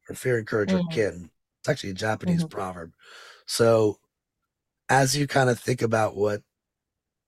or 0.09 0.15
fear 0.15 0.37
and 0.39 0.47
courage 0.47 0.73
are 0.73 0.83
Mhm. 0.83 0.89
kin. 0.91 1.31
It's 1.61 1.69
actually 1.69 1.91
a 1.91 1.93
Japanese 1.95 2.43
Mhm. 2.43 2.49
proverb. 2.49 2.93
So, 3.47 3.99
as 4.89 5.17
you 5.17 5.27
kind 5.27 5.49
of 5.49 5.59
think 5.59 5.81
about 5.83 6.15
what 6.17 6.43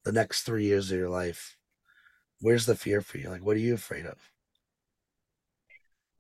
the 0.06 0.14
next 0.14 0.44
three 0.44 0.66
years 0.66 0.92
of 0.92 1.00
your 1.00 1.10
life, 1.10 1.58
where's 2.42 2.66
the 2.68 2.76
fear 2.78 3.02
for 3.02 3.18
you? 3.20 3.30
Like, 3.30 3.44
what 3.44 3.58
are 3.58 3.62
you 3.62 3.76
afraid 3.76 4.06
of? 4.08 4.20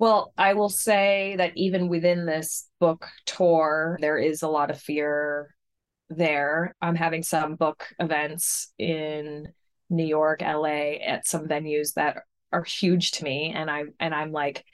Well, 0.03 0.33
I 0.37 0.53
will 0.53 0.67
say 0.67 1.35
that 1.37 1.53
even 1.55 1.87
within 1.87 2.25
this 2.25 2.67
book 2.81 3.07
tour, 3.25 3.97
there 4.01 4.17
is 4.17 4.41
a 4.41 4.49
lot 4.49 4.69
of 4.69 4.77
fear 4.77 5.55
there. 6.09 6.75
I'm 6.81 6.95
having 6.95 7.23
some 7.23 7.55
book 7.55 7.87
events 7.99 8.73
in 8.77 9.53
New 9.89 10.03
York, 10.05 10.41
LA 10.41 10.97
at 11.07 11.25
some 11.25 11.47
venues 11.47 11.93
that 11.93 12.17
are 12.51 12.65
huge 12.65 13.11
to 13.11 13.23
me 13.23 13.53
and 13.55 13.71
I 13.71 13.85
and 13.97 14.13
I'm 14.13 14.33
like 14.33 14.65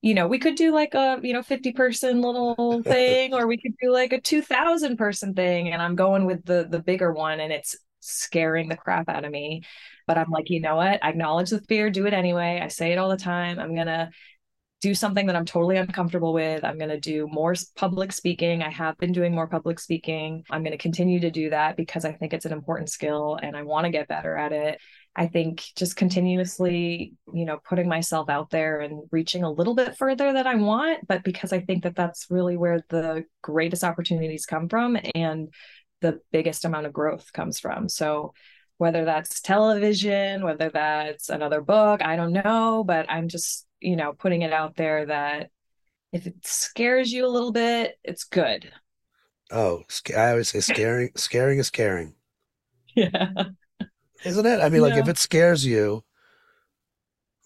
you 0.00 0.14
know, 0.14 0.26
we 0.26 0.38
could 0.38 0.54
do 0.54 0.72
like 0.72 0.94
a, 0.94 1.20
you 1.22 1.34
know, 1.34 1.42
50 1.42 1.72
person 1.72 2.22
little 2.22 2.82
thing 2.86 3.34
or 3.34 3.46
we 3.46 3.60
could 3.60 3.74
do 3.78 3.92
like 3.92 4.14
a 4.14 4.22
2000 4.22 4.96
person 4.96 5.34
thing 5.34 5.68
and 5.68 5.82
I'm 5.82 5.96
going 5.96 6.24
with 6.24 6.46
the 6.46 6.66
the 6.66 6.80
bigger 6.80 7.12
one 7.12 7.40
and 7.40 7.52
it's 7.52 7.76
scaring 8.00 8.70
the 8.70 8.76
crap 8.78 9.10
out 9.10 9.26
of 9.26 9.30
me. 9.30 9.64
But 10.06 10.16
I'm 10.16 10.30
like, 10.30 10.48
you 10.48 10.60
know 10.62 10.76
what? 10.76 11.04
I 11.04 11.10
acknowledge 11.10 11.50
the 11.50 11.60
fear, 11.60 11.90
do 11.90 12.06
it 12.06 12.14
anyway. 12.14 12.58
I 12.62 12.68
say 12.68 12.92
it 12.92 12.98
all 12.98 13.10
the 13.10 13.18
time. 13.18 13.58
I'm 13.58 13.74
going 13.74 13.86
to 13.86 14.10
do 14.82 14.94
something 14.96 15.26
that 15.26 15.36
I'm 15.36 15.44
totally 15.44 15.76
uncomfortable 15.76 16.32
with. 16.32 16.64
I'm 16.64 16.76
going 16.76 16.90
to 16.90 16.98
do 16.98 17.28
more 17.30 17.54
public 17.76 18.12
speaking. 18.12 18.62
I 18.62 18.68
have 18.68 18.98
been 18.98 19.12
doing 19.12 19.32
more 19.32 19.46
public 19.46 19.78
speaking. 19.78 20.42
I'm 20.50 20.64
going 20.64 20.72
to 20.72 20.78
continue 20.78 21.20
to 21.20 21.30
do 21.30 21.50
that 21.50 21.76
because 21.76 22.04
I 22.04 22.12
think 22.12 22.32
it's 22.32 22.46
an 22.46 22.52
important 22.52 22.90
skill 22.90 23.38
and 23.40 23.56
I 23.56 23.62
want 23.62 23.84
to 23.84 23.92
get 23.92 24.08
better 24.08 24.36
at 24.36 24.52
it. 24.52 24.80
I 25.14 25.28
think 25.28 25.62
just 25.76 25.94
continuously, 25.94 27.12
you 27.32 27.44
know, 27.44 27.58
putting 27.64 27.88
myself 27.88 28.28
out 28.28 28.50
there 28.50 28.80
and 28.80 29.02
reaching 29.12 29.44
a 29.44 29.50
little 29.50 29.76
bit 29.76 29.96
further 29.96 30.32
than 30.32 30.48
I 30.48 30.56
want, 30.56 31.06
but 31.06 31.22
because 31.22 31.52
I 31.52 31.60
think 31.60 31.84
that 31.84 31.94
that's 31.94 32.26
really 32.28 32.56
where 32.56 32.82
the 32.88 33.24
greatest 33.40 33.84
opportunities 33.84 34.46
come 34.46 34.68
from 34.68 34.98
and 35.14 35.48
the 36.00 36.18
biggest 36.32 36.64
amount 36.64 36.86
of 36.86 36.92
growth 36.92 37.32
comes 37.32 37.60
from. 37.60 37.88
So, 37.88 38.34
whether 38.82 39.04
that's 39.04 39.40
television, 39.40 40.42
whether 40.42 40.68
that's 40.68 41.28
another 41.28 41.60
book, 41.60 42.02
I 42.02 42.16
don't 42.16 42.32
know, 42.32 42.82
but 42.82 43.06
I'm 43.08 43.28
just, 43.28 43.64
you 43.78 43.94
know, 43.94 44.12
putting 44.12 44.42
it 44.42 44.52
out 44.52 44.74
there 44.74 45.06
that 45.06 45.50
if 46.12 46.26
it 46.26 46.44
scares 46.44 47.12
you 47.12 47.24
a 47.24 47.28
little 47.28 47.52
bit, 47.52 47.96
it's 48.02 48.24
good. 48.24 48.72
Oh, 49.52 49.84
I 50.16 50.30
always 50.30 50.48
say 50.48 50.58
scaring, 50.58 51.10
scaring 51.16 51.60
is 51.60 51.70
caring, 51.70 52.16
Yeah. 52.96 53.50
isn't 54.24 54.46
it? 54.46 54.60
I 54.60 54.68
mean, 54.68 54.82
like 54.82 54.94
if 54.98 55.08
it 55.08 55.16
scares 55.18 55.64
you, 55.64 56.02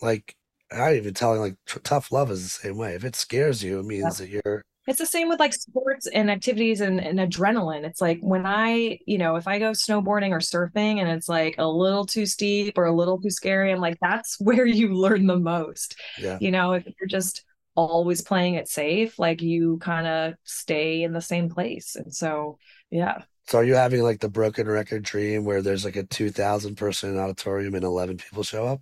like 0.00 0.36
I 0.72 0.96
even 0.96 1.12
telling 1.12 1.40
like 1.40 1.56
tr- 1.66 1.80
tough 1.80 2.12
love 2.12 2.30
is 2.30 2.42
the 2.44 2.48
same 2.48 2.78
way. 2.78 2.94
If 2.94 3.04
it 3.04 3.14
scares 3.14 3.62
you, 3.62 3.78
it 3.80 3.84
means 3.84 4.16
that 4.16 4.30
you're 4.30 4.64
It's 4.86 4.98
the 4.98 5.06
same 5.06 5.28
with 5.28 5.40
like 5.40 5.52
sports 5.52 6.06
and 6.06 6.30
activities 6.30 6.80
and, 6.80 7.00
and 7.00 7.18
adrenaline. 7.18 7.84
It's 7.84 8.00
like 8.00 8.20
when 8.20 8.46
I, 8.46 9.00
you 9.06 9.18
know, 9.18 9.36
if 9.36 9.48
I 9.48 9.58
go 9.58 9.72
snowboarding 9.72 10.30
or 10.30 10.38
surfing 10.38 11.00
and 11.00 11.08
it's 11.08 11.28
like 11.28 11.56
a 11.58 11.68
little 11.68 12.06
too 12.06 12.24
steep 12.26 12.78
or 12.78 12.84
a 12.84 12.94
little 12.94 13.20
too 13.20 13.30
scary, 13.30 13.72
I'm 13.72 13.80
like, 13.80 13.98
that's 14.00 14.36
where 14.40 14.66
you 14.66 14.94
learn 14.94 15.26
the 15.26 15.38
most. 15.38 15.96
Yeah. 16.18 16.38
You 16.40 16.50
know, 16.50 16.72
if 16.72 16.84
you're 16.84 17.08
just 17.08 17.44
always 17.74 18.22
playing 18.22 18.54
it 18.54 18.68
safe, 18.68 19.18
like 19.18 19.42
you 19.42 19.78
kind 19.78 20.06
of 20.06 20.34
stay 20.44 21.02
in 21.02 21.12
the 21.12 21.20
same 21.20 21.50
place. 21.50 21.96
And 21.96 22.14
so, 22.14 22.58
yeah. 22.90 23.22
So 23.48 23.58
are 23.58 23.64
you 23.64 23.74
having 23.74 24.02
like 24.02 24.20
the 24.20 24.28
broken 24.28 24.68
record 24.68 25.02
dream 25.02 25.44
where 25.44 25.62
there's 25.62 25.84
like 25.84 25.96
a 25.96 26.02
2000 26.02 26.76
person 26.76 27.18
auditorium 27.18 27.74
and 27.74 27.84
11 27.84 28.16
people 28.18 28.42
show 28.42 28.66
up? 28.66 28.80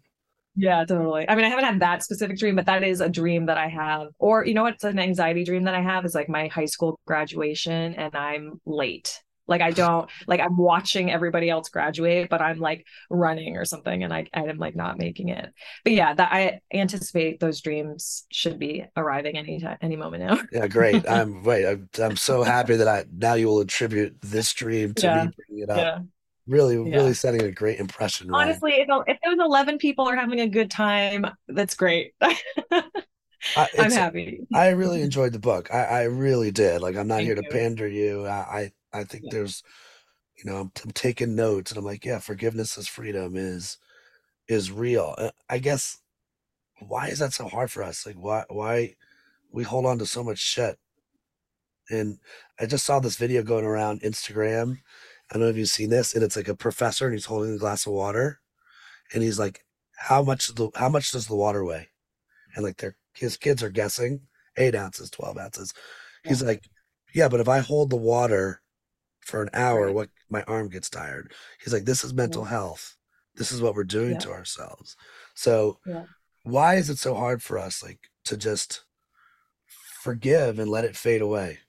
Yeah, 0.57 0.84
totally. 0.84 1.28
I 1.28 1.34
mean, 1.34 1.44
I 1.44 1.48
haven't 1.48 1.64
had 1.64 1.80
that 1.80 2.05
specific 2.05 2.38
dream, 2.38 2.55
but 2.55 2.66
that 2.66 2.84
is 2.84 3.00
a 3.00 3.09
dream 3.09 3.46
that 3.46 3.59
I 3.59 3.66
have. 3.68 4.09
Or, 4.18 4.44
you 4.46 4.55
know 4.55 4.62
what's 4.62 4.84
an 4.84 5.00
anxiety 5.00 5.42
dream 5.44 5.64
that 5.64 5.74
I 5.74 5.82
have 5.82 6.05
is 6.05 6.14
like 6.14 6.28
my 6.28 6.46
high 6.46 6.66
school 6.66 6.98
graduation 7.07 7.94
and 7.94 8.14
I'm 8.14 8.61
late. 8.64 9.20
Like 9.46 9.61
I 9.61 9.72
don't 9.72 10.09
like 10.26 10.40
I'm 10.40 10.57
watching 10.57 11.11
everybody 11.11 11.50
else 11.50 11.68
graduate, 11.68 12.30
but 12.30 12.40
I'm 12.40 12.61
like 12.61 12.86
running 13.11 13.59
or 13.59 13.66
something 13.66 14.02
and 14.02 14.11
I 14.11 14.26
I'm 14.32 14.57
like 14.57 14.74
not 14.74 14.96
making 14.96 15.28
it. 15.28 15.52
But 15.82 15.92
yeah, 15.92 16.14
that 16.14 16.32
I 16.32 16.61
anticipate 16.72 17.40
those 17.40 17.61
dreams 17.61 18.24
should 18.32 18.59
be 18.59 18.86
arriving 18.96 19.36
any 19.36 19.61
time 19.61 19.76
any 19.82 19.96
moment 19.96 20.22
now. 20.22 20.38
Yeah, 20.50 20.66
great. 20.68 21.07
I'm 21.11 21.42
wait, 21.42 21.66
I'm 21.66 21.88
I'm 21.98 22.16
so 22.16 22.42
happy 22.42 22.76
that 22.76 22.88
I 22.88 23.05
now 23.12 23.34
you 23.34 23.48
will 23.48 23.61
attribute 23.61 24.16
this 24.22 24.52
dream 24.55 24.94
to 24.94 25.07
Yeah. 25.07 25.24
me 25.24 25.32
bringing 25.36 25.64
it 25.64 25.70
up. 25.70 25.78
Yeah. 25.78 25.98
Really, 26.47 26.76
Yeah. 26.76 26.99
really 26.99 27.14
setting 27.14 27.40
a 27.42 27.51
great 27.51 27.78
impression. 27.78 28.30
Ryan. 28.30 28.49
Honestly, 28.49 28.72
if 28.74 28.88
if 29.07 29.18
those 29.24 29.38
11 29.38 29.78
people 29.78 30.07
are 30.09 30.16
having 30.16 30.40
a 30.40 30.49
good 30.49 30.70
time, 30.70 31.26
that's 31.49 31.74
great. 31.74 32.12
I, 32.20 33.68
I'm 33.78 33.90
happy. 33.90 34.47
I 34.53 34.70
really 34.70 35.03
enjoyed 35.03 35.32
the 35.32 35.38
book. 35.38 35.72
I, 35.72 35.84
I 35.84 36.03
really 36.05 36.51
did. 36.51 36.80
Like, 36.80 36.97
I'm 36.97 37.07
not 37.09 37.16
Thank 37.16 37.26
here 37.26 37.34
to 37.36 37.42
you. 37.42 37.49
pander 37.51 37.88
you. 37.88 38.26
I, 38.26 38.70
I, 38.92 39.01
I 39.01 39.05
think 39.05 39.24
Yeah. 39.24 39.30
there's, 39.32 39.62
you 40.36 40.51
know, 40.51 40.57
I'm, 40.57 40.72
I'm 40.84 40.90
taking 40.90 41.34
notes, 41.34 41.70
and 41.70 41.78
I'm 41.78 41.84
like, 41.84 42.05
yeah, 42.05 42.18
forgiveness 42.18 42.76
is 42.76 42.88
freedom 42.88 43.36
is, 43.36 43.78
is 44.49 44.70
real. 44.72 45.14
Uh, 45.16 45.30
I 45.49 45.59
guess, 45.59 45.99
why 46.80 47.09
is 47.09 47.20
that 47.20 47.32
so 47.32 47.49
hard 47.49 47.70
for 47.70 47.82
us? 47.82 48.05
Like, 48.07 48.16
why, 48.16 48.45
why 48.49 48.97
we 49.51 49.62
hold 49.64 49.86
on 49.86 49.99
to 49.99 50.07
so 50.07 50.24
much 50.24 50.38
shit? 50.38 50.78
And 51.90 52.18
I 52.59 52.66
just 52.66 52.84
saw 52.84 52.99
this 52.99 53.16
video 53.16 53.42
going 53.42 53.64
around 53.64 54.01
Instagram. 54.03 54.78
I 55.35 55.39
don't 55.39 55.47
know 55.47 55.51
if 55.51 55.57
you've 55.57 55.68
seen 55.68 55.91
this, 55.91 56.14
and 56.14 56.22
it's 56.22 56.37
like 56.37 56.49
a 56.49 56.55
professor, 56.55 57.07
and 57.07 57.14
he's 57.14 57.24
holding 57.26 57.55
a 57.55 57.59
glass 57.59 57.87
of 57.87 57.93
water, 57.93 58.41
and 59.12 59.22
he's 59.22 59.39
like, 59.39 59.66
"How 59.97 60.22
much 60.22 60.49
the 60.49 60.70
how 60.76 60.89
much 60.89 61.11
does 61.12 61.26
the 61.26 61.35
water 61.37 61.64
weigh?" 61.64 61.91
And 62.55 62.64
like, 62.64 62.78
their 62.78 62.97
his 63.14 63.37
kids 63.37 63.62
are 63.62 63.70
guessing 63.70 64.28
eight 64.57 64.74
ounces, 64.76 65.11
twelve 65.11 65.39
ounces. 65.39 65.74
He's 66.24 66.43
like, 66.43 66.68
"Yeah, 67.14 67.28
but 67.28 67.41
if 67.41 67.49
I 67.49 67.59
hold 67.61 67.91
the 67.91 67.97
water 67.97 68.62
for 69.20 69.43
an 69.43 69.51
hour, 69.55 69.93
what 69.93 70.11
my 70.30 70.45
arm 70.45 70.68
gets 70.68 70.91
tired." 70.91 71.35
He's 71.62 71.72
like, 71.72 71.85
"This 71.85 72.05
is 72.05 72.14
mental 72.14 72.45
health. 72.45 72.97
This 73.35 73.53
is 73.53 73.61
what 73.61 73.74
we're 73.74 73.85
doing 73.85 74.12
Yeah. 74.12 74.18
to 74.20 74.32
ourselves." 74.32 74.97
So, 75.35 75.80
Yeah. 75.87 76.07
why 76.45 76.76
is 76.76 76.91
it 76.91 76.99
so 76.99 77.14
hard 77.14 77.43
for 77.43 77.59
us, 77.59 77.82
like, 77.82 78.11
to 78.24 78.37
just 78.37 78.85
forgive 80.03 80.59
and 80.61 80.70
let 80.70 80.85
it 80.85 80.97
fade 80.97 81.22
away? 81.22 81.61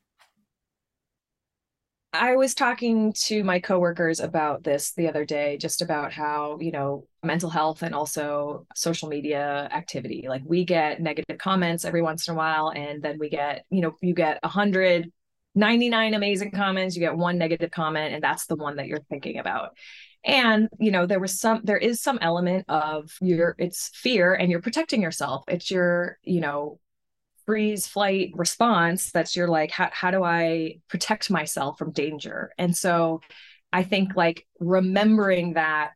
I 2.22 2.36
was 2.36 2.54
talking 2.54 3.14
to 3.26 3.44
my 3.44 3.60
coworkers 3.60 4.20
about 4.20 4.64
this 4.64 4.94
the 4.94 5.08
other 5.08 5.26
day, 5.26 5.58
just 5.58 5.82
about 5.82 6.14
how, 6.14 6.58
you 6.60 6.72
know, 6.72 7.08
mental 7.24 7.50
health 7.50 7.84
and 7.84 7.94
also 7.96 8.66
social 8.76 9.10
media 9.10 9.70
activity. 9.72 10.26
Like 10.28 10.42
we 10.46 10.66
get 10.66 11.02
negative 11.02 11.38
comments 11.38 11.86
every 11.86 12.02
once 12.02 12.28
in 12.28 12.34
a 12.34 12.38
while, 12.38 12.72
and 12.76 13.02
then 13.02 13.18
we 13.20 13.30
get, 13.30 13.66
you 13.70 13.82
know, 13.82 13.96
you 14.02 14.14
get 14.14 14.40
199 14.44 16.14
amazing 16.14 16.52
comments, 16.52 16.96
you 16.96 17.02
get 17.02 17.18
one 17.18 17.38
negative 17.38 17.72
comment, 17.72 18.14
and 18.14 18.24
that's 18.24 18.46
the 18.46 18.56
one 18.56 18.78
that 18.78 18.88
you're 18.88 19.06
thinking 19.10 19.38
about. 19.38 19.72
And, 20.24 20.70
you 20.80 20.92
know, 20.92 21.06
there 21.06 21.20
was 21.20 21.40
some, 21.40 21.62
there 21.64 21.78
is 21.78 22.02
some 22.02 22.18
element 22.20 22.66
of 22.68 23.12
your, 23.22 23.56
it's 23.60 23.92
fear 23.94 24.34
and 24.34 24.50
you're 24.50 24.62
protecting 24.62 25.02
yourself. 25.02 25.44
It's 25.48 25.70
your, 25.70 26.18
you 26.24 26.42
know, 26.42 26.80
freeze 27.46 27.86
flight 27.86 28.32
response 28.36 29.12
that's 29.12 29.36
your 29.36 29.48
like 29.48 29.70
how, 29.70 29.90
how 29.92 30.10
do 30.10 30.24
i 30.24 30.80
protect 30.88 31.30
myself 31.30 31.78
from 31.78 31.92
danger? 31.92 32.52
And 32.58 32.76
so 32.76 33.22
i 33.72 33.84
think 33.84 34.16
like 34.16 34.48
remembering 34.60 35.54
that 35.54 35.92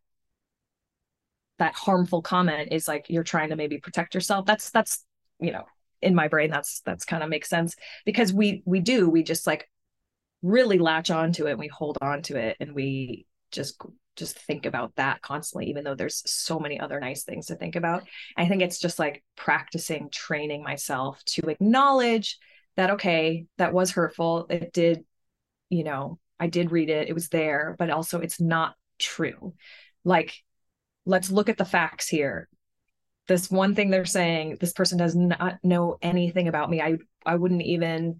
that 1.59 1.75
harmful 1.75 2.21
comment 2.21 2.69
is 2.71 2.87
like 2.87 3.05
you're 3.09 3.23
trying 3.23 3.49
to 3.49 3.55
maybe 3.55 3.77
protect 3.77 4.15
yourself. 4.15 4.45
That's 4.45 4.71
that's 4.71 5.05
you 5.39 5.51
know 5.51 5.65
in 6.01 6.15
my 6.15 6.27
brain 6.27 6.49
that's 6.49 6.81
that's 6.81 7.05
kind 7.05 7.21
of 7.21 7.29
makes 7.29 7.49
sense 7.49 7.75
because 8.05 8.33
we 8.33 8.63
we 8.65 8.79
do 8.79 9.09
we 9.09 9.21
just 9.21 9.45
like 9.45 9.69
really 10.41 10.79
latch 10.79 11.11
onto 11.11 11.45
it 11.45 11.51
and 11.51 11.59
we 11.59 11.67
hold 11.67 11.97
on 12.01 12.21
to 12.23 12.37
it 12.37 12.55
and 12.61 12.73
we 12.73 13.25
just 13.51 13.77
just 14.19 14.37
think 14.37 14.65
about 14.65 14.95
that 14.95 15.21
constantly 15.21 15.69
even 15.69 15.83
though 15.83 15.95
there's 15.95 16.21
so 16.29 16.59
many 16.59 16.79
other 16.79 16.99
nice 16.99 17.23
things 17.23 17.47
to 17.47 17.55
think 17.55 17.75
about. 17.75 18.03
I 18.37 18.47
think 18.47 18.61
it's 18.61 18.79
just 18.79 18.99
like 18.99 19.23
practicing 19.35 20.09
training 20.09 20.63
myself 20.63 21.23
to 21.27 21.49
acknowledge 21.49 22.37
that 22.75 22.91
okay 22.91 23.45
that 23.57 23.73
was 23.73 23.91
hurtful. 23.91 24.45
It 24.49 24.73
did 24.73 25.03
you 25.69 25.83
know 25.83 26.19
i 26.39 26.47
did 26.47 26.71
read 26.71 26.89
it. 26.89 27.09
It 27.09 27.13
was 27.13 27.29
there 27.29 27.75
but 27.79 27.89
also 27.89 28.19
it's 28.19 28.39
not 28.39 28.75
true. 28.99 29.53
Like 30.03 30.35
let's 31.05 31.31
look 31.31 31.49
at 31.49 31.57
the 31.57 31.65
facts 31.65 32.07
here. 32.07 32.47
This 33.27 33.49
one 33.49 33.75
thing 33.75 33.89
they're 33.89 34.05
saying 34.05 34.57
this 34.59 34.73
person 34.73 34.97
does 34.97 35.15
not 35.15 35.59
know 35.63 35.97
anything 36.01 36.47
about 36.47 36.69
me. 36.69 36.81
I 36.81 36.97
i 37.25 37.35
wouldn't 37.35 37.63
even 37.63 38.19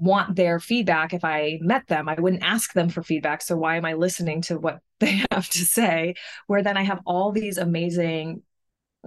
want 0.00 0.34
their 0.34 0.58
feedback 0.58 1.12
if 1.12 1.24
I 1.24 1.58
met 1.60 1.86
them. 1.86 2.08
I 2.08 2.14
wouldn't 2.14 2.42
ask 2.42 2.72
them 2.72 2.88
for 2.88 3.02
feedback. 3.02 3.42
So 3.42 3.56
why 3.56 3.76
am 3.76 3.84
I 3.84 3.92
listening 3.92 4.40
to 4.42 4.58
what 4.58 4.80
they 5.00 5.22
have 5.30 5.48
to 5.50 5.64
say? 5.64 6.14
Where 6.46 6.62
then 6.62 6.76
I 6.76 6.82
have 6.82 7.00
all 7.06 7.32
these 7.32 7.58
amazing, 7.58 8.42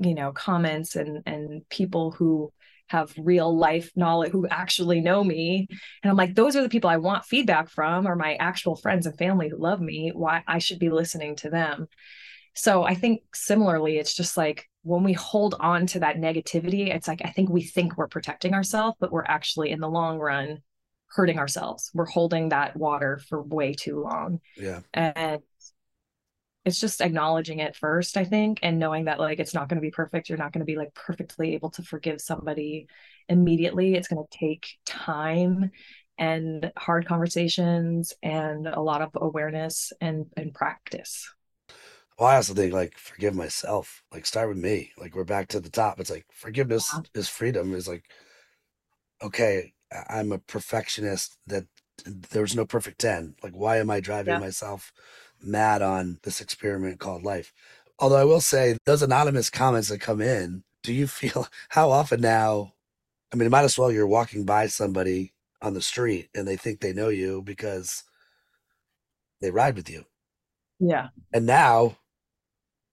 you 0.02 0.14
know, 0.14 0.32
comments 0.32 0.96
and 0.96 1.24
and 1.26 1.68
people 1.70 2.12
who 2.12 2.54
have 2.88 3.14
real 3.18 3.58
life 3.58 3.92
knowledge 3.96 4.32
who 4.32 4.48
actually 4.48 5.02
know 5.02 5.24
me. 5.24 5.68
And 6.04 6.12
I'm 6.12 6.18
like, 6.18 6.36
those 6.36 6.56
are 6.56 6.62
the 6.62 6.70
people 6.70 6.90
I 6.90 6.98
want 6.98 7.26
feedback 7.26 7.70
from, 7.70 8.08
or 8.08 8.16
my 8.16 8.36
actual 8.36 8.76
friends 8.76 9.08
and 9.08 9.18
family 9.18 9.50
who 9.50 9.58
love 9.58 9.82
me. 9.82 10.12
Why 10.14 10.44
I 10.48 10.60
should 10.60 10.80
be 10.80 10.90
listening 10.90 11.36
to 11.38 11.50
them. 11.50 11.88
So 12.56 12.84
I 12.84 12.94
think 12.94 13.24
similarly, 13.34 13.98
it's 13.98 14.14
just 14.14 14.38
like 14.38 14.70
when 14.84 15.04
we 15.04 15.14
hold 15.14 15.56
on 15.60 15.88
to 15.88 16.02
that 16.02 16.18
negativity, 16.18 16.94
it's 16.94 17.08
like 17.08 17.22
I 17.26 17.30
think 17.30 17.50
we 17.50 17.64
think 17.64 17.98
we're 17.98 18.08
protecting 18.08 18.54
ourselves, 18.54 18.98
but 19.00 19.12
we're 19.12 19.26
actually 19.26 19.72
in 19.72 19.80
the 19.80 19.90
long 19.90 20.20
run 20.20 20.62
hurting 21.16 21.40
ourselves. 21.40 21.92
We're 21.94 22.06
holding 22.06 22.50
that 22.50 22.76
water 22.76 23.20
for 23.30 23.42
way 23.42 23.74
too 23.74 24.02
long. 24.02 24.40
Yeah. 24.56 24.82
And 24.94 25.42
it's 26.66 26.80
just 26.80 27.02
acknowledging 27.02 27.60
it 27.60 27.76
first, 27.76 28.16
I 28.16 28.24
think, 28.24 28.60
and 28.64 28.80
knowing 28.80 29.06
that 29.06 29.20
like 29.20 29.40
it's 29.40 29.54
not 29.54 29.68
going 29.68 29.76
to 29.78 29.82
be 29.86 29.92
perfect. 29.92 30.30
You're 30.30 30.38
not 30.38 30.54
going 30.54 30.62
to 30.62 30.66
be 30.66 30.78
like 30.78 30.94
perfectly 30.94 31.56
able 31.56 31.72
to 31.72 31.84
forgive 31.84 32.22
somebody 32.22 32.88
immediately. 33.28 33.96
It's 33.96 34.08
going 34.08 34.26
to 34.26 34.38
take 34.38 34.68
time 34.86 35.72
and 36.18 36.72
hard 36.78 37.06
conversations 37.06 38.14
and 38.24 38.68
a 38.68 38.80
lot 38.80 39.02
of 39.02 39.10
awareness 39.16 39.92
and 40.00 40.28
and 40.38 40.54
practice. 40.54 41.30
Well, 42.18 42.30
I 42.30 42.36
also 42.36 42.54
think 42.54 42.74
like 42.74 42.98
forgive 42.98 43.36
myself. 43.36 44.04
Like 44.12 44.26
start 44.26 44.50
with 44.50 44.58
me. 44.58 44.92
Like 44.98 45.16
we're 45.16 45.24
back 45.24 45.48
to 45.50 45.60
the 45.60 45.70
top. 45.70 46.00
It's 46.00 46.10
like 46.10 46.26
forgiveness 46.32 46.94
Yeah. 46.94 47.02
is 47.14 47.30
freedom. 47.30 47.74
Is 47.74 47.88
like 47.88 48.06
okay, 49.22 49.74
I'm 50.10 50.32
a 50.32 50.40
perfectionist. 50.40 51.38
That 51.48 51.66
there's 52.06 52.56
no 52.56 52.66
perfect 52.66 53.00
ten. 53.00 53.36
Like 53.44 53.54
why 53.54 53.78
am 53.78 53.90
I 53.90 54.00
driving 54.00 54.34
Yeah. 54.34 54.40
myself 54.40 54.92
mad 55.42 55.82
on 55.82 56.20
this 56.24 56.42
experiment 56.42 57.00
called 57.00 57.24
life? 57.24 57.54
Although 58.00 58.18
I 58.18 58.26
will 58.26 58.42
say 58.42 58.78
those 58.86 59.02
anonymous 59.02 59.50
comments 59.50 59.90
that 59.90 60.02
come 60.02 60.22
in. 60.22 60.64
Do 60.82 60.92
you 60.94 61.08
feel 61.08 61.48
how 61.70 61.92
often 61.92 62.22
now? 62.22 62.74
I 63.32 63.36
mean, 63.36 63.48
it 63.48 63.52
might 63.52 63.64
as 63.64 63.78
well 63.78 63.92
you're 63.92 64.08
walking 64.08 64.46
by 64.46 64.68
somebody 64.68 65.34
on 65.62 65.74
the 65.74 65.82
street 65.82 66.30
and 66.36 66.48
they 66.48 66.58
think 66.58 66.80
they 66.82 66.94
know 66.94 67.10
you 67.10 67.42
because 67.42 68.04
they 69.42 69.50
ride 69.50 69.76
with 69.76 69.90
you 69.90 70.06
Yeah. 70.80 71.08
and 71.34 71.46
now 71.46 71.98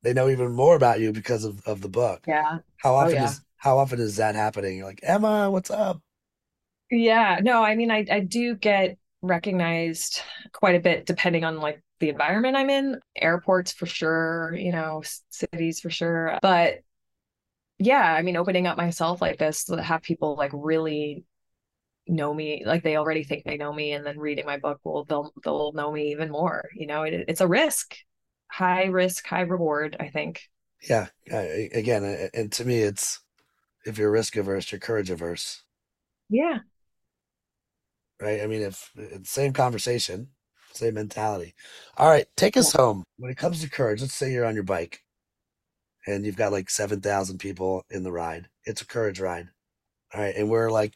they 0.02 0.12
know 0.12 0.28
even 0.28 0.52
more 0.52 0.76
about 0.76 1.00
you 1.00 1.12
because 1.12 1.44
of, 1.44 1.66
of 1.66 1.80
the 1.80 1.88
book. 1.88 2.24
Yeah. 2.26 2.58
How 2.78 2.94
oh, 2.94 2.98
often 2.98 3.14
yeah. 3.16 3.24
is 3.24 3.40
how 3.56 3.76
often 3.78 4.00
is 4.00 4.16
that 4.16 4.34
happening? 4.34 4.78
You're 4.78 4.86
like, 4.86 5.00
Emma, 5.02 5.50
what's 5.50 5.70
up? 5.70 6.00
Yeah, 6.90 7.38
no, 7.42 7.62
I 7.62 7.76
mean, 7.76 7.90
I 7.90 8.04
I 8.10 8.20
do 8.20 8.56
get 8.56 8.98
recognized 9.22 10.20
quite 10.52 10.74
a 10.74 10.80
bit 10.80 11.06
depending 11.06 11.44
on 11.44 11.58
like 11.58 11.82
the 12.00 12.08
environment 12.08 12.56
I'm 12.56 12.70
in. 12.70 13.00
Airports 13.16 13.72
for 13.72 13.86
sure, 13.86 14.54
you 14.56 14.72
know, 14.72 15.02
cities 15.30 15.80
for 15.80 15.90
sure. 15.90 16.38
But 16.42 16.80
yeah, 17.78 18.02
I 18.14 18.22
mean, 18.22 18.36
opening 18.36 18.66
up 18.66 18.76
myself 18.76 19.20
like 19.22 19.38
this 19.38 19.64
to 19.64 19.82
have 19.82 20.02
people 20.02 20.36
like 20.36 20.50
really 20.54 21.24
know 22.08 22.34
me, 22.34 22.64
like 22.66 22.82
they 22.82 22.96
already 22.96 23.24
think 23.24 23.44
they 23.44 23.56
know 23.56 23.72
me, 23.72 23.92
and 23.92 24.06
then 24.06 24.18
reading 24.18 24.46
my 24.46 24.58
book 24.58 24.80
will 24.84 25.04
they'll 25.04 25.32
they'll 25.44 25.72
know 25.72 25.92
me 25.92 26.12
even 26.12 26.30
more. 26.30 26.68
You 26.74 26.86
know, 26.86 27.04
it, 27.04 27.26
it's 27.28 27.40
a 27.42 27.48
risk, 27.48 27.96
high 28.48 28.86
risk, 28.86 29.26
high 29.26 29.42
reward. 29.42 29.96
I 30.00 30.08
think. 30.08 30.42
Yeah, 30.88 31.08
again, 31.30 32.30
and 32.34 32.50
to 32.52 32.64
me, 32.64 32.80
it's 32.80 33.20
if 33.86 33.98
you're 33.98 34.10
risk 34.10 34.36
averse, 34.36 34.72
you're 34.72 34.80
courage 34.80 35.10
averse. 35.10 35.62
Yeah, 36.30 36.60
right? 38.20 38.40
I 38.42 38.46
mean, 38.46 38.62
if 38.62 38.90
eh, 38.98 39.18
same 39.24 39.52
conversation, 39.52 40.28
same 40.72 40.94
mentality. 40.94 41.54
All 41.96 42.08
right, 42.08 42.26
take 42.36 42.56
us 42.56 42.72
home. 42.72 43.04
When 43.18 43.30
it 43.30 43.36
comes 43.36 43.60
to 43.60 43.70
courage, 43.70 44.00
let's 44.00 44.14
say 44.14 44.32
you're 44.32 44.44
on 44.44 44.54
your 44.54 44.64
bike 44.64 45.02
and 46.06 46.24
you've 46.24 46.36
got 46.36 46.52
like 46.52 46.70
7,000 46.70 47.38
people 47.38 47.84
in 47.90 48.02
the 48.02 48.12
ride. 48.12 48.48
It's 48.64 48.82
a 48.82 48.86
courage 48.86 49.20
ride. 49.20 49.48
All 50.14 50.20
right. 50.20 50.34
And 50.34 50.48
we're 50.48 50.70
like, 50.70 50.94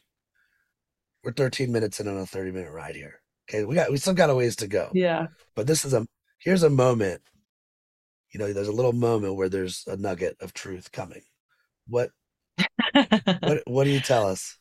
we're 1.23 1.33
13 1.33 1.71
minutes 1.71 1.99
in 1.99 2.07
on 2.07 2.17
a 2.17 2.25
30 2.25 2.51
minute 2.51 2.71
ride 2.71 2.95
here. 2.95 3.21
Okay. 3.49 3.65
We 3.65 3.75
got, 3.75 3.91
we 3.91 3.97
still 3.97 4.13
got 4.13 4.29
a 4.29 4.35
ways 4.35 4.55
to 4.57 4.67
go. 4.67 4.89
Yeah. 4.93 5.27
But 5.55 5.67
this 5.67 5.85
is 5.85 5.93
a, 5.93 6.05
here's 6.39 6.63
a 6.63 6.69
moment, 6.69 7.21
you 8.33 8.39
know, 8.39 8.51
there's 8.51 8.67
a 8.67 8.73
little 8.73 8.93
moment 8.93 9.35
where 9.35 9.49
there's 9.49 9.85
a 9.87 9.95
nugget 9.95 10.37
of 10.41 10.53
truth 10.53 10.91
coming. 10.91 11.21
What, 11.87 12.11
what, 13.39 13.63
what 13.65 13.83
do 13.85 13.91
you 13.91 13.99
tell 13.99 14.27
us? 14.27 14.57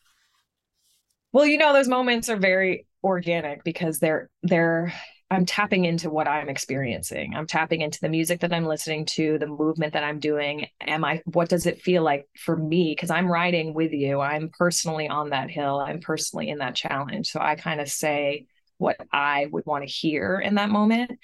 Well, 1.34 1.46
you 1.46 1.58
know, 1.58 1.72
those 1.72 1.88
moments 1.88 2.28
are 2.28 2.36
very 2.36 2.86
organic 3.02 3.64
because 3.64 3.98
they're, 3.98 4.30
they're, 4.44 4.94
I'm 5.32 5.44
tapping 5.46 5.84
into 5.84 6.08
what 6.08 6.28
I'm 6.28 6.48
experiencing. 6.48 7.34
I'm 7.34 7.48
tapping 7.48 7.80
into 7.80 7.98
the 8.00 8.08
music 8.08 8.38
that 8.42 8.52
I'm 8.52 8.66
listening 8.66 9.04
to, 9.06 9.36
the 9.40 9.48
movement 9.48 9.94
that 9.94 10.04
I'm 10.04 10.20
doing. 10.20 10.68
Am 10.80 11.04
I, 11.04 11.22
what 11.24 11.48
does 11.48 11.66
it 11.66 11.82
feel 11.82 12.04
like 12.04 12.28
for 12.38 12.56
me? 12.56 12.92
Because 12.92 13.10
I'm 13.10 13.26
riding 13.26 13.74
with 13.74 13.92
you. 13.92 14.20
I'm 14.20 14.48
personally 14.56 15.08
on 15.08 15.30
that 15.30 15.50
hill. 15.50 15.80
I'm 15.80 15.98
personally 15.98 16.50
in 16.50 16.58
that 16.58 16.76
challenge. 16.76 17.32
So 17.32 17.40
I 17.40 17.56
kind 17.56 17.80
of 17.80 17.88
say 17.88 18.46
what 18.78 18.96
I 19.12 19.48
would 19.50 19.66
want 19.66 19.82
to 19.82 19.92
hear 19.92 20.38
in 20.38 20.54
that 20.54 20.70
moment. 20.70 21.18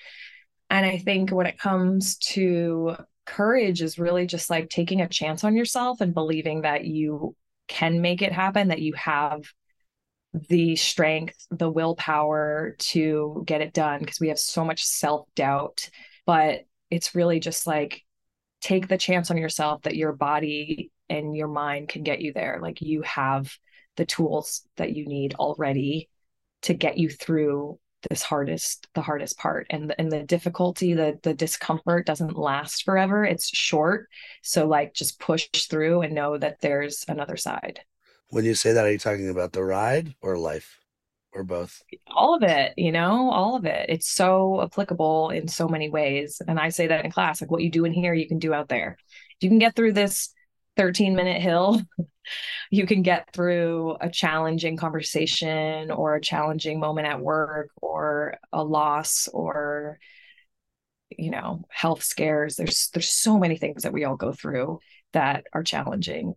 And 0.71 0.85
I 0.85 0.99
think 0.99 1.31
when 1.31 1.47
it 1.47 1.57
comes 1.57 2.17
to 2.33 2.97
courage, 3.27 3.81
is 3.81 3.97
really 3.97 4.27
just 4.27 4.51
like 4.51 4.71
taking 4.71 5.03
a 5.03 5.09
chance 5.09 5.45
on 5.45 5.55
yourself 5.55 6.01
and 6.01 6.13
believing 6.13 6.63
that 6.63 6.85
you 6.85 7.37
can 7.69 8.01
make 8.01 8.23
it 8.23 8.33
happen, 8.33 8.69
that 8.69 8.83
you 8.83 8.95
have 8.95 9.45
the 10.33 10.76
strength, 10.76 11.47
the 11.51 11.70
willpower 11.70 12.76
to 12.78 13.43
get 13.47 13.61
it 13.61 13.72
done 13.72 14.01
because 14.01 14.20
we 14.20 14.28
have 14.28 14.39
so 14.39 14.64
much 14.64 14.85
self 14.85 15.26
doubt. 15.35 15.91
But 16.26 16.66
it's 16.91 17.14
really 17.14 17.41
just 17.41 17.66
like 17.66 18.05
take 18.61 18.89
the 18.89 18.99
chance 18.99 19.31
on 19.31 19.37
yourself 19.37 19.83
that 19.83 19.97
your 19.97 20.12
body 20.12 20.93
and 21.09 21.37
your 21.37 21.49
mind 21.49 21.89
can 21.89 22.03
get 22.03 22.20
you 22.20 22.33
there. 22.33 22.59
Like 22.62 22.81
you 22.81 23.03
have 23.03 23.51
the 23.97 24.07
tools 24.07 24.62
that 24.76 24.95
you 24.95 25.07
need 25.07 25.35
already 25.35 26.09
to 26.62 26.74
get 26.74 26.99
you 26.99 27.09
through 27.09 27.78
this 28.09 28.22
hardest 28.22 28.89
the 28.95 29.03
hardest 29.03 29.37
part 29.39 29.66
and 29.68 29.91
the, 29.91 30.01
and 30.01 30.11
the 30.11 30.22
difficulty 30.22 30.95
the 30.95 31.18
the 31.22 31.35
discomfort 31.35 32.07
doesn't 32.07 32.39
last 32.39 32.85
forever 32.85 33.24
it's 33.24 33.55
short 33.55 34.09
so 34.43 34.66
like 34.66 34.95
just 34.95 35.20
push 35.20 35.49
through 35.68 36.01
and 36.01 36.14
know 36.14 36.39
that 36.39 36.61
there's 36.62 37.05
another 37.09 37.37
side 37.37 37.81
when 38.31 38.45
you 38.45 38.55
say 38.55 38.72
that, 38.72 38.85
are 38.85 38.93
you 38.93 38.99
talking 38.99 39.28
about 39.28 39.53
the 39.53 39.62
ride 39.62 40.14
or 40.20 40.39
life 40.39 40.78
or 41.33 41.45
both? 41.45 41.83
All 42.09 42.35
of 42.35 42.43
it, 42.43 42.74
you 42.76 42.93
know, 42.93 43.31
all 43.31 43.57
of 43.57 43.64
it. 43.64 43.87
It's 43.89 44.11
so 44.11 44.62
applicable 44.62 45.31
in 45.31 45.49
so 45.49 45.68
many 45.68 45.91
ways. 45.91 46.41
And 46.47 46.59
I 46.59 46.70
say 46.70 46.87
that 46.89 47.05
in 47.05 47.11
class 47.11 47.41
like 47.41 47.51
what 47.51 47.62
you 47.62 47.70
do 47.70 47.85
in 47.85 47.93
here, 47.93 48.14
you 48.14 48.28
can 48.28 48.39
do 48.39 48.55
out 48.55 48.68
there. 48.68 48.97
You 49.41 49.49
can 49.49 49.59
get 49.59 49.74
through 49.76 49.93
this 49.93 50.33
13 50.76 51.14
minute 51.14 51.43
hill, 51.43 51.83
you 52.70 52.87
can 52.87 53.03
get 53.03 53.33
through 53.33 53.97
a 54.01 54.09
challenging 54.09 54.76
conversation 54.76 55.91
or 55.91 56.14
a 56.14 56.20
challenging 56.20 56.81
moment 56.81 57.07
at 57.07 57.20
work 57.20 57.70
or 57.81 58.37
a 58.53 58.62
loss 58.62 59.28
or 59.33 59.99
you 61.18 61.31
know 61.31 61.64
health 61.70 62.05
scares 62.05 62.55
there's 62.55 62.89
there's 62.95 63.11
so 63.11 63.37
many 63.37 63.57
things 63.57 63.83
that 63.83 63.93
we 63.93 64.05
all 64.05 64.14
go 64.14 64.33
through 64.33 64.78
that 65.12 65.45
are 65.53 65.64
challenging 65.64 66.35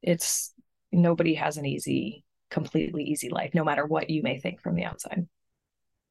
it's 0.00 0.52
nobody 0.92 1.34
has 1.34 1.56
an 1.56 1.66
easy, 1.66 2.24
completely 2.50 3.04
easy 3.04 3.30
life, 3.30 3.54
no 3.54 3.64
matter 3.64 3.86
what 3.86 4.10
you 4.10 4.22
may 4.22 4.38
think 4.38 4.60
from 4.60 4.76
the 4.76 4.84
outside. 4.84 5.26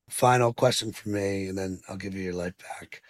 Final 0.09 0.53
question 0.53 0.91
for 0.91 1.09
me, 1.09 1.47
and 1.47 1.57
then 1.57 1.79
I'll 1.87 1.97
give 1.97 2.15
you 2.15 2.23
your 2.23 2.33
life 2.33 2.55
back. 2.57 3.01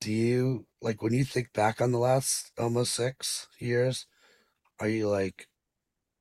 Do 0.00 0.12
you 0.12 0.66
like 0.80 1.02
when 1.02 1.14
you 1.14 1.24
think 1.24 1.52
back 1.52 1.80
on 1.80 1.90
the 1.90 1.98
last 1.98 2.52
almost 2.58 2.92
six 2.92 3.48
years? 3.58 4.06
Are 4.78 4.88
you 4.88 5.08
like, 5.08 5.48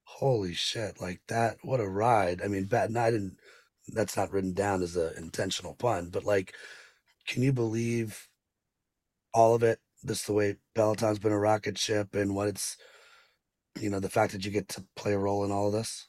holy 0.04 0.54
shit, 0.54 1.02
like 1.02 1.22
that? 1.28 1.58
What 1.64 1.80
a 1.80 1.88
ride! 1.88 2.42
I 2.44 2.48
mean, 2.48 2.66
bad 2.66 2.92
night, 2.92 3.14
and 3.14 3.38
that's 3.90 4.16
not 4.16 4.32
written 4.32 4.54
down 4.54 4.82
as 4.82 4.96
an 4.96 5.14
intentional 5.18 5.76
pun, 5.76 6.10
but 6.10 6.24
like, 6.24 6.56
can 7.28 7.44
you 7.44 7.52
believe 7.52 8.30
all 9.34 9.54
of 9.56 9.64
it? 9.64 9.80
This 10.02 10.24
the 10.24 10.34
way 10.34 10.56
Peloton's 10.76 11.20
been 11.20 11.32
a 11.32 11.40
rocket 11.40 11.78
ship, 11.78 12.16
and 12.16 12.36
what 12.36 12.48
it's 12.48 12.78
you 13.80 13.90
know 13.90 14.00
the 14.00 14.10
fact 14.10 14.34
that 14.34 14.46
you 14.46 14.52
get 14.52 14.70
to 14.70 14.84
play 14.96 15.14
a 15.14 15.20
role 15.20 15.44
in 15.44 15.52
all 15.52 15.68
of 15.68 15.74
this? 15.74 16.08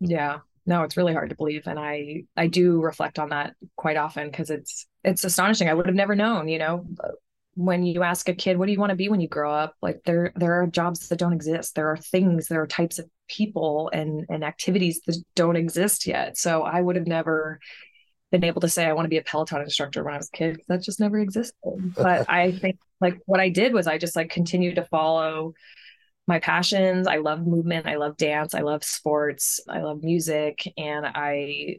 Yeah. 0.00 0.40
No 0.66 0.82
it's 0.82 0.96
really 0.96 1.12
hard 1.12 1.28
to 1.30 1.36
believe 1.36 1.66
and 1.66 1.78
i 1.78 2.24
i 2.36 2.46
do 2.46 2.80
reflect 2.80 3.18
on 3.18 3.28
that 3.30 3.54
quite 3.76 3.98
often 3.98 4.30
because 4.30 4.50
it's 4.50 4.86
it's 5.02 5.24
astonishing. 5.24 5.68
I 5.68 5.74
would 5.74 5.86
have 5.86 5.94
never 5.94 6.14
known 6.14 6.48
you 6.48 6.58
know 6.58 6.86
uh, 7.02 7.08
when 7.56 7.84
you 7.84 8.02
ask 8.02 8.28
a 8.28 8.34
kid 8.34 8.58
what 8.58 8.66
do 8.66 8.72
you 8.72 8.80
want 8.80 8.90
to 8.90 8.96
be 8.96 9.08
when 9.08 9.20
you 9.20 9.28
grow 9.28 9.52
up? 9.52 9.74
Like 9.82 10.02
there 10.04 10.32
there 10.36 10.60
are 10.60 10.66
jobs 10.66 11.08
that 11.08 11.18
don't 11.18 11.32
exist. 11.32 11.74
There 11.74 11.88
are 11.88 11.96
things 11.96 12.48
there 12.48 12.62
are 12.62 12.66
types 12.66 12.98
of 12.98 13.08
people 13.28 13.90
and 13.92 14.26
and 14.28 14.44
activities 14.44 15.00
that 15.06 15.16
don't 15.34 15.56
exist 15.56 16.06
yet. 16.06 16.36
So 16.36 16.62
i 16.62 16.80
would 16.80 16.96
have 16.96 17.06
never 17.06 17.60
been 18.30 18.44
able 18.44 18.60
to 18.60 18.68
say 18.68 18.84
i 18.84 18.92
want 18.92 19.04
to 19.04 19.10
be 19.10 19.18
a 19.18 19.22
peloton 19.22 19.62
instructor 19.62 20.02
when 20.02 20.14
i 20.14 20.16
was 20.16 20.28
a 20.32 20.36
kid 20.36 20.60
that 20.68 20.82
just 20.82 21.00
never 21.00 21.18
existed. 21.18 21.54
But 21.96 22.28
i 22.28 22.52
think 22.52 22.78
like 23.00 23.18
what 23.26 23.40
i 23.40 23.48
did 23.48 23.72
was 23.72 23.86
i 23.86 23.98
just 23.98 24.16
like 24.16 24.30
continued 24.30 24.76
to 24.76 24.84
follow 24.84 25.54
my 26.26 26.38
passions. 26.38 27.06
I 27.06 27.16
love 27.16 27.46
movement. 27.46 27.86
I 27.86 27.96
love 27.96 28.16
dance. 28.16 28.54
I 28.54 28.60
love 28.60 28.82
sports. 28.82 29.60
I 29.68 29.80
love 29.80 30.02
music. 30.02 30.72
And 30.76 31.04
I 31.06 31.76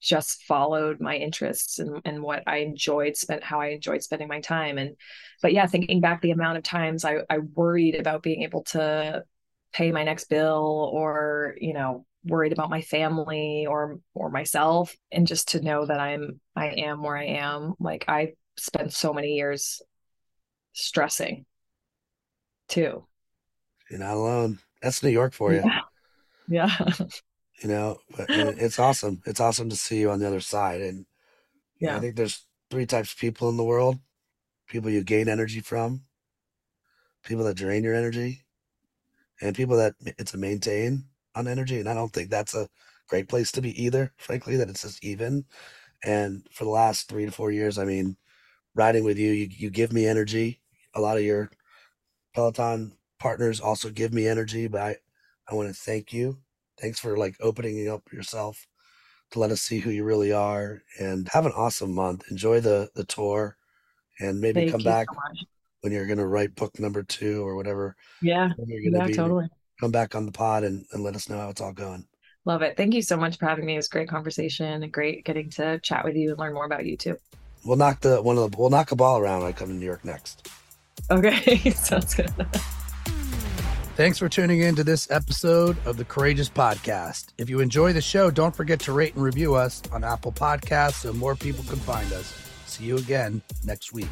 just 0.00 0.42
followed 0.42 1.00
my 1.00 1.16
interests 1.16 1.78
and, 1.78 2.00
and 2.04 2.22
what 2.22 2.42
I 2.46 2.58
enjoyed, 2.58 3.16
spent 3.16 3.44
how 3.44 3.60
I 3.60 3.68
enjoyed 3.68 4.02
spending 4.02 4.28
my 4.28 4.40
time. 4.40 4.76
And, 4.76 4.96
but 5.40 5.52
yeah, 5.52 5.66
thinking 5.66 6.00
back 6.00 6.20
the 6.20 6.32
amount 6.32 6.58
of 6.58 6.64
times 6.64 7.04
I, 7.04 7.18
I 7.30 7.38
worried 7.38 7.94
about 7.94 8.22
being 8.22 8.42
able 8.42 8.64
to 8.64 9.24
pay 9.72 9.92
my 9.92 10.02
next 10.02 10.28
bill 10.28 10.90
or, 10.92 11.54
you 11.60 11.72
know, 11.72 12.04
worried 12.24 12.52
about 12.52 12.68
my 12.68 12.82
family 12.82 13.66
or, 13.66 14.00
or 14.12 14.28
myself. 14.28 14.94
And 15.12 15.26
just 15.26 15.48
to 15.50 15.62
know 15.62 15.86
that 15.86 16.00
I'm, 16.00 16.40
I 16.56 16.66
am 16.68 17.02
where 17.02 17.16
I 17.16 17.26
am. 17.26 17.74
Like 17.78 18.04
I 18.08 18.34
spent 18.56 18.92
so 18.92 19.12
many 19.14 19.36
years 19.36 19.80
stressing 20.72 21.46
too 22.68 23.06
you're 23.92 24.00
not 24.00 24.14
alone. 24.14 24.58
That's 24.80 25.02
New 25.02 25.10
York 25.10 25.34
for 25.34 25.52
you. 25.52 25.62
Yeah. 26.48 26.68
yeah. 26.78 26.94
you 27.62 27.68
know, 27.68 27.98
but 28.16 28.26
it's 28.30 28.78
awesome. 28.78 29.20
It's 29.26 29.38
awesome 29.38 29.68
to 29.68 29.76
see 29.76 30.00
you 30.00 30.10
on 30.10 30.18
the 30.18 30.26
other 30.26 30.40
side. 30.40 30.80
And 30.80 31.04
yeah, 31.78 31.90
know, 31.90 31.96
I 31.98 32.00
think 32.00 32.16
there's 32.16 32.46
three 32.70 32.86
types 32.86 33.12
of 33.12 33.18
people 33.18 33.50
in 33.50 33.58
the 33.58 33.64
world 33.64 33.98
people 34.66 34.90
you 34.90 35.04
gain 35.04 35.28
energy 35.28 35.60
from, 35.60 36.00
people 37.22 37.44
that 37.44 37.56
drain 37.56 37.84
your 37.84 37.94
energy, 37.94 38.42
and 39.42 39.54
people 39.54 39.76
that 39.76 39.92
it's 40.18 40.32
a 40.32 40.38
maintain 40.38 41.04
on 41.34 41.46
energy. 41.46 41.78
And 41.78 41.88
I 41.88 41.92
don't 41.92 42.10
think 42.10 42.30
that's 42.30 42.54
a 42.54 42.68
great 43.08 43.28
place 43.28 43.52
to 43.52 43.60
be 43.60 43.84
either, 43.84 44.14
frankly, 44.16 44.56
that 44.56 44.70
it's 44.70 44.82
just 44.82 45.04
even. 45.04 45.44
And 46.02 46.46
for 46.50 46.64
the 46.64 46.70
last 46.70 47.08
three 47.08 47.26
to 47.26 47.30
four 47.30 47.52
years, 47.52 47.76
I 47.76 47.84
mean, 47.84 48.16
riding 48.74 49.04
with 49.04 49.18
you, 49.18 49.32
you, 49.32 49.48
you 49.50 49.68
give 49.68 49.92
me 49.92 50.06
energy. 50.06 50.62
A 50.94 51.00
lot 51.00 51.18
of 51.18 51.22
your 51.22 51.50
Peloton 52.34 52.96
partners 53.22 53.60
also 53.60 53.88
give 53.88 54.12
me 54.12 54.26
energy, 54.26 54.66
but 54.66 54.80
I, 54.80 54.96
I 55.48 55.54
want 55.54 55.68
to 55.68 55.74
thank 55.74 56.12
you. 56.12 56.38
Thanks 56.80 56.98
for 56.98 57.16
like 57.16 57.36
opening 57.40 57.88
up 57.88 58.12
yourself 58.12 58.66
to 59.30 59.38
let 59.38 59.52
us 59.52 59.62
see 59.62 59.78
who 59.78 59.90
you 59.90 60.02
really 60.02 60.32
are 60.32 60.82
and 60.98 61.28
have 61.32 61.46
an 61.46 61.52
awesome 61.52 61.94
month. 61.94 62.24
Enjoy 62.30 62.58
the 62.58 62.90
the 62.96 63.04
tour 63.04 63.56
and 64.18 64.40
maybe 64.40 64.62
thank 64.62 64.72
come 64.72 64.82
back 64.82 65.06
so 65.08 65.46
when 65.82 65.92
you're 65.92 66.06
going 66.06 66.18
to 66.18 66.26
write 66.26 66.56
book 66.56 66.78
number 66.80 67.04
two 67.04 67.46
or 67.46 67.54
whatever. 67.54 67.94
Yeah. 68.20 68.50
Yeah, 68.58 69.06
be. 69.06 69.12
totally. 69.14 69.48
Come 69.80 69.92
back 69.92 70.16
on 70.16 70.26
the 70.26 70.32
pod 70.32 70.64
and, 70.64 70.84
and 70.92 71.04
let 71.04 71.14
us 71.14 71.28
know 71.28 71.38
how 71.38 71.48
it's 71.48 71.60
all 71.60 71.72
going. 71.72 72.06
Love 72.44 72.62
it. 72.62 72.76
Thank 72.76 72.92
you 72.92 73.02
so 73.02 73.16
much 73.16 73.38
for 73.38 73.46
having 73.46 73.66
me. 73.66 73.74
It 73.74 73.76
was 73.76 73.88
great 73.88 74.08
conversation 74.08 74.82
and 74.82 74.92
great 74.92 75.24
getting 75.24 75.48
to 75.50 75.78
chat 75.78 76.04
with 76.04 76.16
you 76.16 76.30
and 76.30 76.38
learn 76.40 76.54
more 76.54 76.66
about 76.66 76.84
you 76.84 76.96
too. 76.96 77.16
We'll 77.64 77.76
knock 77.76 78.00
the 78.00 78.20
one 78.20 78.36
of 78.36 78.50
the 78.50 78.56
we'll 78.58 78.70
knock 78.70 78.90
a 78.90 78.96
ball 78.96 79.20
around 79.20 79.42
when 79.42 79.48
I 79.48 79.52
come 79.52 79.68
to 79.68 79.74
New 79.74 79.86
York 79.86 80.04
next. 80.04 80.50
Okay. 81.08 81.70
Sounds 81.70 82.14
good. 82.14 82.32
Thanks 83.94 84.18
for 84.18 84.26
tuning 84.26 84.60
in 84.60 84.74
to 84.76 84.84
this 84.84 85.10
episode 85.10 85.76
of 85.84 85.98
the 85.98 86.04
Courageous 86.06 86.48
Podcast. 86.48 87.26
If 87.36 87.50
you 87.50 87.60
enjoy 87.60 87.92
the 87.92 88.00
show, 88.00 88.30
don't 88.30 88.56
forget 88.56 88.80
to 88.80 88.92
rate 88.92 89.14
and 89.14 89.22
review 89.22 89.54
us 89.54 89.82
on 89.92 90.02
Apple 90.02 90.32
Podcasts 90.32 91.02
so 91.02 91.12
more 91.12 91.34
people 91.34 91.62
can 91.64 91.76
find 91.76 92.10
us. 92.14 92.34
See 92.64 92.84
you 92.84 92.96
again 92.96 93.42
next 93.66 93.92
week. 93.92 94.08